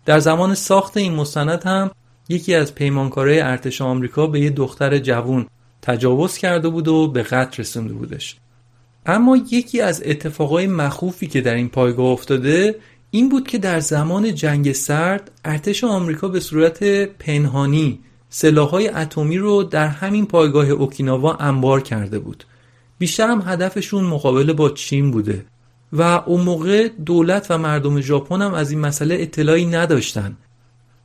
در 0.06 0.18
زمان 0.18 0.54
ساخت 0.54 0.96
این 0.96 1.14
مستند 1.14 1.62
هم 1.64 1.90
یکی 2.28 2.54
از 2.54 2.74
پیمانکارای 2.74 3.40
ارتش 3.40 3.82
آمریکا 3.82 4.26
به 4.26 4.40
یه 4.40 4.50
دختر 4.50 4.98
جوون 4.98 5.46
تجاوز 5.84 6.38
کرده 6.38 6.68
بود 6.68 6.88
و 6.88 7.08
به 7.08 7.22
قتل 7.22 7.62
رسونده 7.62 7.94
بودش. 7.94 8.36
اما 9.06 9.36
یکی 9.36 9.80
از 9.80 10.02
اتفاقای 10.06 10.66
مخوفی 10.66 11.26
که 11.26 11.40
در 11.40 11.54
این 11.54 11.68
پایگاه 11.68 12.06
افتاده 12.06 12.74
این 13.10 13.28
بود 13.28 13.48
که 13.48 13.58
در 13.58 13.80
زمان 13.80 14.34
جنگ 14.34 14.72
سرد 14.72 15.30
ارتش 15.44 15.84
آمریکا 15.84 16.28
به 16.28 16.40
صورت 16.40 16.84
پنهانی 17.04 18.00
سلاحهای 18.28 18.88
اتمی 18.88 19.38
رو 19.38 19.62
در 19.62 19.88
همین 19.88 20.26
پایگاه 20.26 20.70
اوکیناوا 20.70 21.34
انبار 21.34 21.80
کرده 21.80 22.18
بود. 22.18 22.44
بیشتر 22.98 23.26
هم 23.26 23.42
هدفشون 23.46 24.04
مقابله 24.04 24.52
با 24.52 24.70
چین 24.70 25.10
بوده 25.10 25.44
و 25.92 26.02
اون 26.02 26.40
موقع 26.40 26.88
دولت 26.88 27.46
و 27.50 27.58
مردم 27.58 28.00
ژاپن 28.00 28.42
هم 28.42 28.54
از 28.54 28.70
این 28.70 28.80
مسئله 28.80 29.16
اطلاعی 29.20 29.66
نداشتن. 29.66 30.36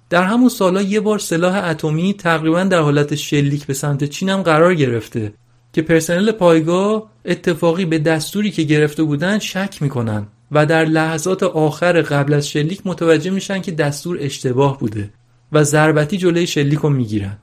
در 0.09 0.23
همون 0.23 0.49
سالا 0.49 0.81
یه 0.81 0.99
بار 0.99 1.19
سلاح 1.19 1.67
اتمی 1.67 2.13
تقریبا 2.13 2.63
در 2.63 2.79
حالت 2.79 3.15
شلیک 3.15 3.65
به 3.65 3.73
سمت 3.73 4.03
چین 4.03 4.29
هم 4.29 4.41
قرار 4.41 4.75
گرفته 4.75 5.33
که 5.73 5.81
پرسنل 5.81 6.31
پایگاه 6.31 7.09
اتفاقی 7.25 7.85
به 7.85 7.99
دستوری 7.99 8.51
که 8.51 8.63
گرفته 8.63 9.03
بودن 9.03 9.39
شک 9.39 9.81
می‌کنن 9.81 10.27
و 10.51 10.65
در 10.65 10.85
لحظات 10.85 11.43
آخر 11.43 12.01
قبل 12.01 12.33
از 12.33 12.49
شلیک 12.49 12.81
متوجه 12.85 13.31
میشن 13.31 13.61
که 13.61 13.71
دستور 13.71 14.17
اشتباه 14.21 14.79
بوده 14.79 15.09
و 15.51 15.63
ضربتی 15.63 16.17
جلوی 16.17 16.47
شلیک 16.47 16.79
رو 16.79 16.89
می‌گیرن. 16.89 17.37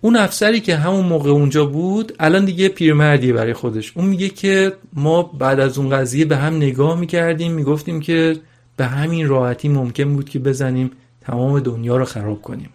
اون 0.00 0.16
افسری 0.16 0.60
که 0.60 0.76
همون 0.76 1.06
موقع 1.06 1.30
اونجا 1.30 1.66
بود 1.66 2.12
الان 2.20 2.44
دیگه 2.44 2.68
پیرمردیه 2.68 3.32
برای 3.32 3.52
خودش. 3.52 3.92
اون 3.96 4.06
میگه 4.06 4.28
که 4.28 4.72
ما 4.92 5.22
بعد 5.22 5.60
از 5.60 5.78
اون 5.78 5.90
قضیه 5.90 6.24
به 6.24 6.36
هم 6.36 6.56
نگاه 6.56 7.00
می‌کردیم 7.00 7.52
می‌گفتیم 7.52 8.00
که 8.00 8.36
به 8.76 8.86
همین 8.86 9.28
راحتی 9.28 9.68
ممکن 9.68 10.14
بود 10.14 10.28
که 10.28 10.38
بزنیم 10.38 10.90
تمام 11.30 11.60
دنیا 11.60 11.96
رو 11.96 12.04
خراب 12.04 12.42
کنیم. 12.42 12.70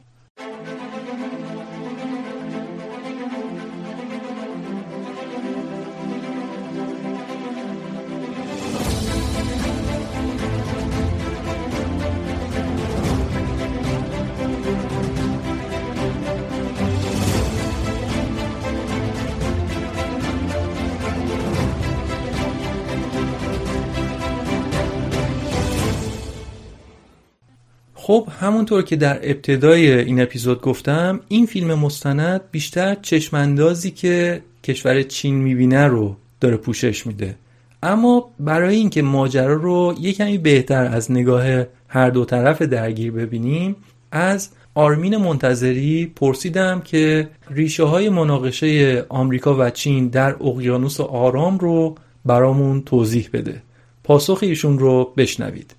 خب 28.15 28.27
همونطور 28.39 28.81
که 28.81 28.95
در 28.95 29.19
ابتدای 29.23 29.91
این 29.91 30.21
اپیزود 30.21 30.61
گفتم 30.61 31.19
این 31.27 31.45
فیلم 31.45 31.73
مستند 31.73 32.41
بیشتر 32.51 32.95
چشماندازی 33.01 33.91
که 33.91 34.41
کشور 34.63 35.01
چین 35.01 35.35
می‌بینه 35.35 35.87
رو 35.87 36.15
داره 36.39 36.57
پوشش 36.57 37.07
میده. 37.07 37.35
اما 37.83 38.29
برای 38.39 38.75
اینکه 38.75 39.01
ماجرا 39.01 39.53
رو 39.53 39.95
یه 39.99 40.13
کمی 40.13 40.37
بهتر 40.37 40.85
از 40.85 41.11
نگاه 41.11 41.63
هر 41.87 42.09
دو 42.09 42.25
طرف 42.25 42.61
درگیر 42.61 43.11
ببینیم 43.11 43.75
از 44.11 44.49
آرمین 44.75 45.17
منتظری 45.17 46.11
پرسیدم 46.15 46.81
که 46.81 47.29
ریشه 47.49 47.83
های 47.83 48.09
مناقشه 48.09 49.05
آمریکا 49.09 49.55
و 49.59 49.69
چین 49.69 50.07
در 50.07 50.35
اقیانوس 50.43 51.01
آرام 51.01 51.57
رو 51.57 51.95
برامون 52.25 52.81
توضیح 52.81 53.29
بده. 53.33 53.61
پاسخ 54.03 54.39
ایشون 54.41 54.79
رو 54.79 55.13
بشنوید. 55.17 55.75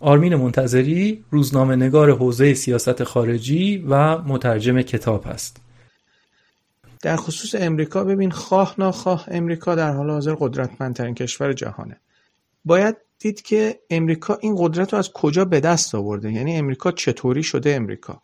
آرمین 0.00 0.34
منتظری 0.34 1.24
روزنامه 1.30 1.76
نگار 1.76 2.10
حوزه 2.10 2.54
سیاست 2.54 3.04
خارجی 3.04 3.84
و 3.88 4.18
مترجم 4.18 4.82
کتاب 4.82 5.26
است 5.26 5.60
در 7.02 7.16
خصوص 7.16 7.54
امریکا 7.58 8.04
ببین 8.04 8.30
خواه 8.30 8.74
ناخواه 8.78 9.24
امریکا 9.28 9.74
در 9.74 9.92
حال 9.92 10.10
حاضر 10.10 10.34
قدرتمندترین 10.34 11.14
کشور 11.14 11.52
جهانه. 11.52 12.00
باید 12.64 12.96
دید 13.18 13.42
که 13.42 13.80
امریکا 13.90 14.38
این 14.40 14.56
قدرت 14.58 14.92
رو 14.92 14.98
از 14.98 15.12
کجا 15.12 15.44
به 15.44 15.60
دست 15.60 15.94
آورده؟ 15.94 16.32
یعنی 16.32 16.56
امریکا 16.56 16.92
چطوری 16.92 17.42
شده 17.42 17.74
امریکا؟ 17.74 18.22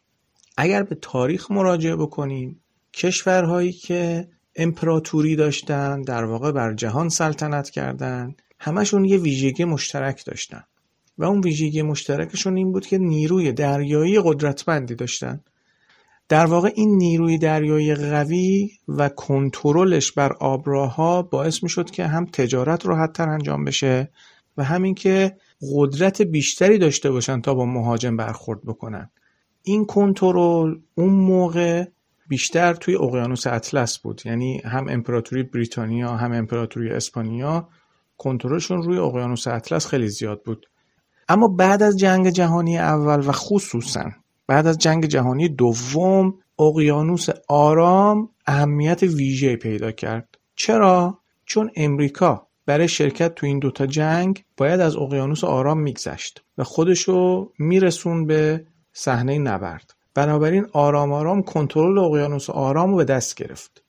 اگر 0.56 0.82
به 0.82 0.94
تاریخ 0.94 1.50
مراجعه 1.50 1.96
بکنیم 1.96 2.60
کشورهایی 2.94 3.72
که 3.72 4.28
امپراتوری 4.56 5.36
داشتن 5.36 6.02
در 6.02 6.24
واقع 6.24 6.52
بر 6.52 6.74
جهان 6.74 7.08
سلطنت 7.08 7.70
کردن 7.70 8.34
همشون 8.58 9.04
یه 9.04 9.18
ویژگی 9.18 9.64
مشترک 9.64 10.24
داشتن. 10.24 10.64
و 11.22 11.24
اون 11.24 11.40
ویژگی 11.40 11.82
مشترکشون 11.82 12.56
این 12.56 12.72
بود 12.72 12.86
که 12.86 12.98
نیروی 12.98 13.52
دریایی 13.52 14.20
قدرتمندی 14.24 14.94
داشتن. 14.94 15.40
در 16.28 16.46
واقع 16.46 16.70
این 16.74 16.96
نیروی 16.96 17.38
دریایی 17.38 17.94
قوی 17.94 18.70
و 18.88 19.08
کنترلش 19.08 20.12
بر 20.12 20.32
آبراها 20.32 21.22
باعث 21.22 21.62
می 21.62 21.68
شد 21.68 21.90
که 21.90 22.06
هم 22.06 22.26
تجارت 22.26 22.86
راحتتر 22.86 23.28
انجام 23.28 23.64
بشه 23.64 24.10
و 24.56 24.64
همین 24.64 24.94
که 24.94 25.36
قدرت 25.74 26.22
بیشتری 26.22 26.78
داشته 26.78 27.10
باشن 27.10 27.40
تا 27.40 27.54
با 27.54 27.64
مهاجم 27.64 28.16
برخورد 28.16 28.62
بکنن. 28.62 29.10
این 29.62 29.84
کنترل 29.84 30.78
اون 30.94 31.12
موقع 31.12 31.84
بیشتر 32.28 32.74
توی 32.74 32.96
اقیانوس 32.96 33.46
اطلس 33.46 33.98
بود. 33.98 34.22
یعنی 34.24 34.62
هم 34.64 34.88
امپراتوری 34.88 35.42
بریتانیا 35.42 36.16
هم 36.16 36.32
امپراتوری 36.32 36.90
اسپانیا 36.90 37.68
کنترلشون 38.18 38.82
روی 38.82 38.98
اقیانوس 38.98 39.46
اطلس 39.46 39.86
خیلی 39.86 40.08
زیاد 40.08 40.42
بود. 40.42 40.66
اما 41.32 41.48
بعد 41.48 41.82
از 41.82 41.96
جنگ 41.96 42.30
جهانی 42.30 42.78
اول 42.78 43.28
و 43.28 43.32
خصوصا 43.32 44.10
بعد 44.46 44.66
از 44.66 44.78
جنگ 44.78 45.06
جهانی 45.06 45.48
دوم 45.48 46.34
اقیانوس 46.58 47.26
آرام 47.48 48.28
اهمیت 48.46 49.02
ویژه 49.02 49.56
پیدا 49.56 49.92
کرد. 49.92 50.38
چرا؟ 50.56 51.18
چون 51.46 51.70
امریکا 51.76 52.46
برای 52.66 52.88
شرکت 52.88 53.34
تو 53.34 53.46
این 53.46 53.58
دوتا 53.58 53.86
جنگ 53.86 54.44
باید 54.56 54.80
از 54.80 54.96
اقیانوس 54.96 55.44
آرام 55.44 55.80
میگذشت 55.80 56.42
و 56.58 56.64
خودشو 56.64 57.50
میرسون 57.58 58.26
به 58.26 58.66
صحنه 58.92 59.38
نبرد. 59.38 59.94
بنابراین 60.14 60.66
آرام 60.72 61.12
آرام 61.12 61.42
کنترل 61.42 61.98
اقیانوس 61.98 62.50
آرام 62.50 62.90
رو 62.90 62.96
به 62.96 63.04
دست 63.04 63.34
گرفت. 63.34 63.82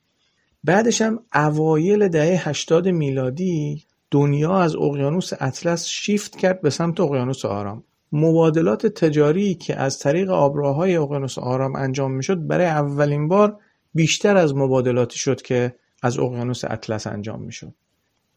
بعدش 0.63 1.01
هم 1.01 1.19
اوایل 1.33 2.07
دهه 2.07 2.49
80 2.49 2.87
میلادی 2.87 3.83
دنیا 4.13 4.57
از 4.57 4.75
اقیانوس 4.75 5.31
اطلس 5.39 5.85
شیفت 5.85 6.35
کرد 6.35 6.61
به 6.61 6.69
سمت 6.69 6.99
اقیانوس 6.99 7.45
آرام. 7.45 7.83
مبادلات 8.11 8.87
تجاری 8.87 9.55
که 9.55 9.75
از 9.75 9.99
طریق 9.99 10.29
آبراهای 10.29 10.97
اقیانوس 10.97 11.37
آرام 11.37 11.75
انجام 11.75 12.11
می‌شد 12.11 12.47
برای 12.47 12.65
اولین 12.65 13.27
بار 13.27 13.57
بیشتر 13.93 14.37
از 14.37 14.55
مبادلاتی 14.55 15.19
شد 15.19 15.41
که 15.41 15.75
از 16.01 16.19
اقیانوس 16.19 16.65
اطلس 16.65 17.07
انجام 17.07 17.41
می‌شد. 17.41 17.73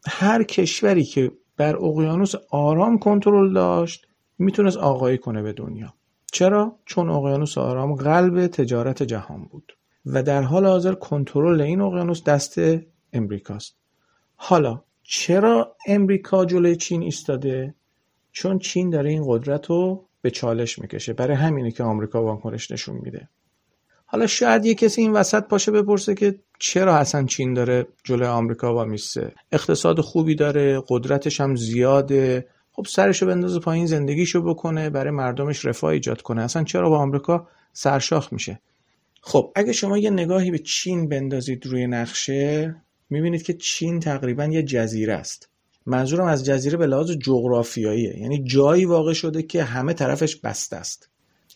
هر 0.07 0.43
کشوری 0.43 1.03
که 1.03 1.31
بر 1.57 1.75
اقیانوس 1.75 2.33
آرام 2.49 2.99
کنترل 2.99 3.53
داشت 3.53 4.07
می‌تونست 4.37 4.77
آقایی 4.77 5.17
کنه 5.17 5.41
به 5.41 5.53
دنیا. 5.53 5.93
چرا؟ 6.31 6.79
چون 6.85 7.09
اقیانوس 7.09 7.57
آرام 7.57 7.95
قلب 7.95 8.47
تجارت 8.47 9.03
جهان 9.03 9.45
بود 9.45 9.77
و 10.05 10.23
در 10.23 10.41
حال 10.41 10.65
حاضر 10.65 10.93
کنترل 10.93 11.61
این 11.61 11.81
اقیانوس 11.81 12.23
دست 12.23 12.59
امریکاست. 13.13 13.75
حالا 14.35 14.83
چرا 15.09 15.75
امریکا 15.87 16.45
جلوی 16.45 16.75
چین 16.75 17.01
ایستاده؟ 17.01 17.75
چون 18.31 18.59
چین 18.59 18.89
داره 18.89 19.09
این 19.09 19.23
قدرت 19.27 19.65
رو 19.65 20.05
به 20.21 20.31
چالش 20.31 20.79
می‌کشه. 20.79 21.13
برای 21.13 21.35
همینه 21.35 21.71
که 21.71 21.83
آمریکا 21.83 22.23
واکنش 22.23 22.71
نشون 22.71 22.95
میده. 23.03 23.29
حالا 24.05 24.27
شاید 24.27 24.65
یه 24.65 24.75
کسی 24.75 25.01
این 25.01 25.13
وسط 25.13 25.43
پاشه 25.43 25.71
بپرسه 25.71 26.15
که 26.15 26.39
چرا 26.59 26.95
اصلا 26.95 27.25
چین 27.25 27.53
داره 27.53 27.87
جلوی 28.03 28.27
آمریکا 28.27 28.73
با 28.73 28.85
میسته 28.85 29.31
اقتصاد 29.51 30.01
خوبی 30.01 30.35
داره 30.35 30.83
قدرتش 30.87 31.41
هم 31.41 31.55
زیاده. 31.55 32.47
خب 32.71 32.85
سرشو 32.89 33.25
بندازه 33.25 33.59
پایین 33.59 33.85
زندگیشو 33.85 34.41
بکنه 34.41 34.89
برای 34.89 35.11
مردمش 35.11 35.65
رفاه 35.65 35.91
ایجاد 35.91 36.21
کنه. 36.21 36.41
اصلا 36.41 36.63
چرا 36.63 36.89
با 36.89 36.97
آمریکا 36.97 37.47
سرشاخ 37.73 38.33
میشه؟ 38.33 38.59
خب 39.21 39.51
اگه 39.55 39.71
شما 39.71 39.97
یه 39.97 40.09
نگاهی 40.09 40.51
به 40.51 40.59
چین 40.59 41.09
بندازید 41.09 41.65
روی 41.65 41.87
نقشه 41.87 42.75
می‌بینید 43.09 43.43
که 43.43 43.53
چین 43.53 43.99
تقریبا 43.99 44.45
یه 44.45 44.63
جزیره 44.63 45.13
است. 45.13 45.49
منظورم 45.85 46.25
از 46.25 46.45
جزیره 46.45 46.77
به 46.77 46.87
لحاظ 46.87 47.11
جغرافیاییه. 47.11 48.19
یعنی 48.19 48.43
جایی 48.43 48.85
واقع 48.85 49.13
شده 49.13 49.43
که 49.43 49.63
همه 49.63 49.93
طرفش 49.93 50.35
بسته 50.35 50.75
است. 50.75 51.09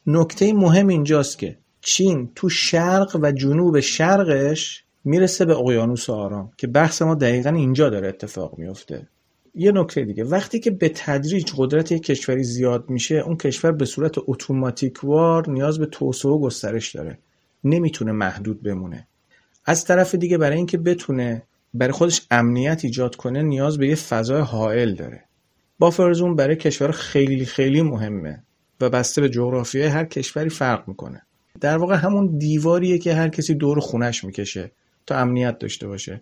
نکته 0.07 0.53
مهم 0.53 0.87
اینجاست 0.87 1.39
که 1.39 1.57
چین 1.81 2.31
تو 2.35 2.49
شرق 2.49 3.19
و 3.21 3.31
جنوب 3.31 3.79
شرقش 3.79 4.83
می‌رسه 5.03 5.45
به 5.45 5.57
اقیانوس 5.57 6.09
آرام 6.09 6.51
که 6.57 6.67
بحث 6.67 7.01
ما 7.01 7.15
دقیقا 7.15 7.49
اینجا 7.49 7.89
داره 7.89 8.07
اتفاق 8.07 8.57
میفته 8.57 9.07
یه 9.55 9.71
نکته 9.71 10.05
دیگه 10.05 10.23
وقتی 10.23 10.59
که 10.59 10.71
به 10.71 10.91
تدریج 10.95 11.51
قدرت 11.57 11.91
یک 11.91 12.03
کشوری 12.03 12.43
زیاد 12.43 12.89
میشه 12.89 13.15
اون 13.15 13.37
کشور 13.37 13.71
به 13.71 13.85
صورت 13.85 14.15
اتوماتیک 14.27 15.03
وار 15.03 15.49
نیاز 15.49 15.79
به 15.79 15.85
توسعه 15.85 16.31
و 16.31 16.39
گسترش 16.39 16.95
داره. 16.95 17.17
نمی‌تونه 17.63 18.11
محدود 18.11 18.63
بمونه. 18.63 19.07
از 19.71 19.85
طرف 19.85 20.15
دیگه 20.15 20.37
برای 20.37 20.57
اینکه 20.57 20.77
بتونه 20.77 21.43
برای 21.73 21.91
خودش 21.91 22.21
امنیت 22.31 22.85
ایجاد 22.85 23.15
کنه 23.15 23.41
نیاز 23.41 23.77
به 23.77 23.87
یه 23.87 23.95
فضای 23.95 24.41
حائل 24.41 24.95
داره. 24.95 25.23
با 25.79 25.91
فرزون 25.91 26.35
برای 26.35 26.55
کشور 26.55 26.91
خیلی 26.91 27.45
خیلی 27.45 27.81
مهمه 27.81 28.43
و 28.81 28.89
بسته 28.89 29.21
به 29.21 29.29
جغرافیای 29.29 29.87
هر 29.87 30.05
کشوری 30.05 30.49
فرق 30.49 30.87
می‌کنه. 30.87 31.21
در 31.61 31.77
واقع 31.77 31.95
همون 31.95 32.37
دیواریه 32.37 32.97
که 32.97 33.13
هر 33.13 33.29
کسی 33.29 33.53
دور 33.53 33.79
خونش 33.79 34.23
می‌کشه 34.23 34.71
تا 35.05 35.15
امنیت 35.15 35.59
داشته 35.59 35.87
باشه. 35.87 36.21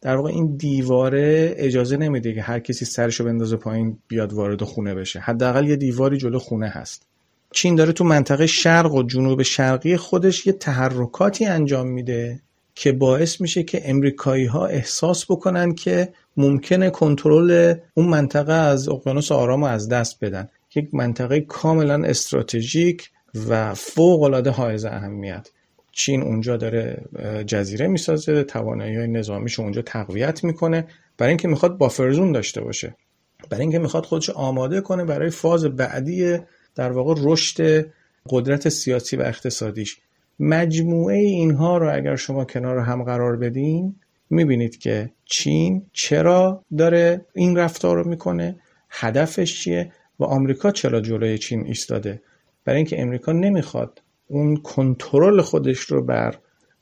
در 0.00 0.16
واقع 0.16 0.30
این 0.30 0.56
دیواره 0.56 1.54
اجازه 1.56 1.96
نمیده 1.96 2.34
که 2.34 2.42
هر 2.42 2.60
کسی 2.60 2.84
سرشو 2.84 3.24
بندازه 3.24 3.56
پایین 3.56 3.98
بیاد 4.08 4.32
وارد 4.32 4.62
خونه 4.62 4.94
بشه. 4.94 5.20
حداقل 5.20 5.68
یه 5.68 5.76
دیواری 5.76 6.16
جلو 6.16 6.38
خونه 6.38 6.68
هست. 6.68 7.06
چین 7.52 7.74
داره 7.74 7.92
تو 7.92 8.04
منطقه 8.04 8.46
شرق 8.46 8.94
و 8.94 9.02
جنوب 9.02 9.42
شرقی 9.42 9.96
خودش 9.96 10.46
یه 10.46 10.52
تحرکاتی 10.52 11.44
انجام 11.44 11.88
میده 11.88 12.40
که 12.78 12.92
باعث 12.92 13.40
میشه 13.40 13.62
که 13.62 13.90
امریکایی 13.90 14.46
ها 14.46 14.66
احساس 14.66 15.30
بکنن 15.30 15.74
که 15.74 16.12
ممکنه 16.36 16.90
کنترل 16.90 17.74
اون 17.94 18.08
منطقه 18.08 18.52
از 18.52 18.88
اقیانوس 18.88 19.32
آرام 19.32 19.62
از 19.62 19.88
دست 19.88 20.24
بدن. 20.24 20.48
یک 20.74 20.88
منطقه 20.92 21.40
کاملا 21.40 22.04
استراتژیک 22.04 23.10
و 23.48 23.74
فوق 23.74 24.22
العاده 24.22 24.50
حائز 24.50 24.84
اهمیت. 24.84 25.50
چین 25.92 26.22
اونجا 26.22 26.56
داره 26.56 27.04
جزیره 27.46 27.86
می‌سازه 27.86 28.44
توانایی 28.44 28.96
های 28.96 29.08
نظامیش 29.08 29.60
اونجا 29.60 29.82
تقویت 29.82 30.44
می‌کنه 30.44 30.86
برای 31.18 31.30
اینکه 31.30 31.48
می‌خواد 31.48 31.78
بافرزون 31.78 32.32
داشته 32.32 32.60
باشه. 32.60 32.96
برای 33.50 33.62
اینکه 33.62 33.78
می‌خواد 33.78 34.04
خودش 34.04 34.30
آماده 34.30 34.80
کنه 34.80 35.04
برای 35.04 35.30
فاز 35.30 35.64
بعدی 35.64 36.38
در 36.74 36.92
واقع 36.92 37.14
رشد 37.22 37.86
قدرت 38.30 38.68
سیاسی 38.68 39.16
و 39.16 39.22
اقتصادیش. 39.22 39.98
مجموعه 40.38 41.16
اینها 41.16 41.78
رو 41.78 41.94
اگر 41.94 42.16
شما 42.16 42.44
کنار 42.44 42.78
هم 42.78 43.04
قرار 43.04 43.36
بدین 43.36 43.96
می‌بینید 44.30 44.78
که 44.78 45.10
چین 45.24 45.86
چرا 45.92 46.64
داره 46.78 47.26
این 47.34 47.56
رفتار 47.56 47.96
رو 47.96 48.08
می‌کنه 48.08 48.56
هدفش 48.90 49.62
چیه 49.62 49.92
و 50.18 50.24
آمریکا 50.24 50.70
چرا 50.70 51.00
جلوی 51.00 51.38
چین 51.38 51.66
ایستاده. 51.66 52.22
برای 52.64 52.76
اینکه 52.76 53.02
امریکا 53.02 53.32
نمی‌خواد 53.32 54.02
اون 54.28 54.56
کنترل 54.56 55.40
خودش 55.40 55.78
رو 55.78 56.02
بر 56.02 56.34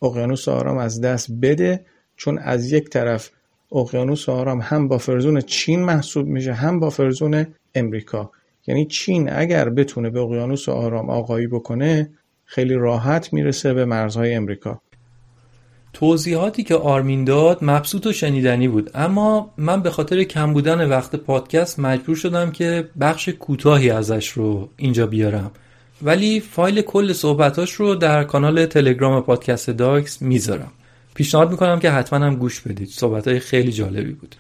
اقیانوس 0.03 0.49
آرام 0.49 0.79
از 0.79 1.01
دست 1.01 1.33
بده 1.43 1.87
چون 2.17 2.39
از 2.39 2.73
یک 2.73 2.89
طرف 2.89 3.31
اقیانوس 3.73 4.29
آرام 4.29 4.61
هم 4.63 4.89
buffer 4.89 4.99
zone 4.99 5.41
چین 5.41 5.83
محسوب 5.83 6.27
میشه 6.27 6.53
هم 6.53 6.81
buffer 6.81 6.91
zone 6.91 7.47
امریکا 7.75 8.31
یعنی 8.67 8.87
چین 8.87 9.33
اگر 9.33 9.71
بتونه 9.71 10.11
به 10.11 10.21
اقیانوس 10.21 10.69
آرام 10.69 11.11
آقایی 11.11 11.47
بکنه 11.47 12.11
خیلی 12.55 12.75
راحت 12.75 13.33
می‌رسه 13.33 13.75
به 13.75 13.85
مرزهای 13.85 14.35
امریکا. 14.35 14.81
توضیحاتی 15.93 16.63
که 16.63 16.75
آرمین 16.75 17.25
داد 17.25 17.59
مبسوط 17.63 18.07
و 18.07 18.13
شنیدنی 18.13 18.69
بود. 18.69 18.91
اما 18.95 19.51
من 19.57 19.83
به 19.83 19.91
خاطر 19.91 20.23
کم 20.25 20.53
بودن 20.53 20.89
وقت 20.89 21.17
پادکست 21.17 21.81
مجبور 21.81 22.17
شدم 22.17 22.51
که 22.51 22.89
بخش 23.01 23.29
کوتاهی 23.29 23.91
ازش 23.91 24.29
رو 24.29 24.69
اینجا 24.77 25.07
بیارم. 25.07 25.51
ولی 26.03 26.41
فایل 26.41 26.83
کل 26.83 27.13
صحبتاش 27.13 27.73
رو 27.73 27.95
در 27.95 28.25
کانال 28.25 28.67
تلگرام 28.67 29.23
پادکست 29.23 29.71
داکس 29.71 30.23
می‌ذارم. 30.23 30.73
پیشنهاد 31.15 31.51
می‌کنم 31.51 31.79
که 31.81 31.91
حتما 31.91 32.27
هم 32.27 32.37
گوش 32.37 32.61
بدید. 32.61 32.89
صحبت 32.89 33.39
خیلی 33.39 33.73
جالبی 33.73 34.13
بود. 34.13 34.35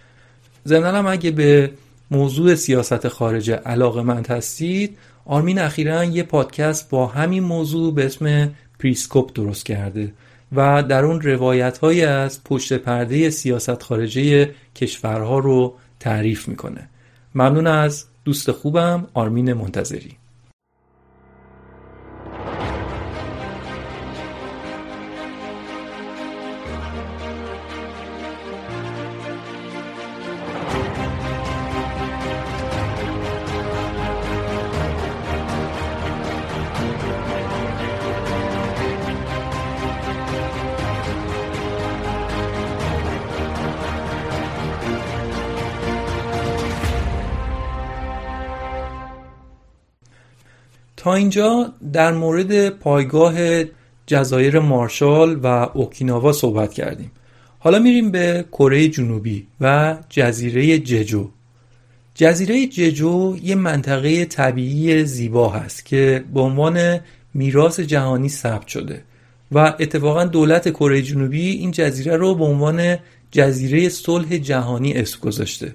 ضمنا 0.67 0.95
هم 0.95 1.07
اگه 1.07 1.31
به 1.31 1.71
موضوع 2.15 2.55
سیاست 2.55 3.09
خارجه 3.09 3.55
علاقه 3.55 4.03
مند 4.03 4.27
هستید 4.27 4.99
آرمین 5.25 5.59
اخیرا 5.59 6.05
یه 6.05 6.23
پادکست 6.23 6.91
با 6.91 7.07
همین 7.07 7.43
موضوع 7.43 7.95
به 7.95 8.07
اسم 8.07 8.51
پریسکوپ 8.79 9.33
درست 9.35 9.67
کرده 9.67 10.13
و 10.53 10.83
در 10.83 11.05
اون 11.05 11.21
روایت 11.21 11.79
های 11.79 12.05
از 12.05 12.45
پشت 12.45 12.73
پرده 12.73 13.31
سیاست 13.31 13.83
خارجه 13.83 14.51
کشورها 14.77 15.39
رو 15.39 15.75
تعریف 16.01 16.49
می‌کنه. 16.49 16.89
ممنون 17.35 17.67
از 17.67 18.05
دوست 18.25 18.51
خوبم 18.51 19.07
آرمین 19.15 19.53
منتظری. 19.53 20.17
تا 51.05 51.15
اینجا 51.15 51.73
در 51.93 52.13
مورد 52.13 52.69
پایگاه 52.69 53.35
جزایر 54.07 54.59
مارشال 54.59 55.41
و 55.43 55.47
اوکیناوا 55.47 56.33
صحبت 56.33 56.73
کردیم. 56.73 57.11
حالا 57.59 57.79
میریم 57.79 58.11
به 58.11 58.45
کره 58.53 58.89
جنوبی 58.89 59.47
و 59.61 59.97
جزیره 60.09 60.79
ججو. 60.79 61.31
جزیره 62.15 62.67
ججو 62.67 63.37
یه 63.43 63.55
منطقه 63.55 64.25
طبیعی 64.25 65.05
زیبا 65.05 65.49
هست 65.49 65.85
که 65.85 66.25
به 66.35 66.41
عنوان 66.41 67.01
میراث 67.35 67.81
جهانی 67.81 68.29
ثبت 68.29 68.69
شده 68.69 69.03
و 69.53 69.59
اتفاقا 69.59 70.25
دولت 70.25 70.69
کره 70.69 71.03
جنوبی 71.03 71.51
این 71.51 71.71
جزیره 71.71 72.17
رو 72.17 72.35
به 72.35 72.45
عنوان 72.45 72.97
جزیره 73.31 73.89
صلح 73.89 74.37
جهانی 74.37 74.93
اسم 74.93 75.19
گذاشته. 75.21 75.75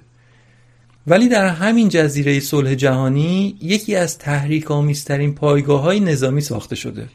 ولی 1.06 1.28
در 1.28 1.48
همین 1.48 1.88
جزیره 1.88 2.40
صلح 2.40 2.74
جهانی 2.74 3.56
یکی 3.62 3.96
از 3.96 4.18
تحریک 4.18 4.70
آمیزترین 4.70 5.34
پایگاه 5.34 5.80
های 5.80 6.00
نظامی 6.00 6.40
ساخته 6.40 6.76
شده. 6.76 7.08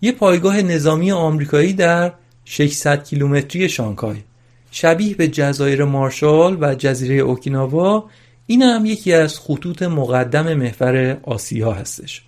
یه 0.00 0.12
پایگاه 0.12 0.62
نظامی 0.62 1.12
آمریکایی 1.12 1.72
در 1.72 2.12
600 2.44 3.04
کیلومتری 3.04 3.68
شانگهای. 3.68 4.16
شبیه 4.70 5.14
به 5.14 5.28
جزایر 5.28 5.84
مارشال 5.84 6.58
و 6.60 6.74
جزیره 6.74 7.14
اوکیناوا 7.14 8.10
این 8.46 8.62
هم 8.62 8.86
یکی 8.86 9.12
از 9.12 9.38
خطوط 9.38 9.82
مقدم 9.82 10.54
محور 10.54 11.18
آسیا 11.22 11.72
هستش. 11.72 12.22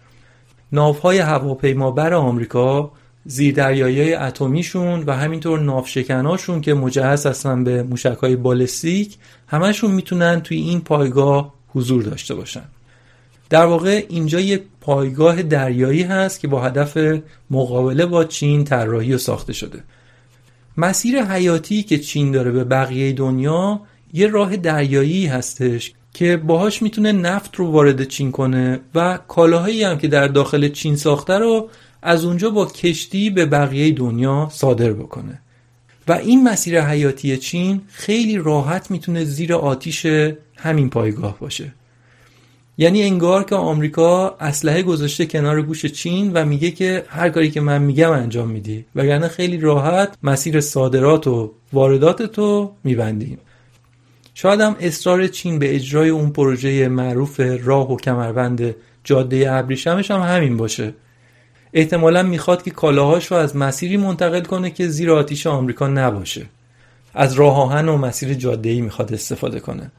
ناوهای 0.73 1.19
هواپیمابر 1.19 2.15
آمریکا 2.15 2.93
زیردریایی 3.31 4.15
اتمیشون 4.15 5.03
و 5.07 5.13
همینطور 5.13 5.61
نافشکناشون 5.61 6.61
که 6.61 6.75
مجهز 6.75 7.27
هستن 7.27 7.65
به 7.65 7.83
موشکهای 7.83 8.37
بالستیک 8.37 9.17
همشون 9.47 9.91
می‌تونن 9.91 10.41
توی 10.41 10.57
این 10.57 10.81
پایگاه 10.81 11.55
حضور 11.69 12.03
داشته 12.03 12.35
باشن. 12.35 12.65
در 13.51 13.65
واقع 13.65 14.05
اینجا 14.09 14.41
یک 14.41 14.63
پایگاه 14.81 15.43
دریایی 15.43 16.03
هست 16.03 16.41
که 16.41 16.49
با 16.49 16.63
هدف 16.63 17.21
مقابله 17.51 18.07
با 18.07 18.25
چین 18.25 18.65
طراحی 18.65 19.15
و 19.15 19.19
ساخته 19.19 19.53
شده. 19.53 19.83
مسیر 20.77 21.23
حیاتی 21.23 21.83
که 21.83 21.99
چین 21.99 22.33
داره 22.33 22.51
به 22.51 22.65
بقیه 22.65 23.13
دنیا 23.13 23.81
یه 24.13 24.27
راه 24.27 24.57
دریایی 24.57 25.27
هستش 25.27 25.93
که 26.15 26.37
باهاش 26.37 26.83
می‌تونه 26.83 27.13
نفت 27.13 27.57
رو 27.57 27.71
وارد 27.71 28.05
چین 28.05 28.33
کنه 28.33 28.81
و 28.95 29.19
کالاهایی 29.29 29.83
هم 29.83 29.99
که 29.99 30.09
در 30.09 30.29
داخل 30.29 30.69
چین 30.69 30.97
ساخته 30.97 31.39
رو 31.39 31.71
از 32.03 32.25
اونجا 32.25 32.51
با 32.51 32.67
کشتی 32.67 33.31
به 33.31 33.47
بقیه 33.47 33.93
دنیا 33.93 34.49
صادر 34.53 34.93
بکنه. 34.93 35.41
و 36.09 36.13
این 36.13 36.49
مسیر 36.49 36.81
حیاتی 36.83 37.37
چین 37.37 37.81
خیلی 37.89 38.37
راحت 38.37 38.91
می‌تونه 38.91 39.25
زیر 39.25 39.55
آتیش 39.55 40.07
همین 40.57 40.91
پایگاه 40.91 41.39
باشه. 41.39 41.73
یعنی 42.81 43.03
انگار 43.03 43.45
که 43.45 43.55
آمریکا 43.55 44.37
اسلحه 44.41 44.83
گذاشته 44.83 45.27
کنار 45.27 45.63
گوش 45.63 45.87
چین 45.87 46.33
و 46.33 46.45
میگه 46.45 46.71
که 46.71 47.05
هر 47.09 47.29
کاری 47.29 47.51
که 47.51 47.61
من 47.61 47.83
میگم 47.83 48.11
انجام 48.11 48.49
میدی. 48.49 48.85
وگرنه 48.95 49.29
خیلی 49.29 49.59
راحت 49.59 50.19
مسیر 50.23 50.61
صادرات 50.61 51.27
و 51.27 51.53
واردات 51.73 52.23
تو 52.23 52.73
میبندیم. 52.85 53.39
شاید 54.35 54.61
هم 54.61 54.77
اصرار 54.81 55.27
چین 55.27 55.59
به 55.59 55.75
اجرای 55.75 56.09
اون 56.09 56.31
پروژه 56.31 56.89
معروف 56.89 57.41
راه 57.41 57.93
و 57.93 57.97
کمربند 57.97 58.75
جاده 59.05 59.53
ابریشمش 59.53 60.11
هم 60.11 60.21
همین 60.21 60.57
باشه. 60.57 60.95
احتمالا 61.73 62.23
می‌خواد 62.23 62.63
که 62.63 62.71
کالاهاش 62.71 63.27
رو 63.27 63.37
از 63.37 63.57
مسیری 63.57 63.97
منتقل 63.97 64.41
کنه 64.41 64.71
که 64.71 64.89
زیر 64.89 65.11
آتیش 65.11 65.47
آمریکا 65.47 65.89
نباشه. 65.89 66.47
از 67.15 67.33
راه 67.35 67.61
آهن 67.61 67.89
و 67.89 67.97
مسیر 67.97 68.35
جاده 68.35 68.81
می‌خواد 68.81 69.13
استفاده 69.13 69.61
کنه. 69.61 69.91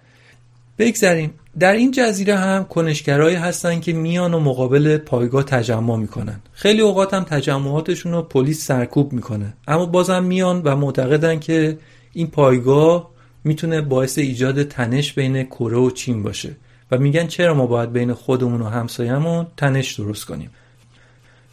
بگذریم. 0.78 1.34
در 1.60 1.74
این 1.74 1.92
جزیره 1.92 2.36
هم 2.36 2.64
کنشگرایی 2.64 3.36
هستن 3.36 3.80
که 3.80 3.94
میان 3.94 4.34
و 4.34 4.40
مقابل 4.40 4.98
پایگاه 4.98 5.44
تجمع 5.44 5.96
می‌کنن. 5.96 6.40
خیلی 6.54 6.82
اوقات 6.82 7.14
هم 7.14 7.24
تجمعاتشون 7.24 8.12
رو 8.12 8.22
پلیس 8.22 8.66
سرکوب 8.66 9.14
می‌کنه. 9.14 9.54
اما 9.68 9.86
بازم 9.86 10.24
میان 10.24 10.62
و 10.66 10.76
معتقدن 10.76 11.40
که 11.40 11.78
این 12.14 12.28
پایگاه 12.28 13.10
می‌تونه 13.44 13.82
باعث 13.82 14.18
ایجاد 14.18 14.64
تنش 14.64 15.14
بین 15.14 15.44
کره 15.44 15.78
و 15.78 15.90
چین 15.90 16.24
باشه. 16.24 16.56
و 16.92 16.98
میگن 16.98 17.28
چرا 17.28 17.54
ما 17.54 17.66
باید 17.66 17.94
بین 17.94 18.14
خودمون 18.14 18.62
و 18.62 18.66
همسایمون 18.66 19.48
تنش 19.58 19.94
درست 19.94 20.26
کنیم. 20.26 20.50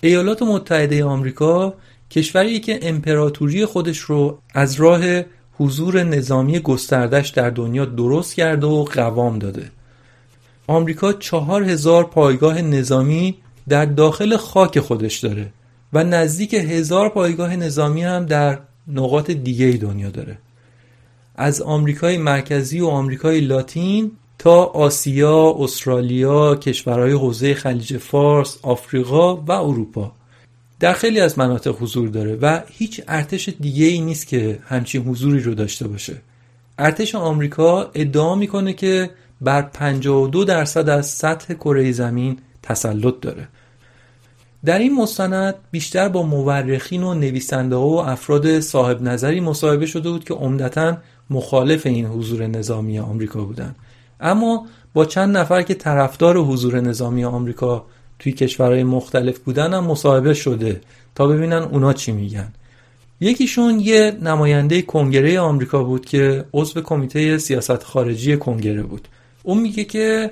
ایالات 0.00 0.42
متحده 0.42 1.04
آمریکا 1.04 1.74
کشوری 2.10 2.60
که 2.60 2.78
امپراتوری 2.82 3.64
خودش 3.64 3.98
رو 3.98 4.38
از 4.54 4.74
راه 4.74 5.22
حضور 5.58 6.02
نظامی 6.02 6.58
گستردش 6.58 7.28
در 7.28 7.50
دنیا 7.50 7.84
درست 7.84 8.34
کرده 8.34 8.66
و 8.66 8.84
قوام 8.84 9.38
داده. 9.38 9.70
آمریکا 10.66 11.12
چهار 11.12 11.62
هزار 11.62 12.04
پایگاه 12.04 12.62
نظامی 12.62 13.36
در 13.68 13.84
داخل 13.84 14.36
خاک 14.36 14.80
خودش 14.80 15.18
داره 15.18 15.52
و 15.92 16.04
نزدیک 16.04 16.54
هزار 16.54 17.08
پایگاه 17.08 17.56
نظامی 17.56 18.02
هم 18.02 18.26
در 18.26 18.58
نقاط 18.88 19.30
دیگه 19.30 19.72
دنیا 19.72 20.10
داره. 20.10 20.38
از 21.34 21.62
آمریکای 21.62 22.18
مرکزی 22.18 22.80
و 22.80 22.86
آمریکای 22.86 23.40
لاتین 23.40 24.12
تا 24.38 24.64
آسیا، 24.64 25.54
استرالیا، 25.58 26.54
کشورهای 26.54 27.12
حوزه 27.12 27.54
خلیج 27.54 27.96
فارس، 27.96 28.58
آفریقا 28.62 29.36
و 29.36 29.52
اروپا. 29.52 30.12
در 30.80 30.92
خیلی 30.92 31.20
از 31.20 31.38
مناطق 31.38 31.82
حضور 31.82 32.08
داره 32.08 32.36
و 32.36 32.60
هیچ 32.68 33.00
ارتش 33.08 33.48
دیگه 33.60 33.86
ای 33.86 34.00
نیست 34.00 34.26
که 34.26 34.58
همچین 34.66 35.02
حضوری 35.02 35.40
رو 35.40 35.54
داشته 35.54 35.88
باشه. 35.88 36.16
ارتش 36.78 37.14
آمریکا 37.14 37.90
ادعا 37.94 38.34
می‌کنه 38.34 38.72
که 38.72 39.10
بر 39.40 39.62
52 39.62 40.44
درصد 40.44 40.88
از 40.88 41.06
سطح 41.06 41.54
کره 41.54 41.92
زمین 41.92 42.38
تسلط 42.62 43.14
داره. 43.20 43.48
در 44.64 44.78
این 44.78 44.94
مستند 44.94 45.54
بیشتر 45.70 46.08
با 46.08 46.22
مورخین 46.22 47.02
و 47.02 47.14
نویسنده 47.14 47.76
و 47.76 48.04
افراد 48.06 48.60
صاحب 48.60 49.02
نظری 49.02 49.40
مصاحبه 49.40 49.86
شده 49.86 50.10
بود 50.10 50.24
که 50.24 50.34
عمدتا 50.34 50.98
مخالف 51.30 51.86
این 51.86 52.06
حضور 52.06 52.46
نظامی 52.46 52.98
آمریکا 52.98 53.44
بودند. 53.44 53.76
اما 54.20 54.66
با 54.94 55.04
چند 55.04 55.36
نفر 55.36 55.62
که 55.62 55.74
طرفدار 55.74 56.38
حضور 56.38 56.80
نظامی 56.80 57.24
آمریکا 57.24 57.86
توی 58.18 58.32
کشورهای 58.32 58.84
مختلف 58.84 59.38
بودن 59.38 59.74
هم 59.74 59.84
مصاحبه 59.84 60.34
شده 60.34 60.80
تا 61.14 61.26
ببینن 61.26 61.62
اونا 61.62 61.92
چی 61.92 62.12
میگن. 62.12 62.52
یکیشون 63.20 63.80
یه 63.80 64.16
نماینده 64.22 64.82
کنگره 64.82 65.40
آمریکا 65.40 65.84
بود 65.84 66.04
که 66.06 66.44
عضو 66.52 66.80
کمیته 66.80 67.38
سیاست 67.38 67.82
خارجی 67.82 68.36
کنگره 68.36 68.82
بود. 68.82 69.08
اون 69.42 69.58
میگه 69.58 69.84
که 69.84 70.30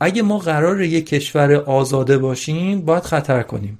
اگه 0.00 0.22
ما 0.22 0.38
قرار 0.38 0.82
یک 0.82 1.06
کشور 1.06 1.54
آزاده 1.54 2.18
باشیم 2.18 2.80
باید 2.80 3.02
خطر 3.02 3.42
کنیم. 3.42 3.78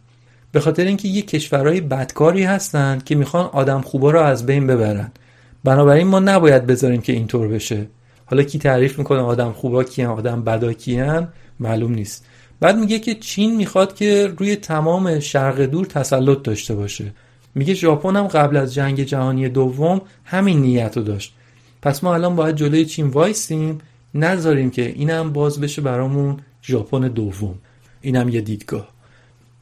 به 0.53 0.61
خاطر 0.61 0.84
اینکه 0.84 1.09
یه 1.09 1.22
کشورهای 1.22 1.80
بدکاری 1.80 2.44
هستن 2.44 3.03
که 3.05 3.14
می‌خوان 3.14 3.44
آدم 3.44 3.80
خوبا 3.80 4.11
رو 4.11 4.20
از 4.20 4.46
بین 4.46 4.66
ببرن. 4.66 5.11
بنابراین 5.64 6.07
ما 6.07 6.20
نباید 6.20 6.66
بذاریم 6.66 7.00
که 7.00 7.12
اینطور 7.12 7.48
بشه. 7.48 7.86
حالا 8.32 8.42
کی 8.42 8.58
تعریف 8.58 8.98
می‌کنه؟ 8.98 9.18
آدم 9.20 9.52
خوبا 9.52 9.84
کیان 9.84 10.10
آدم 10.10 10.42
بدا 10.42 10.72
کیان؟ 10.72 11.28
معلوم 11.60 11.94
نیست. 11.94 12.26
بعد 12.60 12.76
میگه 12.76 12.98
که 12.98 13.14
چین 13.14 13.56
می‌خواد 13.56 13.94
که 13.94 14.34
روی 14.38 14.56
تمام 14.56 15.20
شرق 15.20 15.60
دور 15.60 15.86
تسلط 15.86 16.42
داشته 16.42 16.74
باشه. 16.74 17.12
میگه 17.54 17.74
ژاپن 17.74 18.16
هم 18.16 18.26
قبل 18.26 18.56
از 18.56 18.74
جنگ 18.74 19.02
جهانی 19.02 19.48
دوم 19.48 20.00
همین 20.24 20.60
نیت 20.60 20.96
رو 20.96 21.02
داشت. 21.02 21.34
پس 21.82 22.04
ما 22.04 22.14
الان 22.14 22.36
باید 22.36 22.56
جلوی 22.56 22.84
چین 22.84 23.06
وایسیم 23.06 23.78
نذاریم 24.14 24.70
که 24.70 24.88
اینم 24.88 25.32
باز 25.32 25.60
بشه 25.60 25.82
برامون 25.82 26.36
ژاپن 26.62 27.00
دوم. 27.00 27.54
اینم 28.00 28.28
یه 28.28 28.40
دیدگاه. 28.40 28.88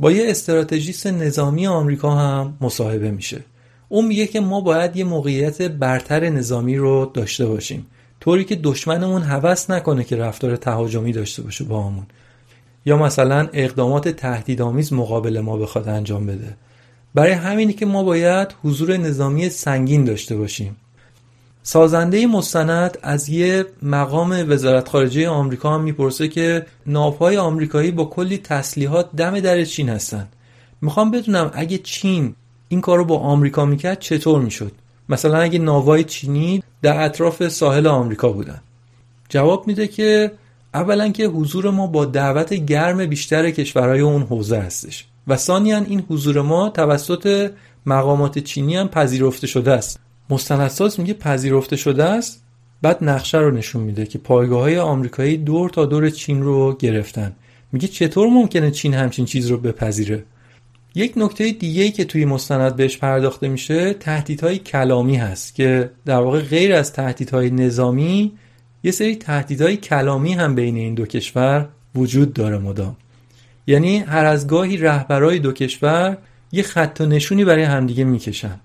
با 0.01 0.13
یه 0.13 0.31
استراتژیست 0.31 1.07
نظامی 1.07 1.67
آمریکا 1.67 2.11
هم 2.11 2.57
مصاحبه 2.61 3.11
میشه. 3.11 3.41
اون 3.89 4.07
میگه 4.07 4.27
که 4.27 4.41
ما 4.41 4.61
باید 4.61 4.97
یه 4.97 5.05
موقعیت 5.05 5.63
برتر 5.63 6.29
نظامی 6.29 6.77
رو 6.77 7.11
داشته 7.15 7.47
باشیم. 7.47 7.87
طوری 8.21 8.45
که 8.45 8.57
دشمنمون 8.57 9.23
هوس 9.23 9.71
نکنه 9.71 10.05
که 10.05 10.17
رفتار 10.17 10.57
تهاجمی 10.57 11.13
داشته 11.13 11.43
باشه 11.43 11.65
با 11.65 11.83
همون 11.83 12.07
یا 12.87 12.97
مثلا 12.97 13.49
اقدامات 13.53 14.09
تهدیدآمیز 14.09 14.93
مقابل 14.93 15.41
ما 15.41 15.57
بخواد 15.57 15.89
انجام 15.89 16.27
بده. 16.27 16.57
برای 17.15 17.33
همینی 17.33 17.73
که 17.73 17.87
ما 17.87 18.05
باید 18.05 18.55
حضور 18.63 18.97
نظامی 18.97 19.49
سنگین 19.49 20.05
داشته 20.05 20.37
باشیم. 20.37 20.77
سازنده 21.63 22.27
مستند 22.27 22.99
از 23.03 23.29
یه 23.29 23.67
مقام 23.83 24.45
وزارت 24.49 24.89
خارجه 24.89 25.29
آمریکا 25.29 25.75
هم 25.75 25.81
می‌پرسه 25.81 26.29
که 26.29 26.67
ناوهای 26.87 27.37
آمریکایی 27.37 27.91
با 27.91 28.05
کلی 28.05 28.39
تسلیحات 28.39 29.09
دم 29.17 29.41
در 29.41 29.65
چین 29.65 29.89
هستن. 29.89 30.29
می‌خوام 30.83 31.11
بدونم 31.11 31.51
اگه 31.55 31.79
چین 31.79 32.35
این 32.69 32.81
کارو 32.81 33.05
با 33.05 33.19
آمریکا 33.19 33.65
می‌کرد 33.65 33.99
چطور 33.99 34.41
می‌شد؟ 34.41 34.73
مثلا 35.11 35.39
اگه 35.39 35.59
ناوهای 35.59 36.05
چینی 36.05 36.63
در 36.83 37.05
اطراف 37.05 37.49
ساحل 37.49 37.87
آمریکا 37.87 38.33
بودن. 38.33 38.61
جواب 39.29 39.67
میده 39.67 39.89
که 39.89 40.33
اولا 40.75 41.09
که 41.09 41.27
حضور 41.27 41.71
ما 41.71 41.87
با 41.87 42.05
دعوت 42.05 42.55
گرم 42.55 43.07
بیشتر 43.07 43.51
کشورهای 43.51 44.01
اون 44.01 44.23
حوزه 44.23 44.59
هستش 44.59 45.05
و 45.27 45.37
ثانیا 45.37 45.79
این 45.79 46.05
حضور 46.11 46.43
ما 46.43 46.69
توسط 46.69 47.53
مقامات 47.87 48.39
چینی 48.39 48.77
هم 48.77 48.89
پذیرفته 48.89 49.47
شده 49.47 49.73
است. 49.73 50.01
مستندساز 50.31 51.01
میگه 51.01 51.15
پذیرفته 51.15 51.77
شده 51.77 52.05
است 52.05 52.43
بعد 52.83 53.05
نقشه 53.05 53.39
رو 53.39 53.51
نشون 53.51 53.83
میده 53.83 54.07
که 54.07 54.19
پایگاه 54.19 54.61
های 54.61 54.79
آمریکایی 54.79 55.37
دور 55.37 55.71
تا 55.71 55.87
دور 55.87 56.11
چین 56.11 56.43
رو 56.43 56.77
گرفتن. 56.79 57.33
میگه 57.73 57.89
چطور 57.89 58.29
ممکنه 58.29 58.71
چین 58.71 58.95
همچین 58.95 59.25
چیز 59.25 59.47
رو 59.47 59.59
بپذیره؟ 59.59 60.25
یک 60.95 61.13
نکته 61.17 61.53
دیگه 61.53 61.91
که 61.91 62.05
توی 62.05 62.25
مستند 62.25 62.77
بهش 62.77 62.99
پرداخته 62.99 63.49
میشه 63.49 63.95
تهدیدهای 63.95 64.59
کلامی 64.59 65.17
هست 65.17 65.55
که 65.55 65.91
در 66.07 66.21
واقع 66.21 66.41
غیر 66.41 66.75
از 66.75 66.93
تهدیدهای 66.93 67.51
نظامی 67.51 68.33
یه 68.83 68.91
سری 68.91 69.17
تهدیدهای 69.17 69.77
کلامی 69.77 70.33
هم 70.33 70.55
بین 70.55 70.77
این 70.77 70.95
دو 70.95 71.07
کشور 71.07 71.69
وجود 71.95 72.33
داره 72.33 72.59
مدام. 72.59 72.97
یعنی 73.67 73.99
هر 73.99 74.25
از 74.25 74.47
گاهی 74.47 74.77
رهبرای 74.77 75.39
دو 75.39 75.53
کشور 75.53 76.19
یه 76.53 76.63
خط 76.63 77.01
و 77.01 77.07
نشونی 77.07 77.45
برای 77.45 77.63
همدیگه 77.63 78.05
می‌کشن 78.05 78.61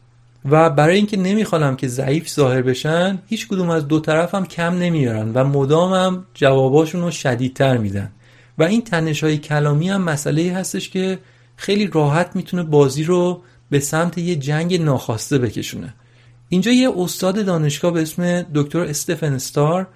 و 0.45 0.69
برای 0.69 0.95
اینکه 0.95 1.17
نمی‌خوانم 1.17 1.75
که 1.75 1.87
ضعیف 1.87 2.29
ظاهر 2.29 2.61
بشن 2.61 3.19
هیچ 3.27 3.47
کدوم 3.47 3.69
از 3.69 3.87
دو 3.87 3.99
طرف 3.99 4.35
هم 4.35 4.45
کم 4.45 4.73
نمیارن 4.73 5.31
و 5.33 5.43
مدام 5.43 5.93
هم 5.93 6.25
جواباشون 6.33 7.01
رو 7.01 7.11
شدیدتر 7.11 7.77
میدن. 7.77 8.11
و 8.57 8.63
این 8.63 8.81
تنش 8.81 9.23
های 9.23 9.37
کلامی 9.37 9.89
هم 9.89 10.01
مسئله 10.01 10.53
هستش 10.53 10.89
که 10.89 11.19
خیلی 11.55 11.87
راحت 11.87 12.35
می‌تونه 12.35 12.63
بازی 12.63 13.03
رو 13.03 13.41
به 13.69 13.79
سمت 13.79 14.17
یه 14.17 14.35
جنگ 14.35 14.81
ناخواسته 14.81 15.37
بکشونه. 15.37 15.93
اینجا 16.49 16.71
یه 16.71 16.91
استاد 16.97 17.45
دانشگاه 17.45 17.91
به 17.91 18.01
اسم 18.01 18.41
دکتر 18.41 18.79
استفن 18.79 19.33
استار 19.33 19.87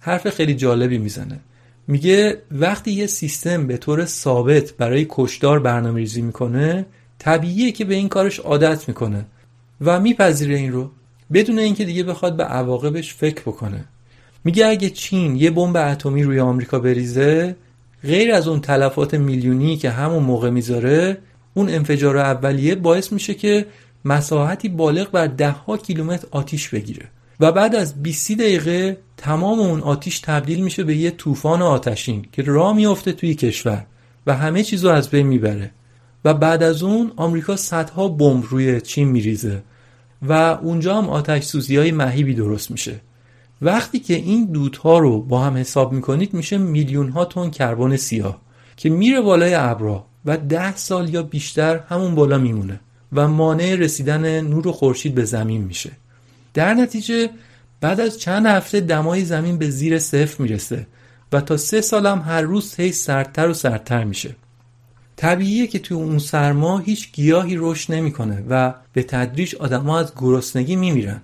حرف 0.00 0.30
خیلی 0.30 0.54
جالبی 0.54 0.98
می‌زنه. 0.98 1.40
میگه 1.88 2.42
وقتی 2.50 2.92
یه 2.92 3.06
سیستم 3.06 3.66
به 3.66 3.76
طور 3.76 4.04
ثابت 4.04 4.72
برای 4.72 5.06
کشدار 5.08 5.60
برنامه 5.60 6.00
ریزی 6.00 6.22
می‌کنه 6.22 6.86
طبیعیه 7.18 7.72
که 7.72 7.84
به 7.84 7.94
این 7.94 8.08
کارش 8.08 8.38
عادت 8.40 8.88
می‌کنه 8.88 9.26
و 9.80 10.00
میپذیره 10.00 10.56
این 10.56 10.72
رو 10.72 10.90
بدون 11.32 11.58
اینکه 11.58 11.84
دیگه 11.84 12.02
بخواد 12.02 12.36
به 12.36 12.44
عواقبش 12.44 13.14
فکر 13.14 13.42
بکنه. 13.42 13.84
میگه 14.44 14.66
اگه 14.66 14.90
چین 14.90 15.36
یه 15.36 15.50
بمب 15.50 15.76
اتمی 15.76 16.22
روی 16.22 16.40
آمریکا 16.40 16.78
بریزه 16.78 17.56
غیر 18.06 18.32
از 18.32 18.48
اون 18.48 18.60
تلفات 18.60 19.14
میلیونی 19.14 19.76
که 19.76 19.90
همون 19.90 20.22
موقع 20.22 20.50
می‌ذاره 20.50 21.18
اون 21.54 21.68
انفجار 21.68 22.18
اولیه 22.18 22.74
باعث 22.74 23.12
میشه 23.12 23.34
که 23.34 23.66
مساحتی 24.04 24.68
بالغ 24.68 25.10
بر 25.10 25.26
دهها 25.26 25.76
کیلومتر 25.76 26.26
آتیش 26.30 26.68
بگیره. 26.68 27.08
و 27.40 27.52
بعد 27.52 27.74
از 27.74 28.02
20 28.02 28.32
دقیقه 28.32 28.98
تمام 29.16 29.58
اون 29.58 29.80
آتیش 29.80 30.20
تبدیل 30.20 30.64
میشه 30.64 30.84
به 30.84 30.96
یه 30.96 31.10
طوفان 31.10 31.62
آتشین 31.62 32.26
که 32.32 32.42
راه 32.42 32.76
میافته 32.76 33.12
توی 33.12 33.34
کشور 33.34 33.86
و 34.26 34.36
همه 34.36 34.62
چیزو 34.62 34.88
از 34.88 35.10
بین 35.10 35.26
می‌بره. 35.26 35.70
و 36.24 36.34
بعد 36.34 36.62
از 36.62 36.82
اون 36.82 37.12
آمریکا 37.16 37.56
صدها 37.56 38.08
بمب 38.08 38.44
روی 38.50 38.80
چین 38.80 39.08
میریزه 39.08 39.62
و 40.22 40.32
اونجا 40.62 40.94
هم 40.94 41.08
آتش 41.08 41.44
سوزی 41.44 41.76
های 41.76 41.92
مهیبی 41.92 42.34
درست 42.34 42.70
میشه. 42.70 43.00
وقتی 43.62 43.98
که 43.98 44.14
این 44.14 44.44
دودها 44.44 44.98
رو 44.98 45.22
با 45.22 45.44
هم 45.44 45.56
حساب 45.56 45.92
می‌کنید 45.92 46.34
میشه 46.34 46.58
میلیون 46.58 47.08
ها 47.08 47.24
تن 47.24 47.50
کربن 47.50 47.96
سیاه 47.96 48.40
که 48.76 48.90
میره 48.90 49.20
بالای 49.20 49.54
ابرا 49.54 50.06
و 50.24 50.36
ده 50.36 50.76
سال 50.76 51.14
یا 51.14 51.22
بیشتر 51.22 51.80
همون 51.88 52.14
بالا 52.14 52.38
میمونه 52.38 52.80
و 53.12 53.28
مانع 53.28 53.74
رسیدن 53.74 54.40
نور 54.40 54.72
خورشید 54.72 55.14
به 55.14 55.24
زمین 55.24 55.64
میشه. 55.64 55.90
در 56.54 56.74
نتیجه 56.74 57.30
بعد 57.80 58.00
از 58.00 58.18
چند 58.18 58.46
هفته 58.46 58.80
دمای 58.80 59.24
زمین 59.24 59.58
به 59.58 59.70
زیر 59.70 59.98
صفر 59.98 60.42
می‌رسه 60.42 60.86
و 61.32 61.40
تا 61.40 61.56
سه 61.56 61.80
سالم 61.80 62.22
هر 62.26 62.40
روز 62.40 62.74
هی 62.74 62.92
سردتر 62.92 63.48
و 63.48 63.54
سردتر 63.54 64.04
میشه. 64.04 64.36
طبیعیه 65.16 65.66
که 65.66 65.78
توی 65.78 65.96
اون 65.96 66.18
سرما 66.18 66.78
هیچ 66.78 67.12
گیاهی 67.12 67.56
رشد 67.58 67.92
نمی‌کنه 67.92 68.44
و 68.48 68.74
به 68.92 69.02
تدریج 69.02 69.54
آدما 69.54 69.98
از 69.98 70.12
گرسنگی 70.16 70.76
میمیرن. 70.76 71.20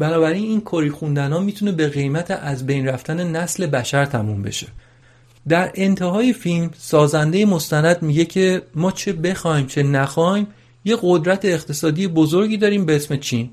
بنابراین 0.00 0.44
این 0.44 0.60
کری 0.60 0.90
خوندن 0.90 1.32
ها 1.32 1.40
می‌تونه 1.40 1.72
به 1.72 1.88
قیمت 1.88 2.30
از 2.30 2.66
بین 2.66 2.86
رفتن 2.86 3.30
نسل 3.36 3.66
بشر 3.66 4.04
تموم 4.04 4.42
بشه. 4.42 4.66
در 5.48 5.70
انتهای 5.74 6.32
فیلم 6.32 6.70
سازنده 6.78 7.46
مستند 7.46 8.02
میگه 8.02 8.24
که 8.24 8.62
ما 8.74 8.90
چه 8.90 9.12
بخوایم 9.12 9.66
چه 9.66 9.82
نخوایم 9.82 10.46
یه 10.84 10.96
قدرت 11.02 11.44
اقتصادی 11.44 12.06
بزرگی 12.06 12.56
داریم 12.56 12.84
به 12.84 12.96
اسم 12.96 13.16
چین 13.16 13.50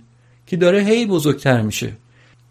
که 0.47 0.57
داره 0.57 0.79
هی 0.83 1.05
بزرگتر 1.05 1.61
میشه. 1.61 1.93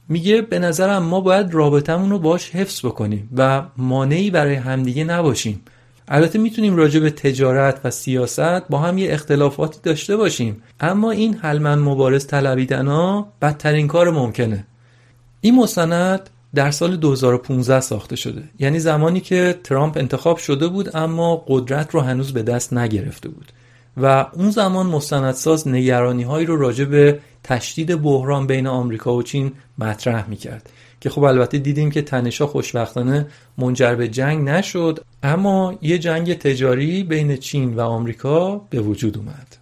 میگه 0.09 0.43
به 0.43 0.59
نظرم 0.59 1.03
ما 1.03 1.21
باید 1.21 1.55
رابطمون 1.55 2.11
رو 2.11 2.19
باش 2.19 2.51
حفظ 2.51 2.87
بکنیم 2.87 3.29
و 3.37 3.63
مانعی 3.77 4.31
برای 4.31 4.55
همدیگه 4.55 5.05
نباشیم. 5.05 5.61
البته 6.09 6.39
می‌تونیم 6.39 6.77
راجع 6.77 7.01
به 7.01 7.11
تجارت 7.11 7.81
و 7.85 7.91
سیاست 7.91 8.69
با 8.69 8.79
هم 8.79 8.99
یه 8.99 9.13
اختلافاتی 9.13 9.79
داشته 9.83 10.17
باشیم. 10.17 10.63
اما 10.81 11.11
این 11.11 11.35
حلمن 11.35 11.79
مبارز 11.79 12.27
طلبیدن 12.27 12.87
ها 12.87 13.33
بدترین 13.43 13.89
کار 13.89 14.11
ممکنه. 14.11 14.67
این 15.41 15.55
مستند 15.55 16.31
در 16.55 16.71
سال 16.71 16.97
2015 16.97 17.81
ساخته 17.81 18.17
شده. 18.17 18.43
یعنی 18.59 18.79
زمانی 18.79 19.21
که 19.21 19.59
ترامپ 19.65 19.97
انتخاب 19.97 20.37
شده 20.37 20.69
بود 20.69 20.97
اما 20.97 21.45
قدرت 21.49 21.95
رو 21.95 22.01
هنوز 22.01 22.33
به 22.33 22.43
دست 22.43 22.73
نگرفته 22.73 23.29
بود. 23.29 23.53
و 23.97 24.27
اون 24.33 24.51
زمان 24.51 24.87
مستندساز 24.87 25.69
نگرانی 25.69 26.23
هایی 26.23 26.47
رو 26.47 26.57
راجع 26.57 26.85
به 26.85 27.19
تشدید 27.45 28.03
بحران 28.03 28.47
بین 28.47 28.67
آمریکا 28.67 29.15
و 29.15 29.23
چین 29.23 29.53
مطرح 29.79 30.29
می‌کرد. 30.29 30.71
که 31.07 31.11
خب 31.11 31.25
البته 31.25 31.59
دیدیم 31.59 31.91
که 31.91 32.03
تنشا 32.03 32.47
خوشبختانه 32.47 33.27
منجر 33.59 33.95
به 33.95 34.09
جنگ 34.09 34.49
نشد 34.49 35.05
اما 35.23 35.79
یه 35.83 35.99
جنگ 35.99 36.39
تجاری 36.39 37.03
بین 37.03 37.37
چین 37.37 37.75
و 37.75 37.81
آمریکا 37.81 38.59
به 38.71 38.81
وجود 38.81 39.17
اومد. 39.17 39.57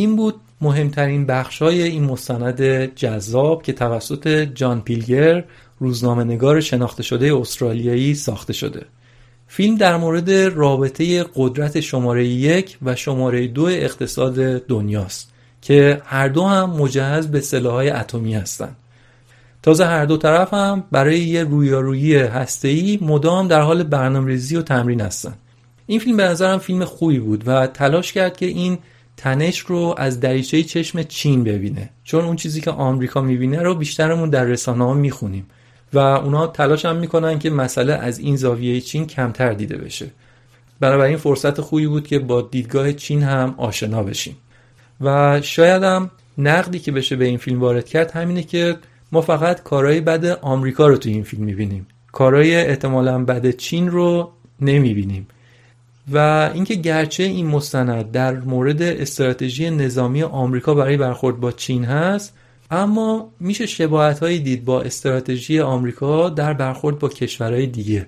این 0.00 0.16
بود 0.16 0.34
مهمترین 0.60 1.26
بخش 1.26 1.62
های 1.62 1.82
این 1.82 2.04
مستند 2.04 2.62
جذاب 2.94 3.62
که 3.62 3.72
توسط 3.72 4.28
جان 4.28 4.80
پیلگر 4.80 5.44
روزنامه 5.78 6.24
نگار 6.24 6.60
شناخته 6.60 7.02
شده 7.02 7.36
استرالیایی 7.36 8.14
ساخته 8.14 8.52
شده 8.52 8.86
فیلم 9.48 9.76
در 9.76 9.96
مورد 9.96 10.30
رابطه 10.30 11.24
قدرت 11.34 11.80
شماره 11.80 12.26
یک 12.26 12.78
و 12.82 12.96
شماره 12.96 13.46
دو 13.46 13.64
اقتصاد 13.64 14.34
دنیاست 14.66 15.32
که 15.62 16.02
هر 16.04 16.28
دو 16.28 16.44
هم 16.44 16.70
مجهز 16.70 17.26
به 17.26 17.40
سلاحهای 17.40 17.90
اتمی 17.90 18.34
هستند. 18.34 18.76
تازه 19.62 19.84
هر 19.84 20.04
دو 20.04 20.16
طرف 20.16 20.54
هم 20.54 20.84
برای 20.92 21.20
یه 21.20 21.44
رویارویی 21.44 22.16
هسته‌ای 22.16 22.98
مدام 23.02 23.48
در 23.48 23.60
حال 23.60 23.82
برنامه‌ریزی 23.82 24.56
و 24.56 24.62
تمرین 24.62 25.00
هستن. 25.00 25.34
این 25.86 26.00
فیلم 26.00 26.16
به 26.16 26.24
نظرم 26.24 26.58
فیلم 26.58 26.84
خوبی 26.84 27.18
بود 27.18 27.48
و 27.48 27.66
تلاش 27.66 28.12
کرد 28.12 28.36
که 28.36 28.46
این 28.46 28.78
تنش 29.20 29.58
رو 29.58 29.94
از 29.98 30.20
دریچه 30.20 30.62
چشم 30.62 31.02
چین 31.02 31.44
ببینه. 31.44 31.90
چون 32.04 32.24
اون 32.24 32.36
چیزی 32.36 32.60
که 32.60 32.70
آمریکا 32.70 33.20
می‌بینه 33.20 33.62
رو 33.62 33.74
بیشترمون 33.74 34.30
در 34.30 34.44
رسانه 34.44 34.84
ها 34.84 34.94
می‌خونیم. 34.94 35.46
و 35.92 35.98
اونا 35.98 36.46
تلاش 36.46 36.84
هم 36.84 36.96
می‌کنن 36.96 37.38
که 37.38 37.50
مسئله 37.50 37.92
از 37.92 38.18
این 38.18 38.36
زاویه 38.36 38.80
چین 38.80 39.06
کمتر 39.06 39.52
دیده 39.52 39.76
بشه. 39.76 40.06
بنابراین 40.80 41.16
فرصت 41.16 41.60
خوبی 41.60 41.86
بود 41.86 42.06
که 42.06 42.18
با 42.18 42.42
دیدگاه 42.42 42.92
چین 42.92 43.22
هم 43.22 43.54
آشنا 43.58 44.02
بشیم. 44.02 44.36
و 45.00 45.40
شاید 45.42 45.82
هم 45.82 46.10
نقدی 46.38 46.78
که 46.78 46.92
بشه 46.92 47.16
به 47.16 47.24
این 47.24 47.38
فیلم 47.38 47.60
وارد 47.60 47.88
کرد 47.88 48.10
همینه 48.10 48.42
که 48.42 48.76
ما 49.12 49.20
فقط 49.20 49.62
کارهای 49.62 50.00
بد 50.00 50.24
آمریکا 50.26 50.86
رو 50.86 50.96
تو 50.96 51.08
این 51.08 51.22
فیلم 51.22 51.44
می‌بینیم. 51.44 51.86
کارهای 52.12 52.56
احتمالا 52.56 53.24
بد 53.24 53.50
چین 53.50 53.90
رو 53.90 54.32
نمی‌بینیم. 54.60 55.26
و 56.12 56.50
اینکه 56.54 56.74
گرچه 56.74 57.22
این 57.22 57.46
مستند 57.46 58.10
در 58.10 58.40
مورد 58.40 58.82
استراتژی 58.82 59.70
نظامی 59.70 60.22
آمریکا 60.22 60.74
برای 60.74 60.96
برخورد 60.96 61.40
با 61.40 61.52
چین 61.52 61.84
هست 61.84 62.34
اما 62.70 63.32
میشه 63.40 63.66
شباهت 63.66 64.18
هایی 64.18 64.38
دید 64.38 64.64
با 64.64 64.82
استراتژی 64.82 65.60
آمریکا 65.60 66.28
در 66.28 66.52
برخورد 66.52 66.98
با 66.98 67.08
کشورهای 67.08 67.66
دیگه 67.66 68.06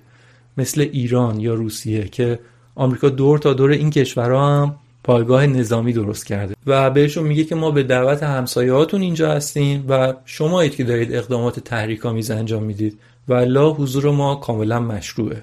مثل 0.57 0.81
ایران 0.81 1.41
یا 1.41 1.55
روسیه 1.55 2.05
که 2.05 2.39
آمریکا 2.75 3.09
دور 3.09 3.39
تا 3.39 3.53
دور 3.53 3.71
این 3.71 3.91
کشورها 3.91 4.63
هم 4.63 4.77
پایگاه 5.05 5.47
نظامی 5.47 5.93
درست 5.93 6.27
کرده. 6.27 6.55
و 6.67 6.91
بهشون 6.91 7.25
میگه 7.25 7.45
که 7.45 7.55
ما 7.55 7.71
به 7.71 7.83
دعوت 7.83 8.23
همسایهاتون 8.23 9.01
اینجا 9.01 9.33
هستیم 9.33 9.85
و 9.89 10.15
شمایید 10.25 10.77
که 10.77 10.85
دارید 10.85 11.15
اقدامات 11.15 11.61
تحریک‌آمیز 11.61 12.31
انجام 12.31 12.63
می‌دید. 12.63 12.99
و 13.29 13.35
لا 13.35 13.71
حضور 13.71 14.11
ما 14.11 14.35
کاملا 14.35 14.81
مشروعه. 14.81 15.43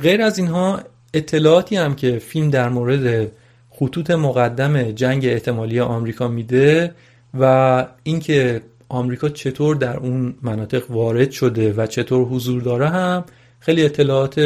غیر 0.00 0.22
از 0.22 0.38
اینها 0.38 0.80
اطلاعاتی 1.14 1.76
هم 1.76 1.94
که 1.94 2.18
فیلم 2.18 2.50
در 2.50 2.68
مورد 2.68 3.32
خطوط 3.70 4.10
مقدم 4.10 4.92
جنگ 4.92 5.26
احتمالی 5.26 5.80
آمریکا 5.80 6.28
میده 6.28 6.94
و 7.40 7.86
اینکه 8.02 8.62
آمریکا 8.88 9.28
چطور 9.28 9.76
در 9.76 9.96
اون 9.96 10.34
مناطق 10.42 10.90
وارد 10.90 11.30
شده 11.30 11.72
و 11.72 11.86
چطور 11.86 12.26
حضور 12.26 12.62
داره 12.62 12.88
هم 12.88 13.24
خیلی 13.60 13.84
اطلاعات 13.84 14.40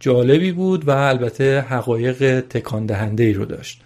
جالبی 0.00 0.52
بود 0.52 0.88
و 0.88 0.90
البته 0.90 1.60
حقایق 1.60 2.40
تکان 2.40 2.86
دهنده 2.86 3.24
ای 3.24 3.32
رو 3.32 3.44
داشت. 3.44 3.82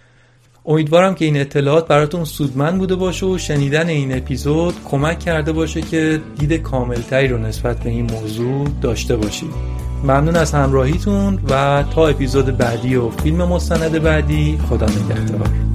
امیدوارم 0.67 1.15
که 1.15 1.25
این 1.25 1.37
اطلاعات 1.37 1.87
براتون 1.87 2.23
سودمند 2.23 2.77
بوده 2.77 2.95
باشه 2.95 3.25
و 3.25 3.37
شنیدن 3.37 3.89
این 3.89 4.17
اپیزود 4.17 4.73
کمک 4.85 5.19
کرده 5.19 5.51
باشه 5.51 5.81
که 5.81 6.21
دید 6.39 6.53
کاملتری 6.53 7.27
رو 7.27 7.37
نسبت 7.37 7.79
به 7.79 7.89
این 7.89 8.11
موضوع 8.11 8.67
داشته 8.81 9.15
باشید. 9.15 9.49
ممنون 10.03 10.35
از 10.35 10.51
همراهیتون 10.51 11.39
و 11.49 11.83
تا 11.95 12.07
اپیزود 12.07 12.57
بعدی 12.57 12.95
و 12.95 13.09
فیلم 13.09 13.37
مستند 13.37 14.03
بعدی 14.03 14.59
خدا 14.69 14.85
نگهدار. 14.85 15.74